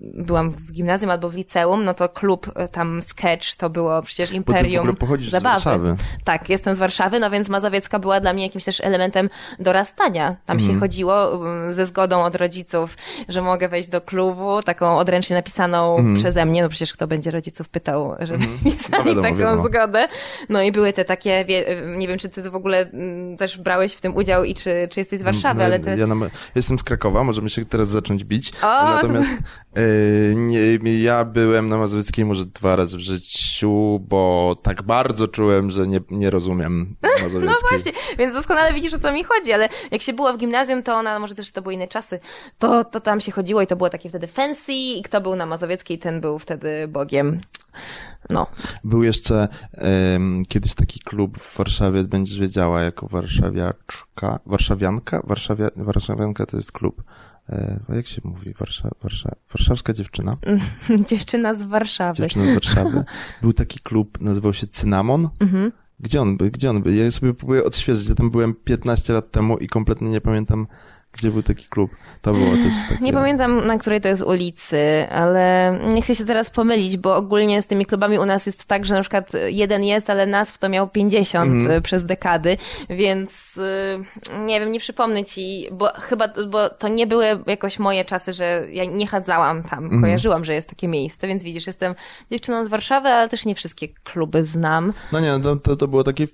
byłam 0.00 0.50
w 0.50 0.72
gimnazjum 0.72 1.10
albo 1.10 1.30
w 1.30 1.34
liceum, 1.34 1.84
no 1.84 1.94
to 1.94 2.08
klub 2.08 2.46
y, 2.48 2.68
tam 2.68 3.02
Sketch 3.02 3.56
to 3.56 3.70
było 3.70 4.02
przecież 4.02 4.32
imperium 4.32 4.86
bo 4.86 4.92
ty 4.92 4.96
w 4.96 5.00
pochodzisz 5.00 5.30
zabawy. 5.30 5.60
z 5.60 5.64
Warszawy. 5.64 5.96
Tak, 6.24 6.48
jestem 6.48 6.74
z 6.74 6.78
Warszawy, 6.78 7.20
no 7.20 7.30
więc 7.30 7.48
Mazowiecka 7.48 7.98
była 7.98 8.20
dla 8.20 8.32
mnie 8.32 8.42
jakimś 8.42 8.64
też 8.64 8.80
elementem 8.80 9.30
dorastania. 9.58 10.36
Tam 10.46 10.56
mhm. 10.56 10.74
się 10.74 10.80
chodziło 10.80 11.46
y, 11.70 11.74
ze 11.74 11.86
zgodą 11.86 12.24
od 12.24 12.34
rodziców, 12.34 12.96
że 13.28 13.42
mogę 13.42 13.68
wejść 13.68 13.88
do 13.88 14.00
klubu, 14.00 14.62
taką 14.62 14.98
odręczną 14.98 15.17
ręcznie 15.18 15.36
napisaną 15.36 15.98
mm. 15.98 16.16
przeze 16.16 16.46
mnie, 16.46 16.62
no 16.62 16.68
przecież 16.68 16.92
kto 16.92 17.06
będzie 17.06 17.30
rodziców 17.30 17.68
pytał, 17.68 18.14
żeby 18.20 18.44
mm. 18.44 18.58
pisali 18.64 18.98
no 18.98 19.04
wiadomo, 19.04 19.22
taką 19.22 19.38
wiadomo. 19.38 19.64
zgodę. 19.68 20.08
No 20.48 20.62
i 20.62 20.72
były 20.72 20.92
te 20.92 21.04
takie, 21.04 21.44
nie 21.96 22.08
wiem, 22.08 22.18
czy 22.18 22.28
ty 22.28 22.50
w 22.50 22.54
ogóle 22.54 22.90
mm, 22.90 23.36
też 23.36 23.58
brałeś 23.58 23.92
w 23.92 24.00
tym 24.00 24.16
udział 24.16 24.44
i 24.44 24.54
czy, 24.54 24.88
czy 24.90 25.00
jesteś 25.00 25.20
z 25.20 25.22
Warszawy, 25.22 25.64
ale 25.64 25.80
ty... 25.80 25.96
Ja 25.98 26.06
jestem 26.54 26.78
z 26.78 26.84
Krakowa, 26.84 27.24
możemy 27.24 27.50
się 27.50 27.64
teraz 27.64 27.88
zacząć 27.88 28.24
bić. 28.24 28.52
O, 28.62 28.84
Natomiast 28.84 29.30
to... 29.74 29.80
y, 29.80 30.34
nie, 30.36 31.02
ja 31.02 31.24
byłem 31.24 31.68
na 31.68 31.78
Mazowieckiej 31.78 32.24
może 32.24 32.44
dwa 32.44 32.76
razy 32.76 32.96
w 32.96 33.00
życiu, 33.00 34.00
bo 34.08 34.56
tak 34.62 34.82
bardzo 34.82 35.28
czułem, 35.28 35.70
że 35.70 35.86
nie, 35.86 36.00
nie 36.10 36.30
rozumiem 36.30 36.96
Mazowieckiej. 37.02 37.48
no 37.62 37.68
właśnie, 37.70 37.92
więc 38.18 38.34
doskonale 38.34 38.74
widzisz, 38.74 38.94
o 38.94 38.98
co 38.98 39.12
mi 39.12 39.24
chodzi, 39.24 39.52
ale 39.52 39.68
jak 39.90 40.02
się 40.02 40.12
było 40.12 40.32
w 40.32 40.38
gimnazjum, 40.38 40.82
to 40.82 40.94
ona, 40.94 41.18
może 41.18 41.34
też 41.34 41.50
to 41.52 41.62
były 41.62 41.74
inne 41.74 41.88
czasy, 41.88 42.20
to, 42.58 42.84
to 42.84 43.00
tam 43.00 43.20
się 43.20 43.32
chodziło 43.32 43.62
i 43.62 43.66
to 43.66 43.76
było 43.76 43.90
takie 43.90 44.08
wtedy 44.08 44.26
fancy 44.26 44.72
i 44.72 45.02
kto 45.08 45.20
był 45.20 45.36
na 45.36 45.46
Mazowieckiej, 45.46 45.98
ten 45.98 46.20
był 46.20 46.38
wtedy 46.38 46.88
Bogiem. 46.88 47.40
No. 48.30 48.46
Był 48.84 49.02
jeszcze 49.02 49.48
um, 50.12 50.42
kiedyś 50.48 50.74
taki 50.74 51.00
klub 51.00 51.38
w 51.38 51.56
Warszawie, 51.56 52.04
będziesz 52.04 52.38
wiedziała, 52.38 52.82
jako 52.82 53.08
warszawiaczka, 53.08 54.40
warszawianka? 54.46 55.22
Warszawia, 55.24 55.70
warszawianka 55.76 56.46
to 56.46 56.56
jest 56.56 56.72
klub. 56.72 57.02
E, 57.48 57.80
jak 57.88 58.06
się 58.06 58.20
mówi? 58.24 58.54
Warsza, 58.54 58.90
warsza, 59.02 59.34
warszawska 59.52 59.92
dziewczyna? 59.92 60.36
Dziewczyna 61.08 61.54
z 61.54 61.62
Warszawy. 61.62 62.14
Dziewczyna 62.14 62.46
z 62.46 62.54
Warszawy. 62.54 63.04
Był 63.42 63.52
taki 63.52 63.80
klub, 63.80 64.20
nazywał 64.20 64.52
się 64.52 64.66
Cynamon. 64.66 65.28
Mhm. 65.40 65.72
Gdzie 66.00 66.22
on 66.22 66.36
był? 66.36 66.50
Gdzie 66.50 66.70
on 66.70 66.82
był? 66.82 66.92
Ja 66.92 67.10
sobie 67.10 67.34
próbuję 67.34 67.64
odświeżyć. 67.64 68.08
Ja 68.08 68.14
tam 68.14 68.30
byłem 68.30 68.54
15 68.54 69.12
lat 69.12 69.30
temu 69.30 69.58
i 69.58 69.68
kompletnie 69.68 70.10
nie 70.10 70.20
pamiętam 70.20 70.66
gdzie 71.12 71.30
był 71.30 71.42
taki 71.42 71.66
klub? 71.66 71.90
To 72.22 72.32
było 72.32 72.50
też 72.50 72.74
takie... 72.88 73.04
Nie 73.04 73.12
pamiętam, 73.12 73.66
na 73.66 73.78
której 73.78 74.00
to 74.00 74.08
jest 74.08 74.22
ulicy, 74.22 75.06
ale 75.10 75.78
nie 75.94 76.02
chcę 76.02 76.14
się 76.14 76.24
teraz 76.24 76.50
pomylić, 76.50 76.96
bo 76.96 77.16
ogólnie 77.16 77.62
z 77.62 77.66
tymi 77.66 77.86
klubami 77.86 78.18
u 78.18 78.24
nas 78.24 78.46
jest 78.46 78.64
tak, 78.64 78.86
że 78.86 78.94
na 78.94 79.00
przykład 79.00 79.32
jeden 79.46 79.84
jest, 79.84 80.10
ale 80.10 80.26
nazw 80.26 80.58
to 80.58 80.68
miał 80.68 80.88
50 80.88 81.50
mm. 81.50 81.82
przez 81.82 82.04
dekady, 82.04 82.56
więc 82.90 83.56
y, 83.56 84.38
nie 84.44 84.60
wiem, 84.60 84.72
nie 84.72 84.80
przypomnę 84.80 85.24
ci, 85.24 85.68
bo 85.72 85.88
chyba, 86.00 86.28
bo 86.48 86.68
to 86.68 86.88
nie 86.88 87.06
były 87.06 87.26
jakoś 87.46 87.78
moje 87.78 88.04
czasy, 88.04 88.32
że 88.32 88.66
ja 88.70 88.84
nie 88.84 89.06
chadzałam 89.06 89.62
tam, 89.62 89.84
mm. 89.84 90.00
kojarzyłam, 90.00 90.44
że 90.44 90.54
jest 90.54 90.68
takie 90.68 90.88
miejsce, 90.88 91.26
więc 91.26 91.44
widzisz, 91.44 91.66
jestem 91.66 91.94
dziewczyną 92.30 92.64
z 92.64 92.68
Warszawy, 92.68 93.08
ale 93.08 93.28
też 93.28 93.44
nie 93.44 93.54
wszystkie 93.54 93.88
kluby 93.88 94.44
znam. 94.44 94.92
No 95.12 95.20
nie, 95.20 95.40
to, 95.40 95.56
to, 95.56 95.76
to 95.76 95.88
było 95.88 96.04
takie 96.04 96.26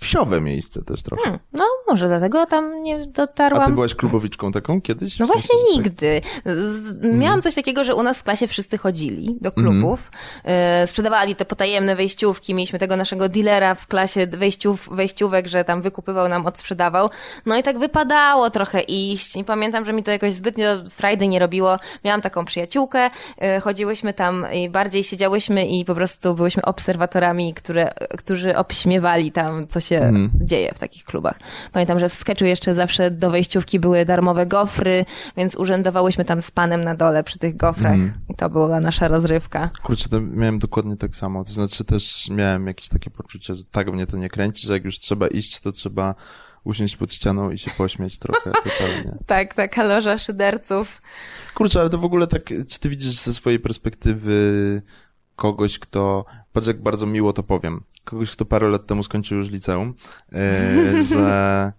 wsiowe 0.00 0.40
miejsce 0.40 0.82
też 0.82 1.02
trochę. 1.02 1.22
Hmm, 1.22 1.40
no, 1.52 1.64
może 1.88 2.08
dlatego 2.08 2.46
tam 2.46 2.82
nie 2.82 3.06
dotarłam. 3.06 3.62
A 3.62 3.66
ty 3.66 3.72
byłaś 3.72 3.94
klubowiczką 3.94 4.52
taką 4.52 4.80
kiedyś? 4.80 5.18
No 5.18 5.26
właśnie 5.26 5.56
tak- 5.58 5.76
nigdy. 5.76 6.20
Z, 6.44 7.02
miałam 7.02 7.22
mhm. 7.22 7.42
coś 7.42 7.54
takiego, 7.54 7.84
że 7.84 7.94
u 7.94 8.02
nas 8.02 8.20
w 8.20 8.22
klasie 8.22 8.46
wszyscy 8.48 8.78
chodzili 8.78 9.38
do 9.40 9.52
klubów. 9.52 10.10
Mm. 10.44 10.86
sprzedawali 10.86 11.36
te 11.36 11.44
potajemne 11.44 11.96
wejściówki. 11.96 12.54
Mieliśmy 12.54 12.78
tego 12.78 12.96
naszego 12.96 13.28
dealera 13.28 13.74
w 13.74 13.86
klasie 13.86 14.26
wejściów, 14.26 14.88
wejściówek, 14.92 15.48
że 15.48 15.64
tam 15.64 15.82
wykupywał 15.82 16.28
nam, 16.28 16.46
odsprzedawał. 16.46 17.10
No 17.46 17.56
i 17.56 17.62
tak 17.62 17.78
wypadało 17.78 18.50
trochę 18.50 18.80
iść. 18.80 19.36
I 19.36 19.44
pamiętam, 19.44 19.84
że 19.84 19.92
mi 19.92 20.02
to 20.02 20.10
jakoś 20.10 20.32
zbytnio 20.32 20.68
frajdy 20.90 21.28
nie 21.28 21.38
robiło. 21.38 21.78
Miałam 22.04 22.20
taką 22.20 22.44
przyjaciółkę, 22.44 23.06
y, 23.06 23.60
chodziłyśmy 23.60 24.12
tam 24.12 24.46
i 24.52 24.70
bardziej 24.70 25.02
siedziałyśmy 25.02 25.66
i 25.66 25.84
po 25.84 25.94
prostu 25.94 26.34
byłyśmy 26.34 26.62
obserwatorami, 26.62 27.54
które, 27.54 27.94
którzy 28.18 28.56
obśmiewali 28.56 29.32
tam 29.32 29.66
coś 29.66 29.87
się 29.88 29.96
mm. 29.96 30.30
dzieje 30.40 30.72
w 30.74 30.78
takich 30.78 31.04
klubach. 31.04 31.38
Pamiętam, 31.72 31.98
że 31.98 32.08
w 32.08 32.14
sketchu 32.14 32.44
jeszcze 32.44 32.74
zawsze 32.74 33.10
do 33.10 33.30
wejściówki 33.30 33.80
były 33.80 34.04
darmowe 34.04 34.46
gofry, 34.46 35.04
więc 35.36 35.56
urzędowałyśmy 35.56 36.24
tam 36.24 36.42
z 36.42 36.50
panem 36.50 36.84
na 36.84 36.94
dole 36.94 37.24
przy 37.24 37.38
tych 37.38 37.56
gofrach 37.56 37.94
mm. 37.94 38.12
i 38.28 38.34
to 38.34 38.50
była 38.50 38.80
nasza 38.80 39.08
rozrywka. 39.08 39.70
Kurczę, 39.82 40.08
to 40.08 40.20
miałem 40.20 40.58
dokładnie 40.58 40.96
tak 40.96 41.16
samo. 41.16 41.44
To 41.44 41.52
znaczy 41.52 41.84
też 41.84 42.28
miałem 42.30 42.66
jakieś 42.66 42.88
takie 42.88 43.10
poczucie, 43.10 43.56
że 43.56 43.64
tak 43.64 43.92
mnie 43.92 44.06
to 44.06 44.16
nie 44.16 44.28
kręci, 44.28 44.66
że 44.66 44.72
jak 44.72 44.84
już 44.84 44.98
trzeba 44.98 45.26
iść, 45.28 45.60
to 45.60 45.72
trzeba 45.72 46.14
usiąść 46.64 46.96
pod 46.96 47.12
ścianą 47.12 47.50
i 47.50 47.58
się 47.58 47.70
pośmiać 47.70 48.18
trochę, 48.18 48.52
totalnie. 48.64 49.18
tak, 49.26 49.54
taka 49.54 49.84
loża 49.84 50.18
szyderców. 50.18 51.00
Kurczę, 51.54 51.80
ale 51.80 51.90
to 51.90 51.98
w 51.98 52.04
ogóle 52.04 52.26
tak, 52.26 52.42
czy 52.68 52.78
ty 52.78 52.88
widzisz 52.88 53.16
ze 53.16 53.34
swojej 53.34 53.60
perspektywy 53.60 54.82
kogoś, 55.36 55.78
kto, 55.78 56.24
patrz 56.52 56.66
jak 56.66 56.82
bardzo 56.82 57.06
miło 57.06 57.32
to 57.32 57.42
powiem, 57.42 57.80
kogoś, 58.10 58.32
kto 58.32 58.44
parę 58.44 58.68
lat 58.68 58.86
temu 58.86 59.02
skończył 59.02 59.38
już 59.38 59.50
liceum, 59.50 59.94
e, 60.32 61.04
że, 61.12 61.72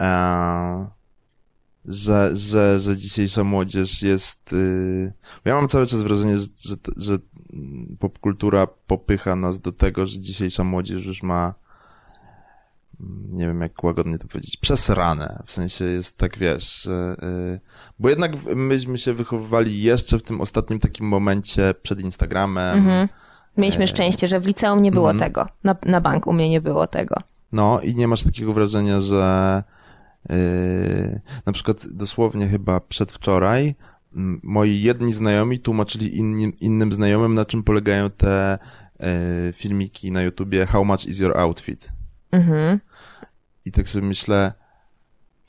e, 0.00 0.88
że, 1.84 2.36
że, 2.36 2.80
że 2.80 2.96
dzisiejsza 2.96 3.44
młodzież 3.44 4.02
jest, 4.02 4.52
y, 4.52 5.12
ja 5.44 5.54
mam 5.54 5.68
cały 5.68 5.86
czas 5.86 6.02
wrażenie, 6.02 6.36
że, 6.36 6.46
że, 6.64 6.76
że 6.96 7.18
popkultura 7.98 8.66
popycha 8.66 9.36
nas 9.36 9.60
do 9.60 9.72
tego, 9.72 10.06
że 10.06 10.20
dzisiejsza 10.20 10.64
młodzież 10.64 11.06
już 11.06 11.22
ma 11.22 11.54
nie 13.28 13.46
wiem 13.46 13.60
jak 13.60 13.84
łagodnie 13.84 14.18
to 14.18 14.28
powiedzieć, 14.28 14.56
przesrane. 14.56 15.42
W 15.46 15.52
sensie 15.52 15.84
jest 15.84 16.16
tak, 16.16 16.38
wiesz, 16.38 16.82
że, 16.82 17.16
yy, 17.22 17.60
bo 17.98 18.08
jednak 18.08 18.32
myśmy 18.56 18.98
się 18.98 19.14
wychowywali 19.14 19.82
jeszcze 19.82 20.18
w 20.18 20.22
tym 20.22 20.40
ostatnim 20.40 20.78
takim 20.78 21.06
momencie 21.06 21.74
przed 21.82 22.00
Instagramem. 22.00 22.78
Mhm. 22.78 23.08
Mieliśmy 23.58 23.84
e, 23.84 23.86
szczęście, 23.86 24.28
że 24.28 24.40
w 24.40 24.46
liceum 24.46 24.82
nie 24.82 24.90
było 24.90 25.10
mhm. 25.10 25.30
tego. 25.30 25.46
Na, 25.64 25.76
na 25.84 26.00
bank 26.00 26.26
u 26.26 26.32
mnie 26.32 26.50
nie 26.50 26.60
było 26.60 26.86
tego. 26.86 27.16
No 27.52 27.80
i 27.80 27.94
nie 27.94 28.08
masz 28.08 28.22
takiego 28.22 28.52
wrażenia, 28.52 29.00
że 29.00 29.62
yy, 30.30 31.20
na 31.46 31.52
przykład 31.52 31.86
dosłownie 31.86 32.48
chyba 32.48 32.80
przedwczoraj 32.80 33.74
moi 34.42 34.80
jedni 34.82 35.12
znajomi 35.12 35.58
tłumaczyli 35.58 36.18
inni, 36.18 36.52
innym 36.60 36.92
znajomym, 36.92 37.34
na 37.34 37.44
czym 37.44 37.62
polegają 37.62 38.10
te 38.10 38.58
yy, 39.00 39.06
filmiki 39.52 40.12
na 40.12 40.22
YouTubie 40.22 40.66
How 40.66 40.84
much 40.84 41.06
is 41.06 41.18
your 41.18 41.38
outfit? 41.38 41.92
Mhm. 42.30 42.80
I 43.64 43.72
tak 43.72 43.88
sobie 43.88 44.06
myślę... 44.06 44.52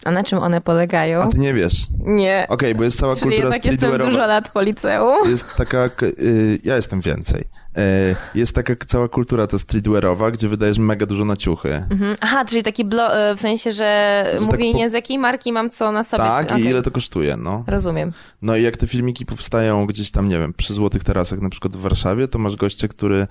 A 0.05 0.11
na 0.11 0.23
czym 0.23 0.39
one 0.39 0.61
polegają? 0.61 1.19
A 1.19 1.27
ty 1.27 1.39
nie 1.39 1.53
wiesz. 1.53 1.87
Nie. 1.99 2.45
Okej, 2.49 2.69
okay, 2.69 2.75
bo 2.75 2.83
jest 2.83 2.99
cała 2.99 3.15
Czyli 3.15 3.25
kultura 3.25 3.43
jednak 3.43 3.65
jestem 3.65 3.97
dużo 3.97 4.27
lat 4.27 4.49
po 4.49 4.61
liceum. 4.61 5.29
Jest 5.29 5.55
taka... 5.55 5.89
Y, 6.03 6.59
ja 6.63 6.75
jestem 6.75 7.01
więcej. 7.01 7.43
Y, 7.77 8.15
jest 8.35 8.55
taka 8.55 8.73
cała 8.87 9.07
kultura 9.07 9.47
ta 9.47 9.59
streetwearowa, 9.59 10.31
gdzie 10.31 10.47
wydajesz 10.47 10.77
mega 10.77 11.05
dużo 11.05 11.25
na 11.25 11.35
ciuchy. 11.35 11.73
Mhm. 11.89 12.15
Aha, 12.21 12.45
czyli 12.45 12.63
taki 12.63 12.85
blo- 12.85 13.31
y, 13.31 13.35
w 13.35 13.41
sensie, 13.41 13.73
że, 13.73 14.25
że 14.33 14.39
tak 14.39 14.51
mówienie 14.51 14.83
tak 14.83 14.87
po... 14.87 14.91
z 14.91 14.93
jakiej 14.93 15.19
marki 15.19 15.53
mam 15.53 15.69
co 15.69 15.91
na 15.91 16.03
sobie. 16.03 16.23
Tak, 16.23 16.45
okay. 16.45 16.61
i 16.61 16.65
ile 16.65 16.81
to 16.81 16.91
kosztuje, 16.91 17.37
no. 17.37 17.63
Rozumiem. 17.67 18.11
No 18.41 18.55
i 18.55 18.63
jak 18.63 18.77
te 18.77 18.87
filmiki 18.87 19.25
powstają 19.25 19.85
gdzieś 19.85 20.11
tam, 20.11 20.27
nie 20.27 20.39
wiem, 20.39 20.53
przy 20.53 20.73
Złotych 20.73 21.03
Tarasach, 21.03 21.41
na 21.41 21.49
przykład 21.49 21.75
w 21.75 21.81
Warszawie, 21.81 22.27
to 22.27 22.39
masz 22.39 22.55
gościa, 22.55 22.87
który... 22.87 23.27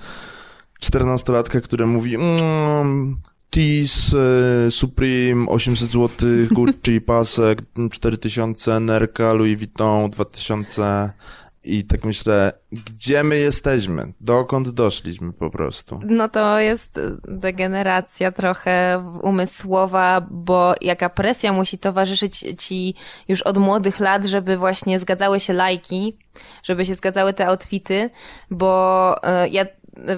czternastolatka, 0.80 1.60
który 1.60 1.86
mówi... 1.86 2.14
Mm, 2.14 3.16
Tees, 3.50 4.14
e, 4.14 4.70
Supreme, 4.70 5.48
800 5.48 5.90
zł, 5.90 6.28
Gucci, 6.50 7.00
pasek, 7.06 7.62
4000, 7.90 8.80
Nerka, 8.80 9.32
Louis 9.32 9.58
Vuitton, 9.58 10.10
2000 10.10 11.12
i 11.68 11.84
tak 11.84 12.04
myślę, 12.04 12.52
gdzie 12.72 13.24
my 13.24 13.36
jesteśmy? 13.36 14.12
Dokąd 14.20 14.68
doszliśmy 14.68 15.32
po 15.32 15.50
prostu? 15.50 16.00
No 16.06 16.28
to 16.28 16.60
jest 16.60 17.00
degeneracja 17.28 18.32
trochę 18.32 19.04
umysłowa, 19.22 20.26
bo 20.30 20.74
jaka 20.80 21.08
presja 21.08 21.52
musi 21.52 21.78
towarzyszyć 21.78 22.44
ci 22.58 22.94
już 23.28 23.42
od 23.42 23.58
młodych 23.58 24.00
lat, 24.00 24.24
żeby 24.24 24.56
właśnie 24.56 24.98
zgadzały 24.98 25.40
się 25.40 25.52
lajki, 25.52 26.16
żeby 26.62 26.84
się 26.84 26.94
zgadzały 26.94 27.32
te 27.32 27.46
outfity, 27.46 28.10
bo 28.50 29.14
e, 29.22 29.48
ja 29.48 29.66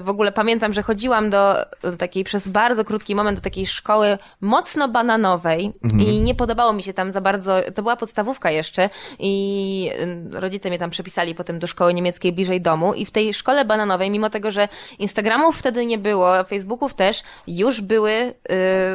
w 0.03 0.09
ogóle 0.09 0.31
pamiętam, 0.31 0.73
że 0.73 0.83
chodziłam 0.83 1.29
do 1.29 1.55
takiej 1.97 2.23
przez 2.23 2.47
bardzo 2.47 2.83
krótki 2.83 3.15
moment 3.15 3.37
do 3.37 3.43
takiej 3.43 3.65
szkoły 3.65 4.17
mocno 4.41 4.87
bananowej 4.87 5.73
mhm. 5.83 6.01
i 6.03 6.21
nie 6.21 6.35
podobało 6.35 6.73
mi 6.73 6.83
się 6.83 6.93
tam 6.93 7.11
za 7.11 7.21
bardzo, 7.21 7.55
to 7.75 7.81
była 7.81 7.95
podstawówka 7.95 8.51
jeszcze 8.51 8.89
i 9.19 9.91
y, 10.33 10.39
rodzice 10.39 10.69
mnie 10.69 10.79
tam 10.79 10.89
przepisali 10.89 11.35
potem 11.35 11.59
do 11.59 11.67
szkoły 11.67 11.93
niemieckiej 11.93 12.31
bliżej 12.31 12.61
domu 12.61 12.93
i 12.93 13.05
w 13.05 13.11
tej 13.11 13.33
szkole 13.33 13.65
bananowej, 13.65 14.09
mimo 14.09 14.29
tego, 14.29 14.51
że 14.51 14.67
Instagramów 14.99 15.57
wtedy 15.57 15.85
nie 15.85 15.97
było, 15.97 16.43
Facebooków 16.43 16.93
też, 16.93 17.23
już 17.47 17.81
były 17.81 18.11
y, 18.11 18.33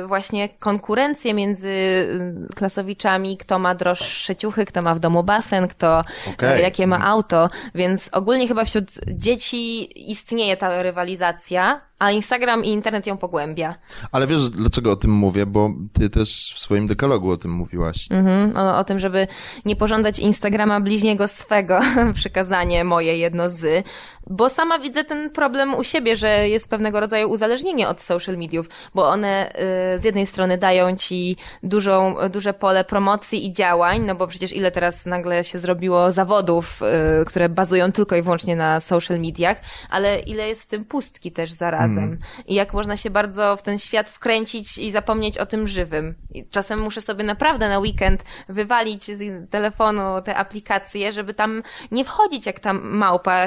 właśnie 0.06 0.48
konkurencje 0.48 1.34
między 1.34 1.68
y, 1.68 2.54
klasowiczami, 2.54 3.36
kto 3.36 3.58
ma 3.58 3.74
droższe 3.74 4.36
ciuchy, 4.36 4.64
kto 4.64 4.82
ma 4.82 4.94
w 4.94 5.00
domu 5.00 5.22
basen, 5.22 5.68
kto 5.68 6.04
okay. 6.34 6.60
jakie 6.60 6.86
ma 6.86 7.06
auto, 7.06 7.50
więc 7.74 8.08
ogólnie 8.12 8.48
chyba 8.48 8.64
wśród 8.64 8.84
dzieci 9.06 9.88
istnieje 10.10 10.56
ta 10.56 10.75
rywalizacja, 10.82 11.80
a 11.98 12.10
Instagram 12.10 12.64
i 12.64 12.68
internet 12.68 13.06
ją 13.06 13.16
pogłębia. 13.16 13.74
Ale 14.12 14.26
wiesz, 14.26 14.50
dlaczego 14.50 14.92
o 14.92 14.96
tym 14.96 15.10
mówię? 15.10 15.46
Bo 15.46 15.70
ty 15.92 16.10
też 16.10 16.52
w 16.54 16.58
swoim 16.58 16.86
dekalogu 16.86 17.30
o 17.30 17.36
tym 17.36 17.50
mówiłaś. 17.50 18.08
Mhm, 18.10 18.56
o, 18.56 18.78
o 18.78 18.84
tym, 18.84 18.98
żeby 18.98 19.26
nie 19.64 19.76
pożądać 19.76 20.18
Instagrama 20.18 20.80
bliźniego 20.80 21.28
swego, 21.28 21.80
przykazanie 22.14 22.84
moje 22.84 23.18
jedno 23.18 23.48
z, 23.48 23.86
bo 24.26 24.48
sama 24.48 24.78
widzę 24.78 25.04
ten 25.04 25.30
problem 25.30 25.74
u 25.74 25.84
siebie, 25.84 26.16
że 26.16 26.48
jest 26.48 26.68
pewnego 26.68 27.00
rodzaju 27.00 27.30
uzależnienie 27.30 27.88
od 27.88 28.00
social 28.00 28.36
mediów, 28.36 28.68
bo 28.94 29.08
one 29.08 29.52
y, 29.94 29.98
z 29.98 30.04
jednej 30.04 30.26
strony 30.26 30.58
dają 30.58 30.96
ci 30.96 31.36
dużą, 31.62 32.16
duże 32.30 32.54
pole 32.54 32.84
promocji 32.84 33.46
i 33.46 33.52
działań, 33.52 34.02
no 34.02 34.14
bo 34.14 34.26
przecież 34.26 34.52
ile 34.52 34.70
teraz 34.70 35.06
nagle 35.06 35.44
się 35.44 35.58
zrobiło 35.58 36.12
zawodów, 36.12 36.80
y, 37.22 37.24
które 37.24 37.48
bazują 37.48 37.92
tylko 37.92 38.16
i 38.16 38.22
wyłącznie 38.22 38.56
na 38.56 38.80
social 38.80 39.20
mediach, 39.20 39.60
ale 39.90 40.18
ile 40.18 40.48
jest 40.48 40.62
w 40.62 40.66
tym 40.66 40.84
pustki 40.84 41.32
też 41.32 41.52
zaraz 41.52 41.85
razem. 41.86 42.04
Mm. 42.04 42.18
I 42.46 42.54
jak 42.54 42.72
można 42.72 42.96
się 42.96 43.10
bardzo 43.10 43.56
w 43.56 43.62
ten 43.62 43.78
świat 43.78 44.10
wkręcić 44.10 44.78
i 44.78 44.90
zapomnieć 44.90 45.38
o 45.38 45.46
tym 45.46 45.68
żywym. 45.68 46.14
I 46.34 46.48
czasem 46.48 46.80
muszę 46.80 47.00
sobie 47.00 47.24
naprawdę 47.24 47.68
na 47.68 47.78
weekend 47.78 48.24
wywalić 48.48 49.04
z 49.04 49.50
telefonu 49.50 50.22
te 50.24 50.36
aplikacje, 50.36 51.12
żeby 51.12 51.34
tam 51.34 51.62
nie 51.90 52.04
wchodzić 52.04 52.46
jak 52.46 52.58
tam 52.58 52.80
małpa. 52.82 53.46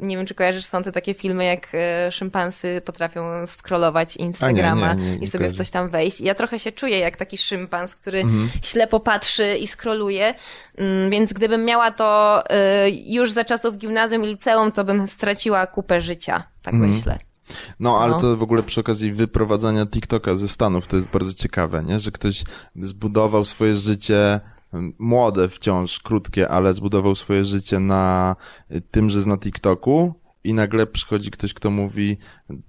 Nie 0.00 0.16
wiem, 0.16 0.26
czy 0.26 0.34
kojarzysz, 0.34 0.64
są 0.64 0.82
te 0.82 0.92
takie 0.92 1.14
filmy, 1.14 1.44
jak 1.44 1.68
e, 1.74 2.12
szympansy 2.12 2.82
potrafią 2.84 3.46
scrollować 3.46 4.16
Instagrama 4.16 4.94
nie, 4.94 5.04
nie, 5.04 5.10
nie, 5.10 5.18
i 5.18 5.26
sobie 5.26 5.48
w 5.48 5.54
coś 5.54 5.70
tam 5.70 5.88
wejść. 5.88 6.20
Ja 6.20 6.34
trochę 6.34 6.58
się 6.58 6.72
czuję 6.72 6.98
jak 6.98 7.16
taki 7.16 7.38
szympans, 7.38 7.94
który 7.94 8.20
mm. 8.20 8.48
ślepo 8.62 9.00
patrzy 9.00 9.56
i 9.56 9.66
scrolluje, 9.66 10.34
mm, 10.78 11.10
więc 11.10 11.32
gdybym 11.32 11.64
miała 11.64 11.90
to 11.90 12.42
e, 12.50 12.90
już 12.90 13.32
za 13.32 13.44
czasów 13.44 13.76
gimnazjum 13.76 14.24
i 14.24 14.26
liceum, 14.26 14.72
to 14.72 14.84
bym 14.84 15.08
straciła 15.08 15.66
kupę 15.66 16.00
życia, 16.00 16.42
tak 16.62 16.74
mm. 16.74 16.88
myślę. 16.88 17.25
No, 17.80 17.98
ale 17.98 18.12
no. 18.12 18.20
to 18.20 18.36
w 18.36 18.42
ogóle 18.42 18.62
przy 18.62 18.80
okazji 18.80 19.12
wyprowadzania 19.12 19.86
TikToka 19.86 20.34
ze 20.34 20.48
Stanów 20.48 20.86
to 20.86 20.96
jest 20.96 21.08
bardzo 21.08 21.34
ciekawe, 21.34 21.84
nie? 21.84 22.00
Że 22.00 22.10
ktoś 22.10 22.44
zbudował 22.76 23.44
swoje 23.44 23.76
życie 23.76 24.40
młode 24.98 25.48
wciąż, 25.48 26.00
krótkie, 26.00 26.48
ale 26.48 26.72
zbudował 26.72 27.14
swoje 27.14 27.44
życie 27.44 27.80
na 27.80 28.36
tym, 28.90 29.10
że 29.10 29.22
zna 29.22 29.38
TikToku 29.38 30.14
i 30.44 30.54
nagle 30.54 30.86
przychodzi 30.86 31.30
ktoś, 31.30 31.54
kto 31.54 31.70
mówi, 31.70 32.16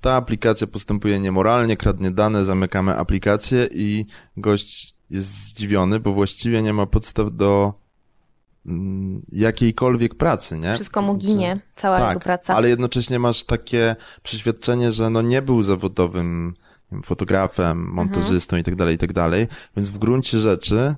ta 0.02 0.14
aplikacja 0.14 0.68
postępuje 0.68 1.20
niemoralnie, 1.20 1.78
kradnie 1.78 2.12
dane, 2.12 2.46
zamykamy 2.46 2.96
aplikację 2.96 3.68
i 3.72 4.06
gość 4.38 4.96
jest 5.10 5.28
zdziwiony, 5.28 6.00
bo 6.00 6.14
właściwie 6.14 6.62
nie 6.62 6.74
ma 6.74 6.86
podstaw 6.86 7.32
do 7.32 7.74
jakiejkolwiek 9.32 10.16
pracy, 10.16 10.60
nie? 10.60 10.76
Wszystko 10.76 11.02
mu 11.02 11.16
ginie, 11.16 11.60
cała 11.76 12.00
tak, 12.00 12.10
jego 12.10 12.20
praca. 12.20 12.56
ale 12.56 12.70
jednocześnie 12.70 13.20
masz 13.20 13.44
takie 13.44 13.96
przeświadczenie, 14.24 14.92
że 14.92 15.10
no 15.10 15.22
nie 15.22 15.42
był 15.42 15.64
zawodowym 15.64 16.54
wiem, 16.92 17.04
fotografem, 17.04 17.78
montażystą 17.94 18.56
mhm. 18.56 18.62
i 18.62 18.64
tak 18.64 18.76
dalej, 18.76 18.96
i 18.96 18.98
tak 18.98 19.14
dalej, 19.14 19.48
więc 19.78 19.90
w 19.90 19.98
gruncie 19.98 20.40
rzeczy 20.40 20.96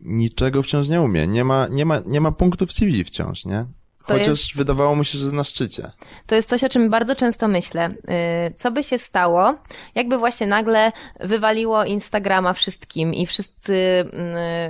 niczego 0.00 0.62
wciąż 0.62 0.88
nie 0.88 1.00
umie. 1.00 1.26
Nie 1.26 1.44
ma, 1.44 1.66
nie 1.70 1.84
ma, 1.84 2.00
nie 2.06 2.20
ma 2.20 2.32
punktów 2.32 2.72
CV 2.72 3.04
wciąż, 3.04 3.44
nie? 3.44 3.66
Chociaż 4.14 4.28
jest, 4.28 4.56
wydawało 4.56 4.94
mu 4.94 5.04
się, 5.04 5.18
że 5.18 5.32
na 5.32 5.44
szczycie. 5.44 5.90
To 6.26 6.34
jest 6.34 6.48
coś, 6.48 6.64
o 6.64 6.68
czym 6.68 6.90
bardzo 6.90 7.14
często 7.16 7.48
myślę. 7.48 7.88
Y, 7.88 8.54
co 8.56 8.70
by 8.70 8.82
się 8.82 8.98
stało, 8.98 9.54
jakby 9.94 10.18
właśnie 10.18 10.46
nagle 10.46 10.92
wywaliło 11.20 11.84
Instagrama 11.84 12.52
wszystkim 12.52 13.14
i 13.14 13.26
wszyscy 13.26 13.72
y, 13.72 14.06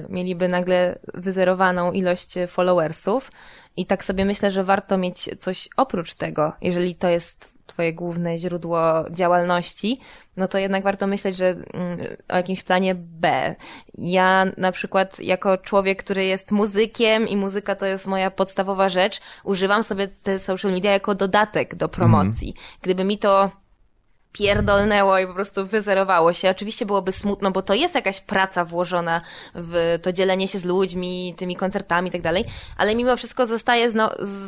mieliby 0.08 0.48
nagle 0.48 0.98
wyzerowaną 1.14 1.92
ilość 1.92 2.34
followersów. 2.48 3.32
I 3.76 3.86
tak 3.86 4.04
sobie 4.04 4.24
myślę, 4.24 4.50
że 4.50 4.64
warto 4.64 4.98
mieć 4.98 5.28
coś 5.38 5.68
oprócz 5.76 6.14
tego, 6.14 6.52
jeżeli 6.60 6.94
to 6.94 7.08
jest 7.08 7.57
twoje 7.68 7.92
główne 7.92 8.38
źródło 8.38 8.80
działalności, 9.10 10.00
no 10.36 10.48
to 10.48 10.58
jednak 10.58 10.84
warto 10.84 11.06
myśleć, 11.06 11.36
że 11.36 11.48
mm, 11.48 11.66
o 12.28 12.36
jakimś 12.36 12.62
planie 12.62 12.94
B. 12.94 13.54
Ja 13.94 14.46
na 14.56 14.72
przykład 14.72 15.20
jako 15.20 15.58
człowiek, 15.58 16.02
który 16.02 16.24
jest 16.24 16.52
muzykiem 16.52 17.28
i 17.28 17.36
muzyka 17.36 17.74
to 17.74 17.86
jest 17.86 18.06
moja 18.06 18.30
podstawowa 18.30 18.88
rzecz, 18.88 19.20
używam 19.44 19.82
sobie 19.82 20.08
te 20.08 20.38
social 20.38 20.72
media 20.72 20.92
jako 20.92 21.14
dodatek 21.14 21.74
do 21.74 21.88
promocji. 21.88 22.48
Mhm. 22.48 22.66
Gdyby 22.82 23.04
mi 23.04 23.18
to 23.18 23.50
pierdolnęło 24.32 25.18
i 25.18 25.26
po 25.26 25.34
prostu 25.34 25.66
wyzerowało 25.66 26.32
się. 26.32 26.50
Oczywiście 26.50 26.86
byłoby 26.86 27.12
smutno, 27.12 27.50
bo 27.50 27.62
to 27.62 27.74
jest 27.74 27.94
jakaś 27.94 28.20
praca 28.20 28.64
włożona 28.64 29.20
w 29.54 29.98
to 30.02 30.12
dzielenie 30.12 30.48
się 30.48 30.58
z 30.58 30.64
ludźmi, 30.64 31.34
tymi 31.36 31.56
koncertami 31.56 32.08
i 32.08 32.12
tak 32.12 32.22
dalej, 32.22 32.44
ale 32.76 32.94
mimo 32.94 33.16
wszystko 33.16 33.46
zostaję 33.46 33.90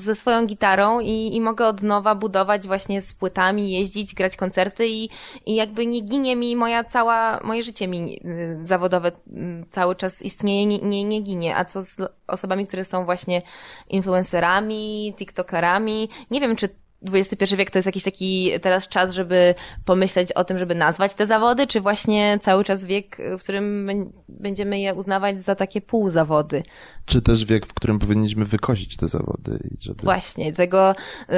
ze 0.00 0.14
swoją 0.14 0.46
gitarą 0.46 1.00
i, 1.00 1.36
i 1.36 1.40
mogę 1.40 1.66
od 1.66 1.82
nowa 1.82 2.14
budować 2.14 2.66
właśnie 2.66 3.00
z 3.00 3.12
płytami, 3.12 3.72
jeździć, 3.72 4.14
grać 4.14 4.36
koncerty 4.36 4.88
i, 4.88 5.08
i 5.46 5.54
jakby 5.54 5.86
nie 5.86 6.00
ginie 6.00 6.36
mi 6.36 6.56
moja 6.56 6.84
cała, 6.84 7.40
moje 7.44 7.62
życie 7.62 7.88
mi 7.88 8.20
y, 8.24 8.60
zawodowe 8.64 9.08
y, 9.08 9.64
cały 9.70 9.96
czas 9.96 10.22
istnieje, 10.22 10.66
nie, 10.66 10.78
nie, 10.78 11.04
nie 11.04 11.20
ginie. 11.20 11.56
A 11.56 11.64
co 11.64 11.82
z 11.82 11.96
osobami, 12.26 12.66
które 12.66 12.84
są 12.84 13.04
właśnie 13.04 13.42
influencerami, 13.88 15.14
tiktokerami? 15.18 16.08
Nie 16.30 16.40
wiem, 16.40 16.56
czy 16.56 16.68
XXI 17.12 17.56
wiek 17.56 17.70
to 17.70 17.78
jest 17.78 17.86
jakiś 17.86 18.02
taki 18.02 18.50
teraz 18.62 18.88
czas, 18.88 19.12
żeby 19.12 19.54
pomyśleć 19.84 20.32
o 20.32 20.44
tym, 20.44 20.58
żeby 20.58 20.74
nazwać 20.74 21.14
te 21.14 21.26
zawody, 21.26 21.66
czy 21.66 21.80
właśnie 21.80 22.38
cały 22.42 22.64
czas 22.64 22.84
wiek, 22.84 23.16
w 23.38 23.42
którym 23.42 23.88
będziemy 24.28 24.80
je 24.80 24.94
uznawać 24.94 25.42
za 25.42 25.54
takie 25.54 25.80
półzawody? 25.80 26.62
Czy 27.04 27.22
też 27.22 27.44
wiek, 27.44 27.66
w 27.66 27.74
którym 27.74 27.98
powinniśmy 27.98 28.44
wykosić 28.44 28.96
te 28.96 29.08
zawody? 29.08 29.58
Żeby... 29.80 30.02
Właśnie, 30.02 30.52
tego 30.52 30.94
yy, 31.28 31.34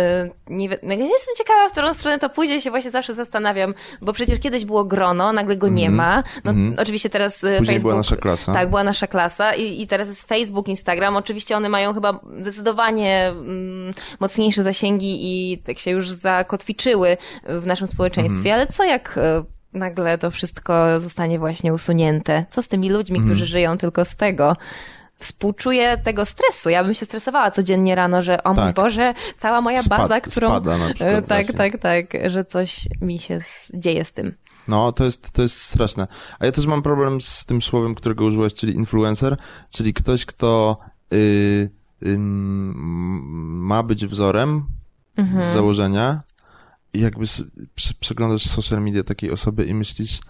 nie 0.47 0.69
wiem. 0.69 0.79
Ja 0.83 0.95
jestem 0.95 1.35
ciekawa, 1.39 1.69
w 1.69 1.73
którą 1.73 1.95
stronę 1.95 2.19
to 2.19 2.29
pójdzie, 2.29 2.61
się 2.61 2.71
właśnie 2.71 2.91
zawsze 2.91 3.15
zastanawiam, 3.15 3.75
bo 4.01 4.13
przecież 4.13 4.39
kiedyś 4.39 4.65
było 4.65 4.85
grono, 4.85 5.33
nagle 5.33 5.57
go 5.57 5.69
nie 5.69 5.87
mm 5.87 5.95
-hmm. 5.95 5.97
ma. 5.97 6.25
No 6.45 6.51
mm 6.51 6.75
-hmm. 6.75 6.81
oczywiście 6.83 7.11
teraz 7.11 7.35
Później 7.41 7.59
Facebook... 7.59 7.83
była 7.83 7.95
nasza 7.95 8.17
klasa. 8.17 8.53
Tak, 8.53 8.69
była 8.69 8.85
nasza 8.85 9.07
klasa 9.07 9.55
i, 9.55 9.83
i 9.83 9.87
teraz 9.87 10.09
jest 10.09 10.29
Facebook, 10.29 10.69
Instagram. 10.69 11.17
Oczywiście 11.17 11.57
one 11.57 11.69
mają 11.69 11.95
chyba 11.95 12.21
zdecydowanie 12.41 13.29
mm, 13.29 13.95
mocniejsze 14.21 14.63
zasięgi 14.63 15.19
i 15.21 15.52
tak 15.59 15.79
się 15.79 15.91
już 15.91 16.11
zakotwiczyły 16.11 17.17
w 17.49 17.67
naszym 17.67 17.87
społeczeństwie, 17.87 18.51
-hmm. 18.51 18.55
ale 18.55 18.67
co 18.67 18.85
jak 18.85 19.19
e, 19.19 19.45
nagle 19.73 20.19
to 20.19 20.31
wszystko 20.31 21.01
zostanie 21.01 21.39
właśnie 21.39 21.75
usunięte? 21.75 22.45
Co 22.51 22.63
z 22.63 22.69
tymi 22.69 22.91
ludźmi, 22.91 23.19
którzy 23.19 23.33
mhm. 23.33 23.49
żyją 23.49 23.79
tylko 23.79 24.05
z 24.05 24.17
tego? 24.17 24.57
współczuję 25.23 25.99
tego 25.99 26.27
stresu. 26.27 26.71
Ja 26.71 26.85
bym 26.85 26.95
się 26.95 27.07
stresowała 27.07 27.51
codziennie 27.51 27.95
rano, 27.95 28.23
że 28.23 28.45
o 28.45 28.55
tak. 28.55 28.65
mój 28.65 28.75
Boże, 28.75 29.15
cała 29.39 29.61
moja 29.61 29.83
Spad, 29.83 29.99
baza, 29.99 30.21
którą... 30.21 30.49
Spada 30.49 30.79
na 30.79 30.95
przykład 30.95 31.29
Tak, 31.29 31.47
tak, 31.53 31.79
tak, 31.79 32.31
że 32.31 32.45
coś 32.45 32.89
mi 33.01 33.19
się 33.19 33.39
dzieje 33.75 34.05
z 34.05 34.13
tym. 34.13 34.35
No, 34.69 34.93
to 34.93 35.05
jest, 35.05 35.31
to 35.31 35.43
jest 35.43 35.63
straszne. 35.63 36.07
A 36.39 36.47
ja 36.47 36.53
też 36.53 36.67
mam 36.67 36.83
problem 36.83 37.21
z 37.21 37.47
tym 37.47 37.63
słowem, 37.63 37.95
którego 37.95 38.25
użyłeś, 38.25 38.55
czyli 38.55 38.75
influencer, 38.75 39.37
czyli 39.71 39.95
ktoś, 39.95 40.27
kto 40.27 40.79
yy, 41.11 41.19
yy, 42.01 42.17
ma 42.19 43.83
być 43.83 44.07
wzorem 44.07 44.67
mhm. 45.17 45.43
z 45.43 45.45
założenia 45.45 46.23
i 46.95 47.01
jakby 47.01 47.25
przeglądasz 48.01 48.43
social 48.43 48.83
media 48.83 49.03
takiej 49.03 49.31
osoby 49.31 49.65
i 49.65 49.75
myślisz, 49.75 50.21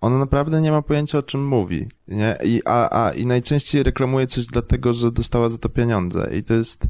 ona 0.00 0.18
naprawdę 0.18 0.60
nie 0.60 0.70
ma 0.70 0.82
pojęcia, 0.82 1.18
o 1.18 1.22
czym 1.22 1.46
mówi, 1.46 1.86
nie? 2.08 2.36
I, 2.44 2.62
a, 2.64 3.04
a, 3.04 3.12
I 3.12 3.26
najczęściej 3.26 3.82
reklamuje 3.82 4.26
coś 4.26 4.46
dlatego, 4.46 4.94
że 4.94 5.12
dostała 5.12 5.48
za 5.48 5.58
to 5.58 5.68
pieniądze. 5.68 6.30
I 6.38 6.42
to 6.42 6.54
jest, 6.54 6.86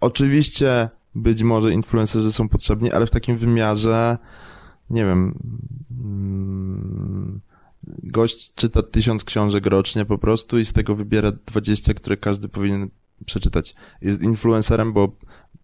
oczywiście, 0.00 0.88
być 1.14 1.42
może 1.42 1.72
influencerzy 1.72 2.32
są 2.32 2.48
potrzebni, 2.48 2.92
ale 2.92 3.06
w 3.06 3.10
takim 3.10 3.38
wymiarze, 3.38 4.18
nie 4.90 5.04
wiem, 5.04 5.38
mm, 5.90 7.40
gość 8.02 8.52
czyta 8.54 8.82
tysiąc 8.82 9.24
książek 9.24 9.66
rocznie 9.66 10.04
po 10.04 10.18
prostu 10.18 10.58
i 10.58 10.64
z 10.64 10.72
tego 10.72 10.96
wybiera 10.96 11.32
dwadzieścia, 11.46 11.94
które 11.94 12.16
każdy 12.16 12.48
powinien 12.48 12.88
przeczytać. 13.26 13.74
Jest 14.02 14.22
influencerem, 14.22 14.92
bo 14.92 15.16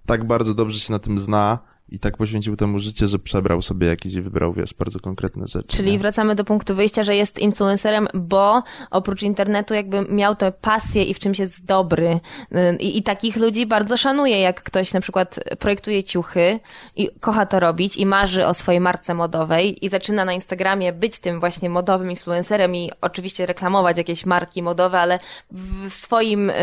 tak 0.07 0.27
bardzo 0.27 0.55
dobrze 0.55 0.81
się 0.81 0.93
na 0.93 0.99
tym 0.99 1.19
zna, 1.19 1.59
i 1.91 1.99
tak 1.99 2.17
poświęcił 2.17 2.57
temu 2.57 2.79
życie, 2.79 3.09
że 3.09 3.19
przebrał 3.19 3.63
sobie 3.63 3.87
jakieś 3.87 4.15
i 4.15 4.23
wybrał, 4.23 4.53
wiesz, 4.53 4.75
bardzo 4.75 5.01
konkretne 5.01 5.47
rzeczy. 5.47 5.77
Czyli 5.77 5.93
nie? 5.93 5.99
wracamy 5.99 6.35
do 6.35 6.45
punktu 6.45 6.75
wyjścia, 6.75 7.03
że 7.03 7.17
jest 7.17 7.39
influencerem, 7.39 8.09
bo 8.15 8.63
oprócz 8.91 9.23
internetu 9.23 9.75
jakby 9.75 10.03
miał 10.03 10.37
tę 10.37 10.53
pasję 10.53 11.05
i 11.05 11.15
w 11.15 11.19
czymś 11.19 11.39
jest 11.39 11.65
dobry. 11.65 12.21
I, 12.79 12.99
I, 12.99 13.03
takich 13.03 13.37
ludzi 13.37 13.67
bardzo 13.67 13.97
szanuję, 13.97 14.41
jak 14.41 14.63
ktoś 14.63 14.93
na 14.93 15.01
przykład 15.01 15.41
projektuje 15.59 16.05
ciuchy 16.05 16.61
i 16.97 17.09
kocha 17.21 17.47
to 17.47 17.61
robić 17.61 17.97
i 17.97 18.07
marzy 18.07 18.47
o 18.47 18.55
swojej 18.55 18.81
marce 18.81 19.15
modowej 19.15 19.85
i 19.85 19.89
zaczyna 19.89 20.25
na 20.25 20.33
Instagramie 20.33 20.93
być 20.93 21.19
tym 21.19 21.41
właśnie 21.41 21.71
modowym 21.71 22.11
influencerem 22.11 22.75
i 22.77 22.91
oczywiście 23.01 23.47
reklamować 23.47 23.99
jakieś 23.99 24.27
marki 24.27 24.63
modowe, 24.63 25.01
ale 25.01 25.19
w 25.51 25.89
swoim 25.89 26.51
y, 26.51 26.55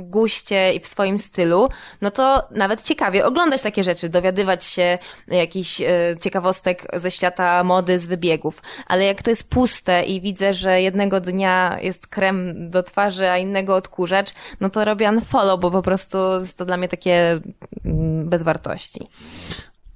guście 0.00 0.72
i 0.72 0.80
w 0.80 0.86
swoim 0.86 1.18
stylu, 1.18 1.68
no 2.00 2.10
to 2.10 2.48
nawet 2.50 2.82
ciekawie 2.82 3.26
oglądać 3.26 3.62
takie 3.62 3.84
rzeczy, 3.84 4.08
dowiadywać 4.08 4.53
się 4.62 4.98
jakichś 5.28 5.80
e, 5.80 5.86
ciekawostek 6.20 6.86
ze 6.94 7.10
świata 7.10 7.64
mody, 7.64 7.98
z 7.98 8.06
wybiegów. 8.06 8.62
Ale 8.86 9.04
jak 9.04 9.22
to 9.22 9.30
jest 9.30 9.48
puste 9.48 10.04
i 10.04 10.20
widzę, 10.20 10.54
że 10.54 10.80
jednego 10.80 11.20
dnia 11.20 11.78
jest 11.82 12.06
krem 12.06 12.70
do 12.70 12.82
twarzy, 12.82 13.30
a 13.30 13.38
innego 13.38 13.76
odkurzacz, 13.76 14.32
no 14.60 14.70
to 14.70 14.84
robię 14.84 15.08
unfollow, 15.08 15.60
bo 15.60 15.70
po 15.70 15.82
prostu 15.82 16.18
jest 16.40 16.58
to 16.58 16.64
dla 16.64 16.76
mnie 16.76 16.88
takie 16.88 17.40
mm, 17.84 18.28
bez 18.28 18.42
wartości. 18.42 19.08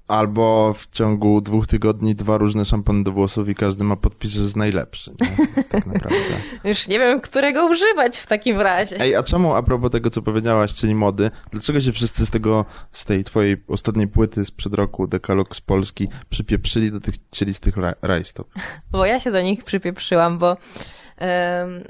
Albo 0.08 0.72
w 0.72 0.86
ciągu 0.90 1.40
dwóch 1.40 1.66
tygodni 1.66 2.14
dwa 2.14 2.38
różne 2.38 2.64
szampony 2.64 3.04
do 3.04 3.12
włosów 3.12 3.48
i 3.48 3.54
każdy 3.54 3.84
ma 3.84 3.96
podpis, 3.96 4.32
że 4.32 4.42
jest 4.42 4.56
najlepszy. 4.56 5.14
Nie? 5.20 5.46
Tak 5.68 5.86
naprawdę. 5.86 6.18
Już 6.64 6.88
nie 6.88 6.98
wiem, 6.98 7.20
którego 7.20 7.66
używać 7.66 8.18
w 8.18 8.26
takim 8.26 8.60
razie. 8.60 9.00
Ej, 9.00 9.14
a 9.16 9.22
czemu 9.22 9.54
a 9.54 9.62
propos 9.62 9.90
tego, 9.90 10.10
co 10.10 10.22
powiedziałaś, 10.22 10.74
czyli 10.74 10.94
mody, 10.94 11.30
dlaczego 11.50 11.80
się 11.80 11.92
wszyscy 11.92 12.26
z 12.26 12.30
tego, 12.30 12.64
z 12.92 13.04
tej 13.04 13.24
twojej 13.24 13.56
ostatniej 13.68 14.08
płyty 14.08 14.44
sprzed 14.44 14.74
roku, 14.74 15.06
Dekalog 15.06 15.56
z 15.56 15.60
Polski, 15.60 16.08
przypieprzyli 16.30 16.90
do 16.92 17.00
tych 17.00 17.14
cielistych 17.30 17.74
rajstop? 18.02 18.48
Bo 18.90 19.06
ja 19.06 19.20
się 19.20 19.30
do 19.30 19.42
nich 19.42 19.64
przypieprzyłam, 19.64 20.38
bo 20.38 20.56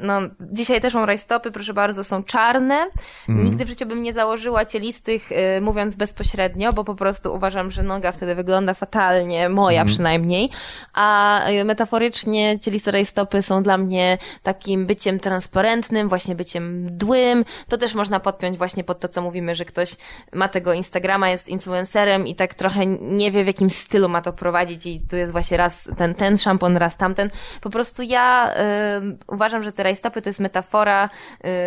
no, 0.01 0.21
dzisiaj 0.41 0.81
też 0.81 0.95
mam 0.95 1.05
rajstopy, 1.05 1.51
proszę 1.51 1.75
bardzo, 1.75 2.05
są 2.05 2.25
czarne. 2.25 2.87
Mm. 3.29 3.45
Nigdy 3.45 3.65
w 3.65 3.69
życiu 3.69 3.87
bym 3.87 4.03
nie 4.03 4.13
założyła 4.13 4.65
cielistych, 4.65 5.33
y, 5.33 5.61
mówiąc 5.61 5.97
bezpośrednio, 5.97 6.73
bo 6.73 6.85
po 6.85 6.95
prostu 6.95 7.35
uważam, 7.35 7.71
że 7.71 7.83
noga 7.83 8.13
wtedy 8.13 8.35
wygląda 8.35 8.75
fatalnie, 8.75 9.49
moja 9.49 9.81
mm. 9.81 9.95
przynajmniej. 9.95 10.51
A 10.95 11.41
y, 11.49 11.65
metaforycznie 11.65 12.59
cieliste 12.61 12.91
rajstopy 12.91 13.43
są 13.43 13.63
dla 13.63 13.79
mnie 13.79 14.19
takim 14.43 14.87
byciem 14.87 15.21
transparentnym, 15.21 16.09
właśnie 16.09 16.35
byciem 16.35 16.85
mdłym. 16.85 17.45
To 17.69 17.79
też 17.79 17.95
można 17.95 18.21
podpiąć 18.21 18.59
właśnie 18.59 18.85
pod 18.85 19.01
to, 19.01 19.09
co 19.09 19.23
mówimy, 19.23 19.55
że 19.55 19.65
ktoś 19.65 19.91
ma 20.33 20.49
tego 20.49 20.73
Instagrama, 20.73 21.31
jest 21.31 21.49
influencerem 21.49 22.27
i 22.27 22.35
tak 22.35 22.55
trochę 22.55 22.87
nie 22.87 23.31
wie, 23.31 23.45
w 23.45 23.47
jakim 23.47 23.71
stylu 23.71 24.09
ma 24.09 24.23
to 24.23 24.33
prowadzić 24.33 24.87
i 24.87 25.01
tu 25.01 25.17
jest 25.17 25.33
właśnie 25.33 25.57
raz 25.57 25.89
ten, 25.97 26.15
ten 26.15 26.39
szampon, 26.39 26.77
raz 26.77 26.97
tamten. 26.97 27.31
Po 27.61 27.71
prostu 27.71 28.03
ja 28.03 28.51
y, 28.51 29.18
uważam, 29.27 29.63
że 29.63 29.73
te 29.73 29.83
rajstopy 29.83 30.23
to 30.23 30.29
jest 30.29 30.41
metafora 30.41 31.09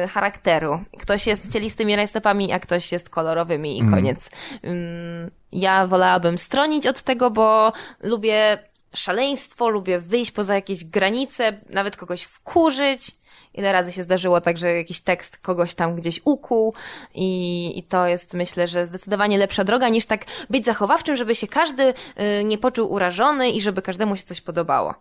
y, 0.03 0.07
charakteru. 0.07 0.79
Ktoś 0.99 1.27
jest 1.27 1.53
cielistymi 1.53 1.95
rajstopami, 1.95 2.53
a 2.53 2.59
ktoś 2.59 2.91
jest 2.91 3.09
kolorowymi 3.09 3.77
i 3.77 3.81
mm. 3.81 3.93
koniec. 3.93 4.29
Mm, 4.63 5.31
ja 5.51 5.87
wolałabym 5.87 6.37
stronić 6.37 6.87
od 6.87 7.01
tego, 7.01 7.31
bo 7.31 7.73
lubię 7.99 8.57
szaleństwo, 8.93 9.69
lubię 9.69 9.99
wyjść 9.99 10.31
poza 10.31 10.55
jakieś 10.55 10.85
granice, 10.85 11.59
nawet 11.69 11.97
kogoś 11.97 12.23
wkurzyć. 12.23 13.21
Ile 13.53 13.71
razy 13.71 13.91
się 13.91 14.03
zdarzyło 14.03 14.41
tak, 14.41 14.57
że 14.57 14.75
jakiś 14.75 15.01
tekst 15.01 15.37
kogoś 15.37 15.75
tam 15.75 15.95
gdzieś 15.95 16.21
ukuł 16.25 16.73
i, 17.15 17.71
i 17.79 17.83
to 17.83 18.07
jest 18.07 18.33
myślę, 18.33 18.67
że 18.67 18.87
zdecydowanie 18.87 19.37
lepsza 19.37 19.63
droga 19.63 19.89
niż 19.89 20.05
tak 20.05 20.25
być 20.49 20.65
zachowawczym, 20.65 21.15
żeby 21.15 21.35
się 21.35 21.47
każdy 21.47 21.83
y, 21.83 22.43
nie 22.43 22.57
poczuł 22.57 22.93
urażony 22.93 23.49
i 23.49 23.61
żeby 23.61 23.81
każdemu 23.81 24.15
się 24.15 24.23
coś 24.23 24.41
podobało. 24.41 24.93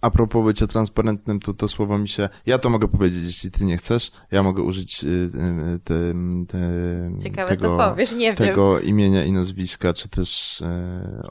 A 0.00 0.10
propos 0.10 0.44
bycia 0.44 0.66
transparentnym, 0.66 1.40
to 1.40 1.54
to 1.54 1.68
słowo 1.68 1.98
mi 1.98 2.08
się... 2.08 2.28
Ja 2.46 2.58
to 2.58 2.70
mogę 2.70 2.88
powiedzieć, 2.88 3.24
jeśli 3.24 3.50
ty 3.50 3.64
nie 3.64 3.76
chcesz. 3.76 4.10
Ja 4.30 4.42
mogę 4.42 4.62
użyć 4.62 5.04
y, 5.04 5.06
y, 5.06 5.30
te, 5.84 5.94
te, 6.48 6.58
Ciekawe, 7.22 7.48
tego, 7.48 7.76
co 7.76 7.90
powiesz, 7.90 8.12
nie 8.12 8.34
tego 8.34 8.76
wiem. 8.76 8.88
imienia 8.88 9.24
i 9.24 9.32
nazwiska, 9.32 9.92
czy 9.92 10.08
też... 10.08 10.62
E, 10.62 11.28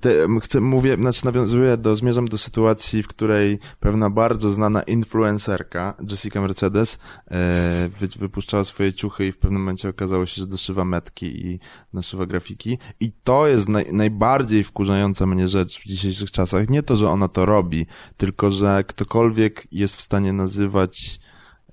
te, 0.00 0.10
chcę, 0.42 0.60
mówię, 0.60 0.94
znaczy 0.94 1.24
nawiązuję 1.24 1.76
do, 1.76 1.96
zmierzam 1.96 2.28
do 2.28 2.38
sytuacji, 2.38 3.02
w 3.02 3.08
której 3.08 3.58
pewna 3.80 4.10
bardzo 4.10 4.50
znana 4.50 4.82
influencerka, 4.82 5.94
Jessica 6.10 6.40
Mercedes, 6.40 6.98
e, 7.30 7.88
wy, 7.88 8.08
wypuszczała 8.18 8.64
swoje 8.64 8.92
ciuchy 8.92 9.26
i 9.26 9.32
w 9.32 9.38
pewnym 9.38 9.60
momencie 9.60 9.88
okazało 9.88 10.26
się, 10.26 10.42
że 10.42 10.46
doszywa 10.46 10.84
metki 10.84 11.46
i 11.46 11.60
naszywa 11.92 12.26
grafiki. 12.26 12.78
I 13.00 13.12
to 13.24 13.46
jest 13.46 13.68
naj, 13.68 13.92
najbardziej 13.92 14.64
wkurzająca 14.64 15.26
mnie 15.26 15.48
rzecz 15.48 15.80
w 15.80 15.84
dzisiejszych 15.84 16.30
czasach. 16.30 16.68
Nie 16.68 16.82
to, 16.82 16.96
że 16.96 17.08
ona 17.08 17.28
to 17.28 17.46
robi, 17.46 17.86
tylko 18.16 18.50
że 18.50 18.84
ktokolwiek 18.86 19.66
jest 19.72 19.96
w 19.96 20.00
stanie 20.00 20.32
nazywać 20.32 21.20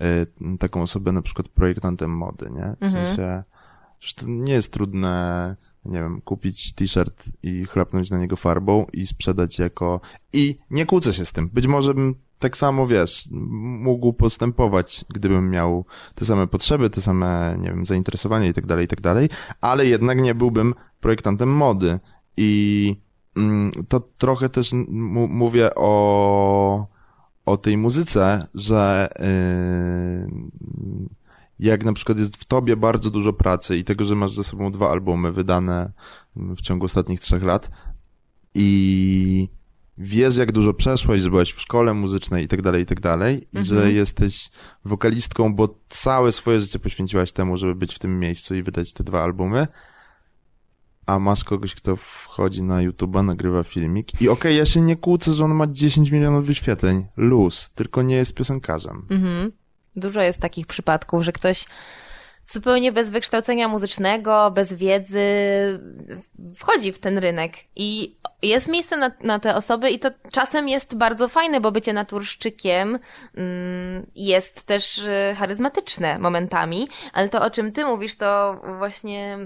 e, 0.02 0.26
taką 0.60 0.82
osobę 0.82 1.12
na 1.12 1.22
przykład 1.22 1.48
projektantem 1.48 2.12
mody, 2.12 2.50
nie? 2.50 2.76
W 2.82 2.84
mhm. 2.84 2.92
sensie, 2.92 3.44
że 4.00 4.14
to 4.14 4.26
nie 4.28 4.54
jest 4.54 4.72
trudne 4.72 5.56
nie 5.88 6.00
wiem, 6.00 6.22
kupić 6.22 6.74
t-shirt 6.74 7.26
i 7.44 7.66
chrapnąć 7.66 8.10
na 8.10 8.18
niego 8.18 8.36
farbą 8.36 8.86
i 8.94 9.08
sprzedać 9.08 9.60
jako... 9.60 10.00
I 10.34 10.58
nie 10.70 10.86
kłócę 10.86 11.14
się 11.14 11.26
z 11.26 11.32
tym. 11.32 11.50
Być 11.54 11.68
może 11.68 11.94
bym 11.94 12.16
tak 12.40 12.58
samo, 12.58 12.88
wiesz, 12.88 13.28
mógł 13.32 14.14
postępować, 14.14 15.06
gdybym 15.10 15.50
miał 15.50 15.86
te 16.16 16.26
same 16.26 16.48
potrzeby, 16.48 16.90
te 16.90 17.02
same, 17.02 17.58
nie 17.60 17.70
wiem, 17.70 17.86
zainteresowania 17.86 18.48
i 18.48 18.54
tak 18.54 18.66
dalej, 18.66 18.86
i 18.86 18.88
tak 18.88 19.02
dalej, 19.02 19.30
ale 19.62 19.86
jednak 19.86 20.22
nie 20.22 20.36
byłbym 20.36 20.74
projektantem 21.00 21.50
mody. 21.50 22.00
I 22.38 22.96
mm, 23.38 23.72
to 23.88 24.00
trochę 24.00 24.50
też 24.50 24.72
mówię 25.30 25.70
o, 25.76 26.88
o 27.46 27.58
tej 27.58 27.78
muzyce, 27.78 28.48
że 28.54 29.10
yy, 29.20 31.17
jak 31.60 31.86
na 31.86 31.94
przykład 31.94 32.18
jest 32.18 32.38
w 32.38 32.46
tobie 32.46 32.76
bardzo 32.76 33.10
dużo 33.10 33.34
pracy 33.34 33.78
i 33.78 33.84
tego, 33.84 34.06
że 34.06 34.16
masz 34.16 34.34
ze 34.34 34.44
sobą 34.44 34.72
dwa 34.72 34.90
albumy 34.90 35.32
wydane 35.32 35.92
w 36.36 36.62
ciągu 36.62 36.86
ostatnich 36.86 37.20
trzech 37.20 37.44
lat 37.44 37.70
i 38.54 39.50
wiesz, 39.98 40.38
jak 40.38 40.52
dużo 40.52 40.74
przeszłaś, 40.74 41.22
że 41.22 41.30
byłaś 41.30 41.54
w 41.54 41.62
szkole 41.62 41.94
muzycznej 41.94 42.46
i 42.46 42.48
tak 42.48 42.62
dalej, 42.62 42.84
i 42.84 42.86
tak 42.86 43.00
dalej, 43.00 43.38
i 43.54 43.58
mhm. 43.58 43.66
że 43.66 43.92
jesteś 43.92 44.50
wokalistką, 44.86 45.56
bo 45.56 45.80
całe 45.90 46.32
swoje 46.32 46.60
życie 46.60 46.80
poświęciłaś 46.80 47.32
temu, 47.32 47.58
żeby 47.58 47.76
być 47.76 47.96
w 47.96 48.00
tym 48.00 48.20
miejscu 48.20 48.56
i 48.56 48.64
wydać 48.64 48.94
te 48.94 49.04
dwa 49.04 49.24
albumy, 49.24 49.68
a 51.06 51.20
masz 51.20 51.44
kogoś, 51.44 51.76
kto 51.76 51.96
wchodzi 51.96 52.64
na 52.64 52.82
YouTube'a, 52.82 53.26
nagrywa 53.26 53.64
filmik 53.64 54.14
i 54.14 54.16
okej, 54.16 54.30
okay, 54.30 54.54
ja 54.54 54.66
się 54.66 54.82
nie 54.82 54.96
kłócę, 54.96 55.34
że 55.34 55.46
on 55.46 55.52
ma 55.52 55.68
10 55.68 56.12
milionów 56.12 56.46
wyświetleń, 56.46 57.06
luz, 57.18 57.72
tylko 57.76 58.02
nie 58.02 58.16
jest 58.16 58.34
piosenkarzem. 58.34 59.06
Mhm. 59.10 59.52
Dużo 59.98 60.22
jest 60.22 60.40
takich 60.40 60.68
przypadków, 60.68 61.24
że 61.24 61.32
ktoś 61.32 61.66
zupełnie 62.48 62.92
bez 62.92 63.12
wykształcenia 63.12 63.68
muzycznego, 63.68 64.52
bez 64.52 64.74
wiedzy 64.74 65.22
wchodzi 66.56 66.92
w 66.92 67.00
ten 67.00 67.18
rynek 67.18 67.54
i 67.76 68.18
jest 68.42 68.68
miejsce 68.68 68.98
na, 68.98 69.12
na 69.24 69.40
te 69.40 69.56
osoby 69.56 69.90
i 69.90 70.00
to 70.00 70.10
czasem 70.32 70.70
jest 70.70 70.96
bardzo 70.96 71.28
fajne, 71.28 71.62
bo 71.62 71.72
bycie 71.72 71.94
naturszczykiem 71.94 73.00
mm, 73.36 74.06
jest 74.16 74.64
też 74.64 74.98
y, 74.98 75.36
charyzmatyczne 75.38 76.20
momentami, 76.20 76.88
ale 77.14 77.30
to 77.30 77.42
o 77.42 77.50
czym 77.50 77.72
ty 77.72 77.86
mówisz, 77.86 78.16
to 78.16 78.62
właśnie 78.78 79.38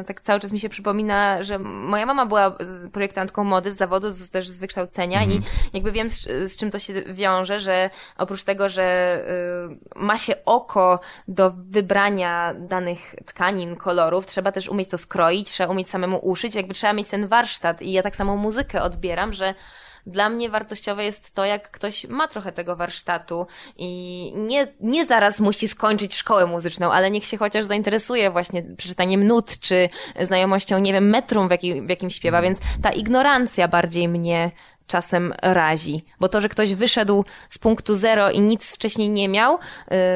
y, 0.00 0.04
tak 0.04 0.20
cały 0.20 0.40
czas 0.40 0.52
mi 0.52 0.60
się 0.60 0.68
przypomina, 0.68 1.42
że 1.42 1.58
moja 1.58 2.06
mama 2.06 2.26
była 2.26 2.56
projektantką 2.92 3.44
mody 3.44 3.70
z 3.70 3.76
zawodu, 3.76 4.10
z, 4.10 4.30
też 4.30 4.48
z 4.48 4.58
wykształcenia 4.58 5.22
mhm. 5.22 5.42
i 5.42 5.46
jakby 5.76 5.92
wiem 5.92 6.10
z, 6.10 6.22
z, 6.52 6.56
czym 6.56 6.70
to 6.70 6.78
się 6.78 6.92
wiąże, 7.02 7.60
że 7.60 7.90
oprócz 8.18 8.44
tego, 8.44 8.68
że 8.68 9.18
y, 9.96 10.04
ma 10.04 10.18
się 10.18 10.34
oko 10.44 11.00
do 11.28 11.52
wybrania 11.56 12.47
danych 12.54 13.14
tkanin, 13.26 13.76
kolorów, 13.76 14.26
trzeba 14.26 14.52
też 14.52 14.68
umieć 14.68 14.88
to 14.88 14.98
skroić, 14.98 15.50
trzeba 15.50 15.72
umieć 15.72 15.90
samemu 15.90 16.18
uszyć, 16.18 16.54
jakby 16.54 16.74
trzeba 16.74 16.92
mieć 16.92 17.08
ten 17.08 17.28
warsztat. 17.28 17.82
I 17.82 17.92
ja 17.92 18.02
tak 18.02 18.16
samo 18.16 18.36
muzykę 18.36 18.82
odbieram, 18.82 19.32
że 19.32 19.54
dla 20.06 20.28
mnie 20.28 20.50
wartościowe 20.50 21.04
jest 21.04 21.34
to, 21.34 21.44
jak 21.44 21.70
ktoś 21.70 22.04
ma 22.04 22.28
trochę 22.28 22.52
tego 22.52 22.76
warsztatu. 22.76 23.46
I 23.76 24.32
nie, 24.36 24.66
nie 24.80 25.06
zaraz 25.06 25.40
musi 25.40 25.68
skończyć 25.68 26.14
szkołę 26.14 26.46
muzyczną, 26.46 26.92
ale 26.92 27.10
niech 27.10 27.24
się 27.24 27.36
chociaż 27.36 27.64
zainteresuje 27.64 28.30
właśnie 28.30 28.62
przeczytaniem 28.76 29.26
nut, 29.26 29.58
czy 29.60 29.88
znajomością, 30.20 30.78
nie 30.78 30.92
wiem, 30.92 31.10
metrum, 31.10 31.48
w, 31.48 31.50
jakim 31.50 31.86
w 31.86 31.90
jakim 31.90 32.10
śpiewa, 32.10 32.42
więc 32.42 32.58
ta 32.82 32.90
ignorancja 32.90 33.68
bardziej 33.68 34.08
mnie 34.08 34.50
czasem 34.88 35.34
razi. 35.42 36.04
Bo 36.20 36.28
to, 36.28 36.40
że 36.40 36.48
ktoś 36.48 36.74
wyszedł 36.74 37.24
z 37.48 37.58
punktu 37.58 37.96
zero 37.96 38.30
i 38.30 38.40
nic 38.40 38.74
wcześniej 38.74 39.08
nie 39.10 39.28
miał, 39.28 39.58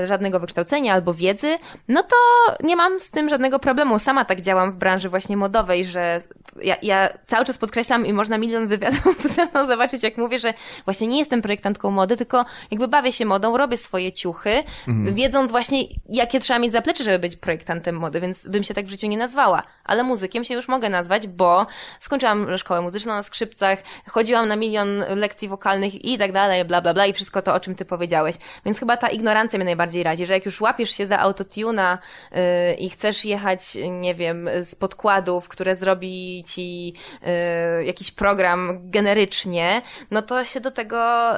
y, 0.03 0.07
żadnego 0.07 0.41
wykształcenia 0.41 0.95
albo 0.95 1.15
wiedzy, 1.15 1.59
no 1.89 2.03
to 2.03 2.17
nie 2.63 2.77
mam 2.77 3.01
z 3.01 3.11
tym 3.11 3.29
żadnego 3.29 3.59
problemu. 3.59 3.99
Sama 3.99 4.25
tak 4.25 4.41
działam 4.41 4.73
w 4.73 4.77
branży 4.77 5.09
właśnie 5.09 5.37
modowej, 5.37 5.85
że 5.85 6.21
ja, 6.63 6.77
ja 6.83 7.09
cały 7.27 7.45
czas 7.45 7.59
podkreślam 7.59 8.07
i 8.07 8.13
można 8.13 8.39
milion 8.39 8.69
wywiadów 8.69 9.23
ze 9.37 9.47
mną 9.47 9.67
zobaczyć, 9.67 10.03
jak 10.03 10.19
mówię, 10.19 10.39
że 10.39 10.55
właśnie 10.85 11.07
nie 11.07 11.19
jestem 11.19 11.43
projektantką 11.43 11.91
mody, 11.91 12.17
tylko 12.17 12.45
jakby 12.71 12.89
bawię 12.89 13.13
się 13.13 13.25
modą, 13.25 13.57
robię 13.57 13.77
swoje 13.77 14.13
ciuchy, 14.13 14.65
mhm. 14.89 15.15
wiedząc 15.15 15.51
właśnie, 15.51 15.83
jakie 16.09 16.41
trzeba 16.41 16.59
mieć 16.59 16.73
zaplecze, 16.73 17.05
żeby 17.05 17.19
być 17.19 17.37
projektantem 17.37 17.97
mody, 17.97 18.21
więc 18.21 18.49
bym 18.49 18.63
się 18.63 18.75
tak 18.75 18.87
w 18.87 18.91
życiu 18.91 19.07
nie 19.07 19.19
nazwała. 19.19 19.63
Ale 19.85 20.03
muzykiem 20.03 20.45
się 20.45 20.55
już 20.55 20.69
mogę 20.69 20.89
nazwać, 20.89 21.27
bo 21.27 21.67
skończyłam 22.01 22.59
szkołę 22.59 22.83
muzyczną 22.83 23.13
na 23.13 23.23
skrzypcach, 23.23 23.79
chodziłam 24.09 24.49
na 24.49 24.57
milion 24.63 25.05
lekcji 25.17 25.49
wokalnych 25.49 26.05
i 26.05 26.19
tak 26.19 26.33
dalej, 26.33 26.65
bla, 26.65 26.81
bla, 26.81 26.95
bla 26.95 27.07
i 27.07 27.13
wszystko 27.13 27.43
to, 27.43 27.55
o 27.55 27.61
czym 27.61 27.75
ty 27.75 27.85
powiedziałeś. 27.85 28.37
Więc 28.65 28.79
chyba 28.79 28.97
ta 28.97 29.09
ignorancja 29.09 29.59
mnie 29.59 29.65
najbardziej 29.65 30.03
radzi, 30.03 30.27
że 30.27 30.33
jak 30.33 30.47
już 30.47 30.61
łapiesz 30.61 30.91
się 30.91 31.07
za 31.07 31.19
autotuna 31.19 31.99
yy, 32.31 32.39
i 32.75 32.91
chcesz 32.91 33.25
jechać, 33.25 33.79
nie 33.91 34.15
wiem, 34.15 34.49
z 34.65 34.75
podkładów, 34.75 35.49
które 35.49 35.77
zrobi 35.77 36.45
ci 36.47 36.87
yy, 36.87 37.85
jakiś 37.85 38.11
program 38.11 38.79
generycznie, 38.83 39.83
no 40.11 40.23
to 40.23 40.45
się 40.45 40.61
do 40.61 40.71
tego 40.71 41.33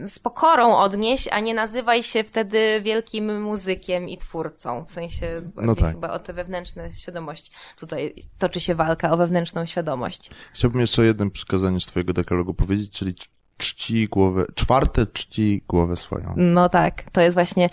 yy, 0.00 0.08
z 0.08 0.18
pokorą 0.18 0.76
odnieś, 0.76 1.28
a 1.30 1.40
nie 1.40 1.54
nazywaj 1.54 2.02
się 2.02 2.24
wtedy 2.24 2.80
wielkim 2.82 3.42
muzykiem 3.42 4.08
i 4.08 4.18
twórcą. 4.18 4.84
W 4.84 4.90
sensie 4.90 5.42
no 5.56 5.74
tak. 5.74 5.94
chyba 5.94 6.10
o 6.10 6.18
tę 6.18 6.32
wewnętrzną 6.32 6.82
świadomość. 6.90 7.52
Tutaj 7.76 8.14
toczy 8.38 8.60
się 8.60 8.74
walka 8.74 9.10
o 9.10 9.16
wewnętrzną 9.16 9.66
świadomość. 9.66 10.30
Chciałbym 10.54 10.80
jeszcze 10.80 11.02
o 11.02 11.04
jednym 11.04 11.30
przykazaniu 11.30 11.80
z 11.80 11.86
twojego 11.86 12.12
dekalogu 12.12 12.54
powiedzieć, 12.58 12.90
czyli 12.90 13.14
czci 13.58 14.08
głowę, 14.08 14.46
czwarte 14.54 15.06
czci 15.06 15.64
głowę 15.68 15.96
swoją. 15.96 16.34
No 16.36 16.68
tak, 16.68 17.02
to 17.12 17.20
jest 17.20 17.34
właśnie 17.34 17.70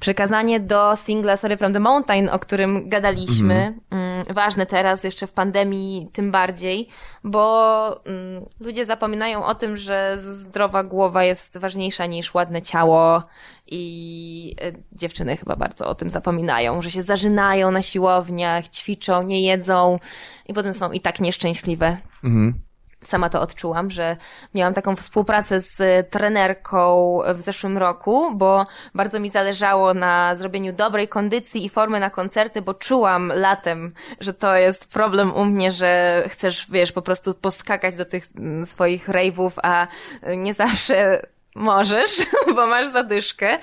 przekazanie 0.00 0.60
do 0.60 0.96
singla 0.96 1.36
Sorry 1.36 1.56
from 1.56 1.72
the 1.72 1.80
Mountain, 1.80 2.28
o 2.28 2.38
którym 2.38 2.88
gadaliśmy. 2.88 3.54
Mhm. 3.54 3.80
Mm. 3.90 4.34
Ważne 4.34 4.66
teraz, 4.66 5.04
jeszcze 5.04 5.26
w 5.26 5.32
pandemii 5.32 6.08
tym 6.12 6.30
bardziej, 6.30 6.88
bo 7.24 8.04
mm, 8.06 8.44
ludzie 8.60 8.86
zapominają 8.86 9.44
o 9.44 9.54
tym, 9.54 9.76
że 9.76 10.14
zdrowa 10.18 10.84
głowa 10.84 11.24
jest 11.24 11.58
ważniejsza 11.58 12.06
niż 12.06 12.34
ładne 12.34 12.62
ciało 12.62 13.22
i 13.66 14.54
y, 14.64 14.82
dziewczyny 14.92 15.36
chyba 15.36 15.56
bardzo 15.56 15.86
o 15.86 15.94
tym 15.94 16.10
zapominają, 16.10 16.82
że 16.82 16.90
się 16.90 17.02
zażynają 17.02 17.70
na 17.70 17.82
siłowniach, 17.82 18.68
ćwiczą, 18.68 19.22
nie 19.22 19.42
jedzą 19.42 19.98
i 20.46 20.54
potem 20.54 20.74
są 20.74 20.92
i 20.92 21.00
tak 21.00 21.20
nieszczęśliwe. 21.20 21.96
Mhm 22.24 22.71
sama 23.02 23.28
to 23.28 23.40
odczułam, 23.40 23.90
że 23.90 24.16
miałam 24.54 24.74
taką 24.74 24.96
współpracę 24.96 25.60
z 25.60 26.10
trenerką 26.10 27.18
w 27.34 27.40
zeszłym 27.40 27.78
roku, 27.78 28.34
bo 28.34 28.66
bardzo 28.94 29.20
mi 29.20 29.30
zależało 29.30 29.94
na 29.94 30.34
zrobieniu 30.34 30.72
dobrej 30.72 31.08
kondycji 31.08 31.64
i 31.64 31.68
formy 31.68 32.00
na 32.00 32.10
koncerty, 32.10 32.62
bo 32.62 32.74
czułam 32.74 33.32
latem, 33.34 33.92
że 34.20 34.34
to 34.34 34.56
jest 34.56 34.86
problem 34.86 35.34
u 35.34 35.44
mnie, 35.44 35.70
że 35.70 36.22
chcesz, 36.28 36.70
wiesz, 36.70 36.92
po 36.92 37.02
prostu 37.02 37.34
poskakać 37.34 37.94
do 37.94 38.04
tych 38.04 38.24
swoich 38.64 39.08
rave'ów, 39.08 39.52
a 39.62 39.86
nie 40.36 40.54
zawsze 40.54 41.22
możesz, 41.54 42.10
bo 42.56 42.66
masz 42.66 42.88
zadyszkę. 42.88 43.58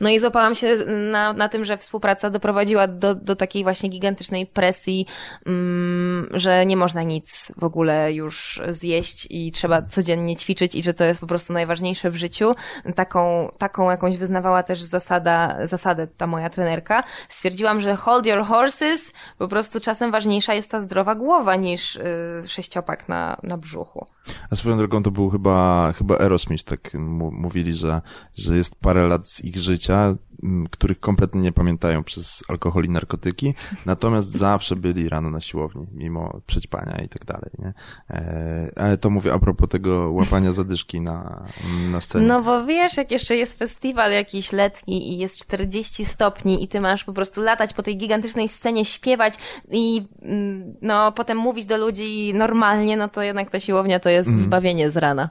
No 0.00 0.10
i 0.10 0.18
złapałam 0.18 0.54
się 0.54 0.74
na, 0.86 1.32
na 1.32 1.48
tym, 1.48 1.64
że 1.64 1.76
współpraca 1.76 2.30
doprowadziła 2.30 2.86
do, 2.86 3.14
do 3.14 3.36
takiej 3.36 3.62
właśnie 3.62 3.88
gigantycznej 3.88 4.46
presji, 4.46 5.06
mm, 5.46 6.28
że 6.32 6.66
nie 6.66 6.76
można 6.76 7.02
nic 7.02 7.52
w 7.56 7.64
ogóle 7.64 8.12
już 8.12 8.60
zjeść 8.68 9.26
i 9.30 9.52
trzeba 9.52 9.82
codziennie 9.82 10.36
ćwiczyć 10.36 10.74
i 10.74 10.82
że 10.82 10.94
to 10.94 11.04
jest 11.04 11.20
po 11.20 11.26
prostu 11.26 11.52
najważniejsze 11.52 12.10
w 12.10 12.16
życiu. 12.16 12.54
Taką, 12.94 13.52
taką 13.58 13.90
jakąś 13.90 14.16
wyznawała 14.16 14.62
też 14.62 14.82
zasada, 14.82 15.66
zasadę 15.66 16.06
ta 16.06 16.26
moja 16.26 16.50
trenerka. 16.50 17.04
Stwierdziłam, 17.28 17.80
że 17.80 17.96
hold 17.96 18.26
your 18.26 18.44
horses, 18.44 19.12
po 19.38 19.48
prostu 19.48 19.80
czasem 19.80 20.10
ważniejsza 20.10 20.54
jest 20.54 20.70
ta 20.70 20.80
zdrowa 20.80 21.14
głowa 21.14 21.56
niż 21.56 21.96
y, 21.96 22.02
sześciopak 22.46 23.08
na, 23.08 23.36
na 23.42 23.56
brzuchu. 23.56 24.06
A 24.50 24.56
swoją 24.56 24.76
drogą 24.76 25.02
to 25.02 25.10
był 25.10 25.30
chyba, 25.30 25.92
chyba 25.98 26.18
Aerosmith, 26.18 26.64
tak 26.64 26.90
mówili, 27.32 27.74
że, 27.74 28.00
że 28.36 28.56
jest 28.56 28.74
parę 28.76 29.08
lat 29.08 29.28
z 29.28 29.44
ich 29.44 29.56
życia, 29.56 30.14
których 30.70 31.00
kompletnie 31.00 31.40
nie 31.40 31.52
pamiętają 31.52 32.04
przez 32.04 32.44
alkohol 32.48 32.84
i 32.84 32.88
narkotyki, 32.88 33.54
natomiast 33.86 34.30
zawsze 34.30 34.76
byli 34.76 35.08
rano 35.08 35.30
na 35.30 35.40
siłowni, 35.40 35.86
mimo 35.92 36.40
przećpania 36.46 36.98
i 37.04 37.08
tak 37.08 37.24
dalej, 37.24 37.50
nie? 37.58 37.72
E, 38.10 38.70
ale 38.76 38.96
to 38.96 39.10
mówię 39.10 39.32
a 39.32 39.38
propos 39.38 39.68
tego 39.68 40.12
łapania 40.12 40.52
zadyszki 40.52 41.00
na, 41.00 41.46
na 41.90 42.00
scenie. 42.00 42.26
No 42.26 42.42
bo 42.42 42.64
wiesz, 42.64 42.96
jak 42.96 43.10
jeszcze 43.10 43.36
jest 43.36 43.58
festiwal 43.58 44.12
jakiś 44.12 44.52
letni 44.52 45.12
i 45.12 45.18
jest 45.18 45.36
40 45.36 46.04
stopni 46.04 46.64
i 46.64 46.68
ty 46.68 46.80
masz 46.80 47.04
po 47.04 47.12
prostu 47.12 47.42
latać 47.42 47.74
po 47.74 47.82
tej 47.82 47.96
gigantycznej 47.96 48.48
scenie, 48.48 48.84
śpiewać 48.84 49.34
i 49.70 50.06
mm, 50.22 50.74
no 50.82 51.12
potem 51.12 51.38
mówić 51.38 51.66
do 51.66 51.78
ludzi 51.78 52.34
normalnie, 52.34 52.96
no 52.96 53.08
to 53.08 53.22
jednak 53.22 53.50
ta 53.50 53.60
siłownia 53.60 54.00
to 54.00 54.08
jest 54.08 54.28
mm. 54.28 54.42
zbawienie 54.42 54.90
z 54.90 54.96
rana. 54.96 55.30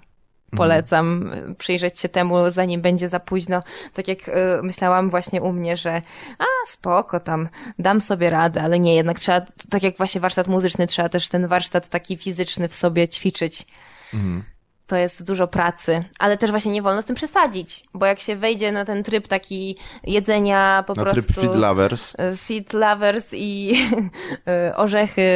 Polecam 0.51 1.31
przyjrzeć 1.57 1.99
się 1.99 2.09
temu, 2.09 2.35
zanim 2.49 2.81
będzie 2.81 3.09
za 3.09 3.19
późno. 3.19 3.63
Tak 3.93 4.07
jak 4.07 4.27
y, 4.27 4.31
myślałam 4.63 5.09
właśnie 5.09 5.41
u 5.41 5.53
mnie, 5.53 5.77
że 5.77 6.01
a 6.39 6.45
spoko, 6.67 7.19
tam 7.19 7.49
dam 7.79 8.01
sobie 8.01 8.29
radę, 8.29 8.61
ale 8.61 8.79
nie, 8.79 8.95
jednak 8.95 9.19
trzeba, 9.19 9.41
tak 9.69 9.83
jak 9.83 9.97
właśnie 9.97 10.21
warsztat 10.21 10.47
muzyczny, 10.47 10.87
trzeba 10.87 11.09
też 11.09 11.29
ten 11.29 11.47
warsztat 11.47 11.89
taki 11.89 12.17
fizyczny 12.17 12.67
w 12.67 12.75
sobie 12.75 13.07
ćwiczyć. 13.07 13.65
Mhm 14.13 14.43
to 14.87 14.95
jest 14.95 15.23
dużo 15.23 15.47
pracy, 15.47 16.03
ale 16.19 16.37
też 16.37 16.51
właśnie 16.51 16.71
nie 16.71 16.81
wolno 16.81 17.01
z 17.01 17.05
tym 17.05 17.15
przesadzić, 17.15 17.83
bo 17.93 18.05
jak 18.05 18.19
się 18.19 18.35
wejdzie 18.35 18.71
na 18.71 18.85
ten 18.85 19.03
tryb 19.03 19.27
taki 19.27 19.77
jedzenia 20.03 20.83
po 20.87 20.93
na 20.93 21.03
prostu... 21.03 21.21
tryb 21.21 21.35
feed 21.35 21.55
lovers. 21.55 22.15
E, 22.17 22.37
feed 22.37 22.73
lovers 22.73 23.25
i 23.33 23.73
e, 24.47 24.75
orzechy 24.75 25.27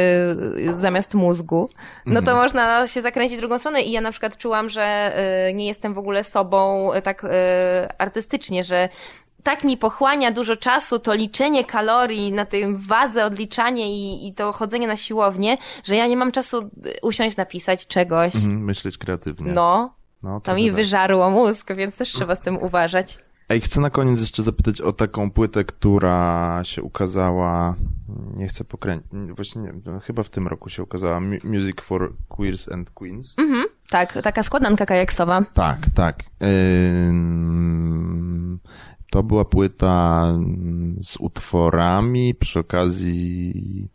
zamiast 0.80 1.14
mózgu, 1.14 1.70
no 2.06 2.22
to 2.22 2.30
mhm. 2.30 2.36
można 2.36 2.86
się 2.86 3.02
zakręcić 3.02 3.38
drugą 3.38 3.58
stronę 3.58 3.82
i 3.82 3.92
ja 3.92 4.00
na 4.00 4.10
przykład 4.10 4.36
czułam, 4.36 4.68
że 4.68 4.82
e, 4.82 5.52
nie 5.54 5.66
jestem 5.66 5.94
w 5.94 5.98
ogóle 5.98 6.24
sobą 6.24 6.90
tak 7.02 7.26
artystycznie, 7.98 8.64
że 8.64 8.88
tak 9.42 9.64
mi 9.64 9.76
pochłania 9.76 10.32
dużo 10.32 10.56
czasu 10.56 10.98
to 10.98 11.14
liczenie 11.14 11.64
kalorii 11.64 12.32
na 12.32 12.44
tym 12.44 12.76
wadze, 12.76 13.24
odliczanie 13.24 13.96
i, 13.96 14.28
i 14.28 14.34
to 14.34 14.52
chodzenie 14.52 14.86
na 14.86 14.96
siłownię, 14.96 15.58
że 15.84 15.96
ja 15.96 16.06
nie 16.06 16.16
mam 16.16 16.32
czasu 16.32 16.58
y, 16.62 16.70
usiąść, 17.02 17.36
napisać 17.36 17.86
czegoś. 17.86 18.34
Mhm, 18.34 18.64
myśleć 18.64 18.98
kreatywnie. 18.98 19.52
No. 19.52 19.94
no 20.22 20.40
to, 20.40 20.50
to 20.50 20.56
mi 20.56 20.70
wyżarło 20.70 21.30
mózg, 21.30 21.72
więc 21.74 21.96
też 21.96 22.12
trzeba 22.12 22.36
z 22.36 22.40
tym 22.40 22.56
uważać. 22.56 23.18
Ej, 23.48 23.60
chcę 23.60 23.80
na 23.80 23.90
koniec 23.90 24.20
jeszcze 24.20 24.42
zapytać 24.42 24.80
o 24.80 24.92
taką 24.92 25.30
płytę, 25.30 25.64
która 25.64 26.60
się 26.64 26.82
ukazała, 26.82 27.74
nie 28.34 28.48
chcę 28.48 28.64
pokręcić, 28.64 29.12
właśnie 29.36 29.62
nie, 29.62 29.72
no, 29.86 30.00
chyba 30.00 30.22
w 30.22 30.30
tym 30.30 30.48
roku 30.48 30.68
się 30.68 30.82
ukazała, 30.82 31.20
Music 31.20 31.80
for 31.80 32.12
Queers 32.28 32.72
and 32.72 32.90
Queens. 32.90 33.34
Mhm, 33.38 33.64
tak, 33.90 34.22
taka 34.22 34.42
składanka 34.42 34.86
kajaksowa. 34.86 35.44
Tak, 35.54 35.78
tak. 35.94 36.22
Yy 36.40 36.48
to 39.12 39.22
była 39.22 39.44
płyta 39.44 40.24
mm, 40.28 40.98
z 41.02 41.16
utworami 41.16 42.34
przy 42.34 42.58
okazji 42.58 43.88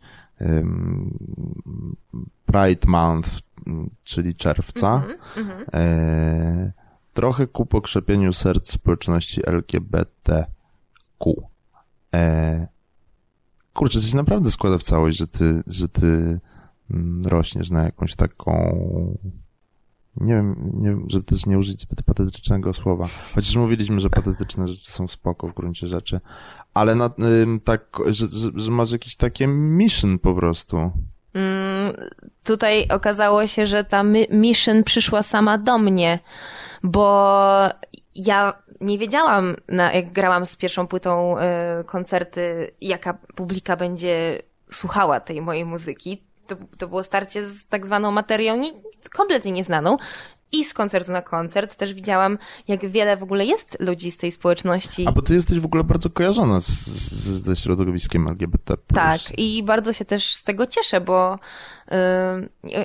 Pride 2.46 2.86
Month, 2.86 3.28
mm, 3.66 3.90
czyli 4.04 4.34
czerwca. 4.34 5.02
Mm 5.36 5.48
-hmm, 5.48 5.64
e, 5.74 6.72
trochę 7.14 7.46
ku 7.46 7.66
pokrzepieniu 7.66 8.32
serc 8.32 8.72
społeczności 8.72 9.40
LGBTQ. 9.46 10.48
E, 12.14 12.68
kurczę, 13.74 14.00
coś 14.00 14.14
naprawdę 14.14 14.50
składa 14.50 14.78
w 14.78 14.82
całość, 14.82 15.18
że 15.18 15.26
ty, 15.26 15.62
że 15.66 15.88
ty 15.88 16.40
mm, 16.90 17.26
rośniesz 17.26 17.70
na 17.70 17.84
jakąś 17.84 18.16
taką 18.16 18.78
nie 20.20 20.34
wiem, 20.34 20.70
nie, 20.74 20.96
żeby 21.08 21.24
też 21.24 21.46
nie 21.46 21.58
użyć 21.58 21.80
zbyt 21.80 22.02
patetycznego 22.02 22.74
słowa. 22.74 23.06
Chociaż 23.34 23.56
mówiliśmy, 23.56 24.00
że 24.00 24.10
patetyczne 24.10 24.68
rzeczy 24.68 24.90
są 24.90 25.08
spoko 25.08 25.48
w 25.48 25.54
gruncie 25.54 25.86
rzeczy. 25.86 26.20
Ale 26.74 26.94
na, 26.94 27.10
tak, 27.64 27.98
że, 28.06 28.26
że, 28.26 28.50
że 28.54 28.70
masz 28.70 28.92
jakieś 28.92 29.16
takie 29.16 29.46
mission 29.46 30.18
po 30.18 30.34
prostu. 30.34 30.76
Mm, 31.34 31.92
tutaj 32.44 32.88
okazało 32.88 33.46
się, 33.46 33.66
że 33.66 33.84
ta 33.84 34.04
mission 34.30 34.84
przyszła 34.84 35.22
sama 35.22 35.58
do 35.58 35.78
mnie, 35.78 36.18
bo 36.82 37.38
ja 38.14 38.62
nie 38.80 38.98
wiedziałam, 38.98 39.56
na, 39.68 39.92
jak 39.92 40.12
grałam 40.12 40.46
z 40.46 40.56
pierwszą 40.56 40.86
płytą 40.86 41.38
y, 41.38 41.40
koncerty, 41.84 42.70
jaka 42.80 43.14
publika 43.14 43.76
będzie 43.76 44.38
słuchała 44.70 45.20
tej 45.20 45.42
mojej 45.42 45.64
muzyki 45.64 46.27
to, 46.48 46.56
to 46.78 46.88
było 46.88 47.02
starcie 47.02 47.46
z 47.46 47.66
tak 47.66 47.86
zwaną 47.86 48.10
materią 48.10 48.56
nie, 48.56 48.72
kompletnie 49.10 49.52
nieznaną. 49.52 49.96
I 50.52 50.64
z 50.64 50.74
koncertu 50.74 51.12
na 51.12 51.22
koncert 51.22 51.76
też 51.76 51.94
widziałam, 51.94 52.38
jak 52.68 52.86
wiele 52.86 53.16
w 53.16 53.22
ogóle 53.22 53.44
jest 53.44 53.76
ludzi 53.80 54.10
z 54.10 54.16
tej 54.16 54.32
społeczności. 54.32 55.06
A 55.06 55.12
bo 55.12 55.22
ty 55.22 55.34
jesteś 55.34 55.60
w 55.60 55.64
ogóle 55.64 55.84
bardzo 55.84 56.10
kojarzona 56.10 56.60
z, 56.60 56.66
z, 56.66 57.42
ze 57.42 57.56
środowiskiem 57.56 58.28
LGBT. 58.28 58.74
Tak, 58.94 59.20
i 59.38 59.62
bardzo 59.62 59.92
się 59.92 60.04
też 60.04 60.34
z 60.34 60.42
tego 60.42 60.66
cieszę, 60.66 61.00
bo 61.00 61.38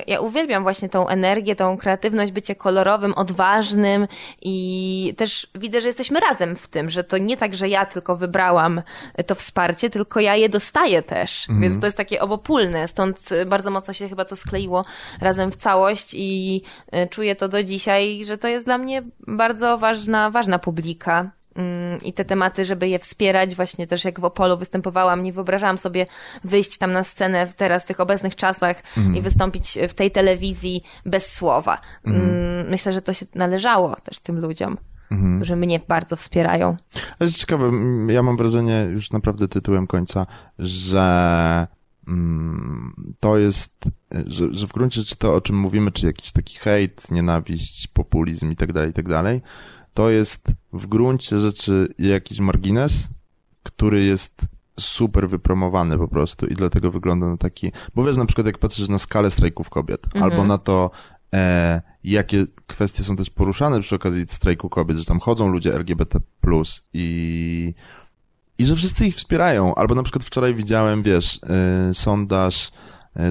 ja 0.06 0.20
uwielbiam 0.20 0.62
właśnie 0.62 0.88
tą 0.88 1.08
energię, 1.08 1.56
tą 1.56 1.76
kreatywność, 1.76 2.32
bycie 2.32 2.54
kolorowym, 2.54 3.14
odważnym 3.14 4.08
i 4.42 5.14
też 5.16 5.46
widzę, 5.54 5.80
że 5.80 5.88
jesteśmy 5.88 6.20
razem 6.20 6.56
w 6.56 6.68
tym, 6.68 6.90
że 6.90 7.04
to 7.04 7.18
nie 7.18 7.36
tak, 7.36 7.54
że 7.54 7.68
ja 7.68 7.86
tylko 7.86 8.16
wybrałam 8.16 8.82
to 9.26 9.34
wsparcie, 9.34 9.90
tylko 9.90 10.20
ja 10.20 10.36
je 10.36 10.48
dostaję 10.48 11.02
też, 11.02 11.48
mhm. 11.48 11.60
więc 11.60 11.80
to 11.80 11.86
jest 11.86 11.96
takie 11.96 12.20
obopólne, 12.20 12.88
stąd 12.88 13.28
bardzo 13.46 13.70
mocno 13.70 13.94
się 13.94 14.08
chyba 14.08 14.24
to 14.24 14.36
skleiło 14.36 14.84
razem 15.20 15.50
w 15.50 15.56
całość 15.56 16.14
i 16.14 16.62
y, 16.94 17.08
czuję 17.08 17.36
to 17.36 17.48
do 17.48 17.62
dzisiaj, 17.62 18.24
że 18.24 18.38
to 18.38 18.48
jest 18.48 18.66
dla 18.66 18.78
mnie 18.78 19.02
bardzo 19.26 19.78
ważna, 19.78 20.30
ważna 20.30 20.58
publika 20.58 21.30
i 22.02 22.12
te 22.12 22.24
tematy, 22.24 22.64
żeby 22.64 22.88
je 22.88 22.98
wspierać, 22.98 23.54
właśnie 23.54 23.86
też 23.86 24.04
jak 24.04 24.20
w 24.20 24.24
Opolu 24.24 24.58
występowałam, 24.58 25.22
nie 25.22 25.32
wyobrażałam 25.32 25.78
sobie 25.78 26.06
wyjść 26.44 26.78
tam 26.78 26.92
na 26.92 27.04
scenę 27.04 27.46
w 27.46 27.54
teraz, 27.54 27.84
w 27.84 27.86
tych 27.86 28.00
obecnych 28.00 28.36
czasach 28.36 28.82
mm. 28.96 29.16
i 29.16 29.20
wystąpić 29.20 29.78
w 29.88 29.94
tej 29.94 30.10
telewizji 30.10 30.82
bez 31.06 31.32
słowa. 31.32 31.80
Mm. 32.06 32.70
Myślę, 32.70 32.92
że 32.92 33.02
to 33.02 33.12
się 33.12 33.26
należało 33.34 33.96
też 33.96 34.20
tym 34.20 34.40
ludziom. 34.40 34.78
Mm. 35.10 35.36
którzy 35.36 35.56
mnie 35.56 35.80
bardzo 35.88 36.16
wspierają. 36.16 36.76
To 37.18 37.24
jest 37.24 37.38
ciekawe, 37.38 37.70
ja 38.08 38.22
mam 38.22 38.36
wrażenie, 38.36 38.86
już 38.90 39.10
naprawdę 39.10 39.48
tytułem 39.48 39.86
końca, 39.86 40.26
że 40.58 41.66
Mm, 42.08 43.14
to 43.20 43.38
jest, 43.38 43.72
że, 44.26 44.54
że 44.54 44.66
w 44.66 44.72
gruncie 44.72 45.00
rzeczy 45.00 45.16
to, 45.16 45.34
o 45.34 45.40
czym 45.40 45.56
mówimy, 45.56 45.90
czy 45.90 46.06
jakiś 46.06 46.32
taki 46.32 46.58
hejt, 46.58 47.10
nienawiść, 47.10 47.86
populizm 47.86 48.50
i 48.50 48.56
tak 48.56 48.72
dalej, 48.72 48.90
i 48.90 48.92
tak 48.92 49.08
dalej, 49.08 49.40
to 49.94 50.10
jest 50.10 50.52
w 50.72 50.86
gruncie 50.86 51.38
rzeczy 51.38 51.88
jakiś 51.98 52.40
margines, 52.40 53.08
który 53.62 54.04
jest 54.04 54.46
super 54.80 55.28
wypromowany 55.28 55.98
po 55.98 56.08
prostu 56.08 56.46
i 56.46 56.54
dlatego 56.54 56.90
wygląda 56.90 57.26
na 57.26 57.36
taki, 57.36 57.72
bo 57.94 58.04
wiesz, 58.04 58.16
na 58.16 58.26
przykład 58.26 58.46
jak 58.46 58.58
patrzysz 58.58 58.88
na 58.88 58.98
skalę 58.98 59.30
strajków 59.30 59.70
kobiet, 59.70 60.04
mhm. 60.04 60.24
albo 60.24 60.44
na 60.44 60.58
to, 60.58 60.90
e, 61.34 61.82
jakie 62.04 62.46
kwestie 62.66 63.02
są 63.02 63.16
też 63.16 63.30
poruszane 63.30 63.80
przy 63.80 63.94
okazji 63.94 64.24
strajku 64.28 64.68
kobiet, 64.68 64.96
że 64.96 65.04
tam 65.04 65.20
chodzą 65.20 65.48
ludzie 65.48 65.74
LGBT+, 65.74 66.18
i 66.92 67.74
i 68.58 68.66
że 68.66 68.76
wszyscy 68.76 69.06
ich 69.06 69.14
wspierają. 69.14 69.74
Albo 69.74 69.94
na 69.94 70.02
przykład 70.02 70.24
wczoraj 70.24 70.54
widziałem, 70.54 71.02
wiesz, 71.02 71.40
yy, 71.88 71.94
sondaż 71.94 72.70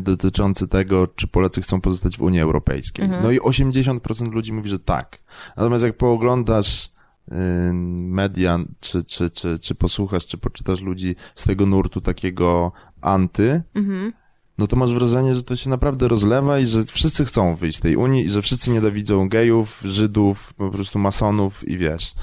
dotyczący 0.01 0.67
tego, 0.67 1.07
czy 1.07 1.27
Polacy 1.27 1.61
chcą 1.61 1.81
pozostać 1.81 2.17
w 2.17 2.21
Unii 2.21 2.39
Europejskiej. 2.39 3.05
Mhm. 3.05 3.23
No 3.23 3.31
i 3.31 3.39
80% 3.39 4.31
ludzi 4.31 4.53
mówi, 4.53 4.69
że 4.69 4.79
tak. 4.79 5.23
Natomiast 5.57 5.84
jak 5.84 5.97
pooglądasz 5.97 6.89
yy, 7.27 7.38
media, 7.73 8.59
czy, 8.79 9.03
czy, 9.03 9.29
czy, 9.29 9.59
czy 9.59 9.75
posłuchasz, 9.75 10.25
czy 10.25 10.38
poczytasz 10.38 10.81
ludzi 10.81 11.15
z 11.36 11.43
tego 11.43 11.65
nurtu 11.65 12.01
takiego 12.01 12.71
anty, 13.01 13.63
mhm. 13.75 14.13
no 14.57 14.67
to 14.67 14.75
masz 14.75 14.93
wrażenie, 14.93 15.36
że 15.36 15.43
to 15.43 15.55
się 15.55 15.69
naprawdę 15.69 16.07
rozlewa 16.07 16.59
i 16.59 16.67
że 16.67 16.86
wszyscy 16.86 17.25
chcą 17.25 17.55
wyjść 17.55 17.77
z 17.77 17.81
tej 17.81 17.95
Unii 17.95 18.25
i 18.25 18.29
że 18.29 18.41
wszyscy 18.41 18.71
nienawidzą 18.71 19.29
gejów, 19.29 19.81
Żydów, 19.86 20.53
po 20.53 20.71
prostu 20.71 20.99
masonów 20.99 21.67
i 21.67 21.77
wiesz 21.77 22.15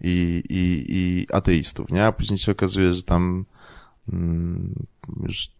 i, 0.00 0.42
i, 0.50 0.84
i 0.88 1.26
ateistów, 1.32 1.90
nie? 1.90 2.06
A 2.06 2.12
później 2.12 2.38
się 2.38 2.52
okazuje, 2.52 2.94
że 2.94 3.02
tam 3.02 3.44
mm, 4.12 4.86
już 5.22 5.50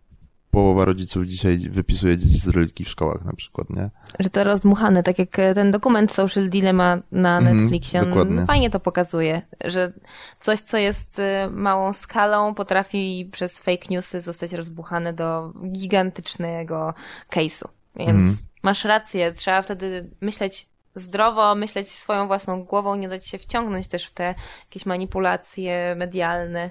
połowa 0.55 0.85
rodziców 0.85 1.27
dzisiaj 1.27 1.59
wypisuje 1.59 2.19
dzieci 2.19 2.39
z 2.39 2.49
religii 2.49 2.85
w 2.85 2.89
szkołach 2.89 3.25
na 3.25 3.33
przykład, 3.33 3.71
nie? 3.71 3.91
Że 4.19 4.31
to 4.31 4.45
rozdmuchane, 4.45 5.03
tak 5.03 5.19
jak 5.19 5.31
ten 5.31 5.71
dokument 5.71 6.13
Social 6.13 6.49
Dilemma 6.49 6.99
na 7.13 7.39
mhm, 7.39 7.57
Netflixie, 7.57 8.01
mm, 8.01 8.19
on 8.19 8.47
fajnie 8.47 8.71
to 8.71 8.81
pokazuje, 8.81 9.43
że 9.65 9.93
coś, 10.41 10.61
co 10.61 10.79
jest 10.79 11.19
y, 11.19 11.23
małą 11.51 11.93
skalą, 11.93 12.55
potrafi 12.55 13.29
przez 13.33 13.61
fake 13.61 13.87
newsy 13.91 14.21
zostać 14.21 14.53
rozbuchane 14.53 15.13
do 15.13 15.53
gigantycznego 15.73 16.95
case'u. 17.31 17.69
Więc 17.97 18.11
mm. 18.11 18.37
masz 18.63 18.85
rację, 18.85 19.33
trzeba 19.33 19.63
wtedy 19.63 20.11
myśleć 20.21 20.69
zdrowo 20.95 21.55
myśleć 21.55 21.89
swoją 21.89 22.27
własną 22.27 22.65
głową, 22.65 22.95
nie 22.95 23.09
dać 23.09 23.29
się 23.29 23.39
wciągnąć 23.39 23.89
też 23.89 24.07
w 24.07 24.13
te 24.13 24.35
jakieś 24.61 24.87
manipulacje 24.87 25.95
medialne. 25.99 26.71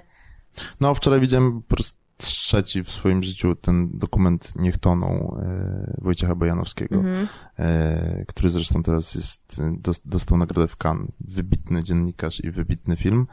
No, 0.80 0.94
wczoraj 0.94 1.20
widziałem 1.20 1.62
po 1.62 1.74
prostu 1.74 2.03
trzeci 2.26 2.84
w 2.84 2.90
swoim 2.90 3.22
życiu 3.22 3.54
ten 3.54 3.98
dokument 3.98 4.52
Niech 4.56 4.78
toną 4.78 5.36
e, 5.42 5.96
Wojciecha 6.02 6.34
Bojanowskiego, 6.34 7.00
mm 7.00 7.24
-hmm. 7.24 7.28
e, 7.58 8.24
który 8.28 8.50
zresztą 8.50 8.82
teraz 8.82 9.14
jest, 9.14 9.62
do, 9.78 9.92
dostał 10.04 10.38
nagrodę 10.38 10.68
w 10.68 10.76
Cannes. 10.84 11.08
Wybitny 11.20 11.82
dziennikarz 11.82 12.44
i 12.44 12.50
wybitny 12.50 12.96
film. 12.96 13.26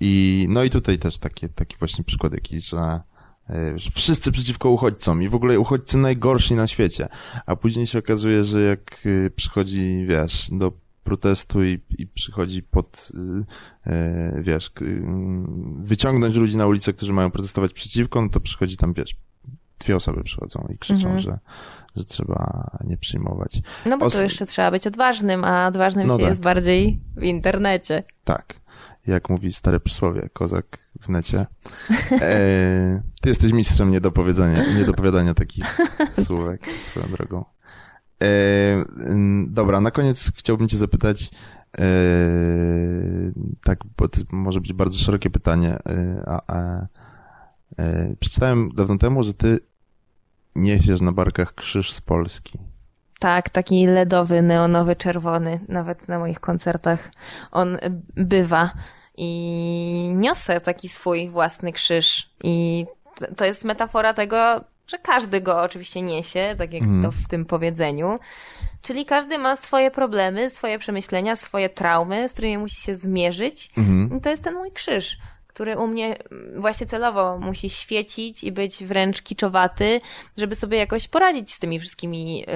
I, 0.00 0.46
no 0.48 0.64
i 0.64 0.70
tutaj 0.70 0.98
też 0.98 1.18
taki, 1.18 1.48
taki 1.48 1.76
właśnie 1.78 2.04
przykład 2.04 2.32
jakiś, 2.32 2.68
że 2.68 3.00
E, 3.50 3.74
wszyscy 3.94 4.32
przeciwko 4.32 4.70
uchodźcom 4.70 5.22
i 5.22 5.28
w 5.28 5.34
ogóle 5.34 5.60
uchodźcy 5.60 5.98
najgorsi 5.98 6.54
na 6.54 6.68
świecie. 6.68 7.08
A 7.46 7.56
później 7.56 7.86
się 7.86 7.98
okazuje, 7.98 8.44
że 8.44 8.60
jak 8.60 9.08
przychodzi, 9.36 10.06
wiesz, 10.08 10.48
do 10.52 10.72
protestu 11.04 11.64
i, 11.64 11.80
i 11.98 12.06
przychodzi 12.06 12.62
pod, 12.62 13.12
y, 13.14 13.90
e, 13.90 14.42
wiesz, 14.42 14.72
wyciągnąć 15.78 16.36
ludzi 16.36 16.56
na 16.56 16.66
ulicę, 16.66 16.92
którzy 16.92 17.12
mają 17.12 17.30
protestować 17.30 17.72
przeciwko, 17.72 18.22
no 18.22 18.28
to 18.28 18.40
przychodzi 18.40 18.76
tam, 18.76 18.92
wiesz, 18.92 19.16
dwie 19.78 19.96
osoby 19.96 20.24
przychodzą 20.24 20.68
i 20.74 20.78
krzyczą, 20.78 21.08
mhm. 21.08 21.18
że, 21.18 21.38
że 21.96 22.04
trzeba 22.04 22.70
nie 22.84 22.96
przyjmować. 22.96 23.62
No 23.86 23.98
bo 23.98 24.06
Os... 24.06 24.12
to 24.12 24.22
jeszcze 24.22 24.46
trzeba 24.46 24.70
być 24.70 24.86
odważnym, 24.86 25.44
a 25.44 25.66
odważnym 25.66 26.06
no 26.06 26.14
się 26.14 26.20
tak. 26.20 26.28
jest 26.30 26.42
bardziej 26.42 27.00
w 27.16 27.22
Tak. 28.24 28.54
Jak 29.06 29.30
mówi 29.30 29.52
stare 29.52 29.80
przysłowie, 29.80 30.28
kozak 30.32 30.78
w 31.00 31.08
necie. 31.08 31.46
E, 32.20 33.02
ty 33.20 33.28
jesteś 33.28 33.52
mistrzem 33.52 33.90
niedopowiedzenia, 33.90 34.74
niedopowiadania 34.74 35.34
takich 35.34 35.78
słówek 36.26 36.66
swoją 36.80 37.06
drogą. 37.06 37.44
E, 38.22 38.84
dobra, 39.46 39.80
na 39.80 39.90
koniec 39.90 40.32
chciałbym 40.36 40.68
cię 40.68 40.76
zapytać, 40.76 41.30
e, 41.78 41.84
tak, 43.64 43.80
bo 43.96 44.08
to 44.08 44.20
może 44.32 44.60
być 44.60 44.72
bardzo 44.72 44.98
szerokie 44.98 45.30
pytanie, 45.30 45.78
e, 45.88 46.22
a, 46.26 46.40
a 46.46 46.86
e, 47.78 48.16
przeczytałem 48.20 48.68
dawno 48.68 48.98
temu, 48.98 49.22
że 49.22 49.34
ty 49.34 49.58
niesiesz 50.56 51.00
na 51.00 51.12
barkach 51.12 51.54
krzyż 51.54 51.92
z 51.92 52.00
Polski. 52.00 52.58
Tak, 53.18 53.48
taki 53.48 53.86
LEDowy, 53.86 54.42
neonowy, 54.42 54.96
czerwony. 54.96 55.60
Nawet 55.68 56.08
na 56.08 56.18
moich 56.18 56.40
koncertach 56.40 57.10
on 57.50 57.78
bywa 58.16 58.70
i 59.16 60.12
niosę 60.14 60.60
taki 60.60 60.88
swój 60.88 61.30
własny 61.30 61.72
krzyż. 61.72 62.30
I 62.44 62.86
to 63.36 63.44
jest 63.44 63.64
metafora 63.64 64.14
tego, 64.14 64.64
że 64.86 64.98
każdy 64.98 65.40
go 65.40 65.62
oczywiście 65.62 66.02
niesie, 66.02 66.54
tak 66.58 66.72
jak 66.72 66.82
mm. 66.82 67.02
to 67.02 67.12
w 67.12 67.28
tym 67.28 67.44
powiedzeniu. 67.44 68.18
Czyli 68.82 69.06
każdy 69.06 69.38
ma 69.38 69.56
swoje 69.56 69.90
problemy, 69.90 70.50
swoje 70.50 70.78
przemyślenia, 70.78 71.36
swoje 71.36 71.68
traumy, 71.68 72.28
z 72.28 72.32
którymi 72.32 72.58
musi 72.58 72.80
się 72.82 72.94
zmierzyć. 72.94 73.70
Mm. 73.76 74.18
I 74.18 74.20
to 74.20 74.30
jest 74.30 74.44
ten 74.44 74.54
mój 74.54 74.72
krzyż, 74.72 75.18
który 75.46 75.76
u 75.76 75.86
mnie 75.86 76.16
właśnie 76.56 76.86
celowo 76.86 77.38
musi 77.38 77.70
świecić 77.70 78.44
i 78.44 78.52
być 78.52 78.84
wręcz 78.84 79.22
kiczowaty, 79.22 80.00
żeby 80.36 80.54
sobie 80.54 80.78
jakoś 80.78 81.08
poradzić 81.08 81.52
z 81.52 81.58
tymi 81.58 81.80
wszystkimi 81.80 82.42
y, 82.42 82.46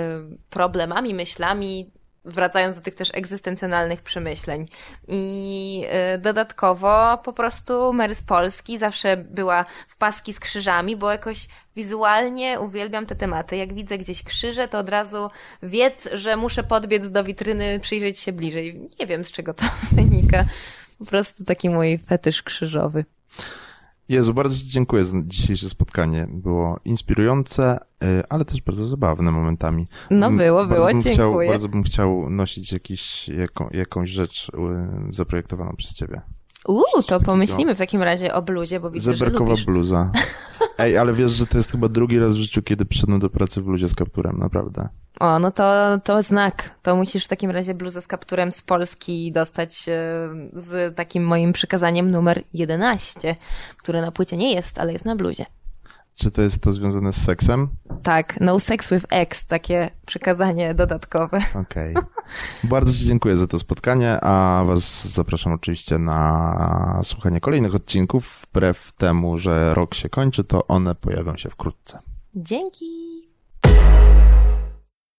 problemami, 0.50 1.14
myślami, 1.14 1.90
wracając 2.28 2.76
do 2.76 2.80
tych 2.80 2.94
też 2.94 3.10
egzystencjonalnych 3.14 4.02
przemyśleń. 4.02 4.68
I 5.08 5.84
y, 6.14 6.18
dodatkowo 6.18 7.18
po 7.24 7.32
prostu 7.32 7.92
Mary 7.92 8.14
z 8.14 8.22
Polski 8.22 8.78
zawsze 8.78 9.16
była 9.16 9.64
w 9.88 9.96
paski 9.96 10.32
z 10.32 10.40
krzyżami, 10.40 10.96
bo 10.96 11.10
jakoś 11.10 11.48
wizualnie 11.76 12.60
uwielbiam 12.60 13.06
te 13.06 13.16
tematy. 13.16 13.56
Jak 13.56 13.74
widzę 13.74 13.98
gdzieś 13.98 14.22
krzyże, 14.22 14.68
to 14.68 14.78
od 14.78 14.88
razu 14.88 15.30
wiedz, 15.62 16.08
że 16.12 16.36
muszę 16.36 16.64
podbiec 16.64 17.10
do 17.10 17.24
witryny, 17.24 17.80
przyjrzeć 17.80 18.18
się 18.18 18.32
bliżej. 18.32 18.88
Nie 19.00 19.06
wiem 19.06 19.24
z 19.24 19.32
czego 19.32 19.54
to 19.54 19.64
wynika. 19.92 20.44
Po 20.98 21.04
prostu 21.04 21.44
taki 21.44 21.70
mój 21.70 21.98
fetysz 21.98 22.42
krzyżowy. 22.42 23.04
Jezu, 24.08 24.34
bardzo 24.34 24.56
Ci 24.56 24.66
dziękuję 24.66 25.04
za 25.04 25.16
dzisiejsze 25.24 25.68
spotkanie. 25.68 26.26
Było 26.30 26.80
inspirujące, 26.84 27.78
y, 28.04 28.22
ale 28.28 28.44
też 28.44 28.62
bardzo 28.62 28.86
zabawne 28.86 29.30
momentami. 29.30 29.86
No 30.10 30.30
było, 30.30 30.66
bardzo 30.66 30.86
było, 30.86 31.00
dziękuję. 31.00 31.14
Chciał, 31.14 31.34
bardzo 31.48 31.68
bym 31.68 31.82
chciał 31.82 32.30
nosić 32.30 32.72
jakiś, 32.72 33.28
jaką, 33.28 33.68
jakąś 33.70 34.10
rzecz 34.10 34.48
y, 34.48 35.14
zaprojektowaną 35.14 35.76
przez 35.76 35.94
Ciebie. 35.94 36.20
Uuu, 36.68 37.02
to 37.06 37.20
pomyślimy 37.20 37.74
w 37.74 37.78
takim 37.78 38.02
razie 38.02 38.34
o 38.34 38.42
bluzie, 38.42 38.80
bo 38.80 38.90
widzę, 38.90 39.16
Zeberkowa 39.16 39.54
że 39.54 39.64
bluza. 39.64 40.12
Ej, 40.78 40.98
ale 40.98 41.12
wiesz, 41.12 41.32
że 41.32 41.46
to 41.46 41.56
jest 41.56 41.70
chyba 41.70 41.88
drugi 41.88 42.18
raz 42.18 42.36
w 42.36 42.40
życiu, 42.40 42.62
kiedy 42.62 42.84
przyszedłem 42.84 43.20
do 43.20 43.30
pracy 43.30 43.60
w 43.60 43.64
bluzie 43.64 43.88
z 43.88 43.94
kapturem, 43.94 44.38
naprawdę. 44.38 44.88
O, 45.20 45.38
no 45.38 45.50
to, 45.50 45.98
to 46.04 46.22
znak. 46.22 46.70
To 46.82 46.96
musisz 46.96 47.24
w 47.24 47.28
takim 47.28 47.50
razie 47.50 47.74
bluzę 47.74 48.00
z 48.00 48.06
kapturem 48.06 48.52
z 48.52 48.62
Polski 48.62 49.32
dostać 49.32 49.88
e, 49.88 49.92
z 50.52 50.96
takim 50.96 51.24
moim 51.24 51.52
przykazaniem 51.52 52.10
numer 52.10 52.42
11, 52.54 53.36
które 53.76 54.00
na 54.00 54.12
płycie 54.12 54.36
nie 54.36 54.54
jest, 54.54 54.78
ale 54.78 54.92
jest 54.92 55.04
na 55.04 55.16
bluzie. 55.16 55.46
Czy 56.18 56.30
to 56.30 56.42
jest 56.42 56.62
to 56.62 56.72
związane 56.72 57.12
z 57.12 57.24
seksem? 57.24 57.68
Tak, 58.02 58.40
no 58.40 58.60
sex 58.60 58.90
with 58.90 59.06
ex, 59.10 59.46
takie 59.46 59.90
przekazanie 60.06 60.74
dodatkowe. 60.74 61.42
Okej. 61.54 61.94
Okay. 61.96 62.04
Bardzo 62.64 62.92
Ci 62.92 63.04
dziękuję 63.04 63.36
za 63.36 63.46
to 63.46 63.58
spotkanie, 63.58 64.20
a 64.20 64.64
Was 64.66 65.08
zapraszam 65.08 65.52
oczywiście 65.52 65.98
na 65.98 67.00
słuchanie 67.04 67.40
kolejnych 67.40 67.74
odcinków. 67.74 68.46
Wbrew 68.50 68.92
temu, 68.92 69.38
że 69.38 69.74
rok 69.74 69.94
się 69.94 70.08
kończy, 70.08 70.44
to 70.44 70.66
one 70.66 70.94
pojawią 70.94 71.36
się 71.36 71.48
wkrótce. 71.48 71.98
Dzięki! 72.34 73.27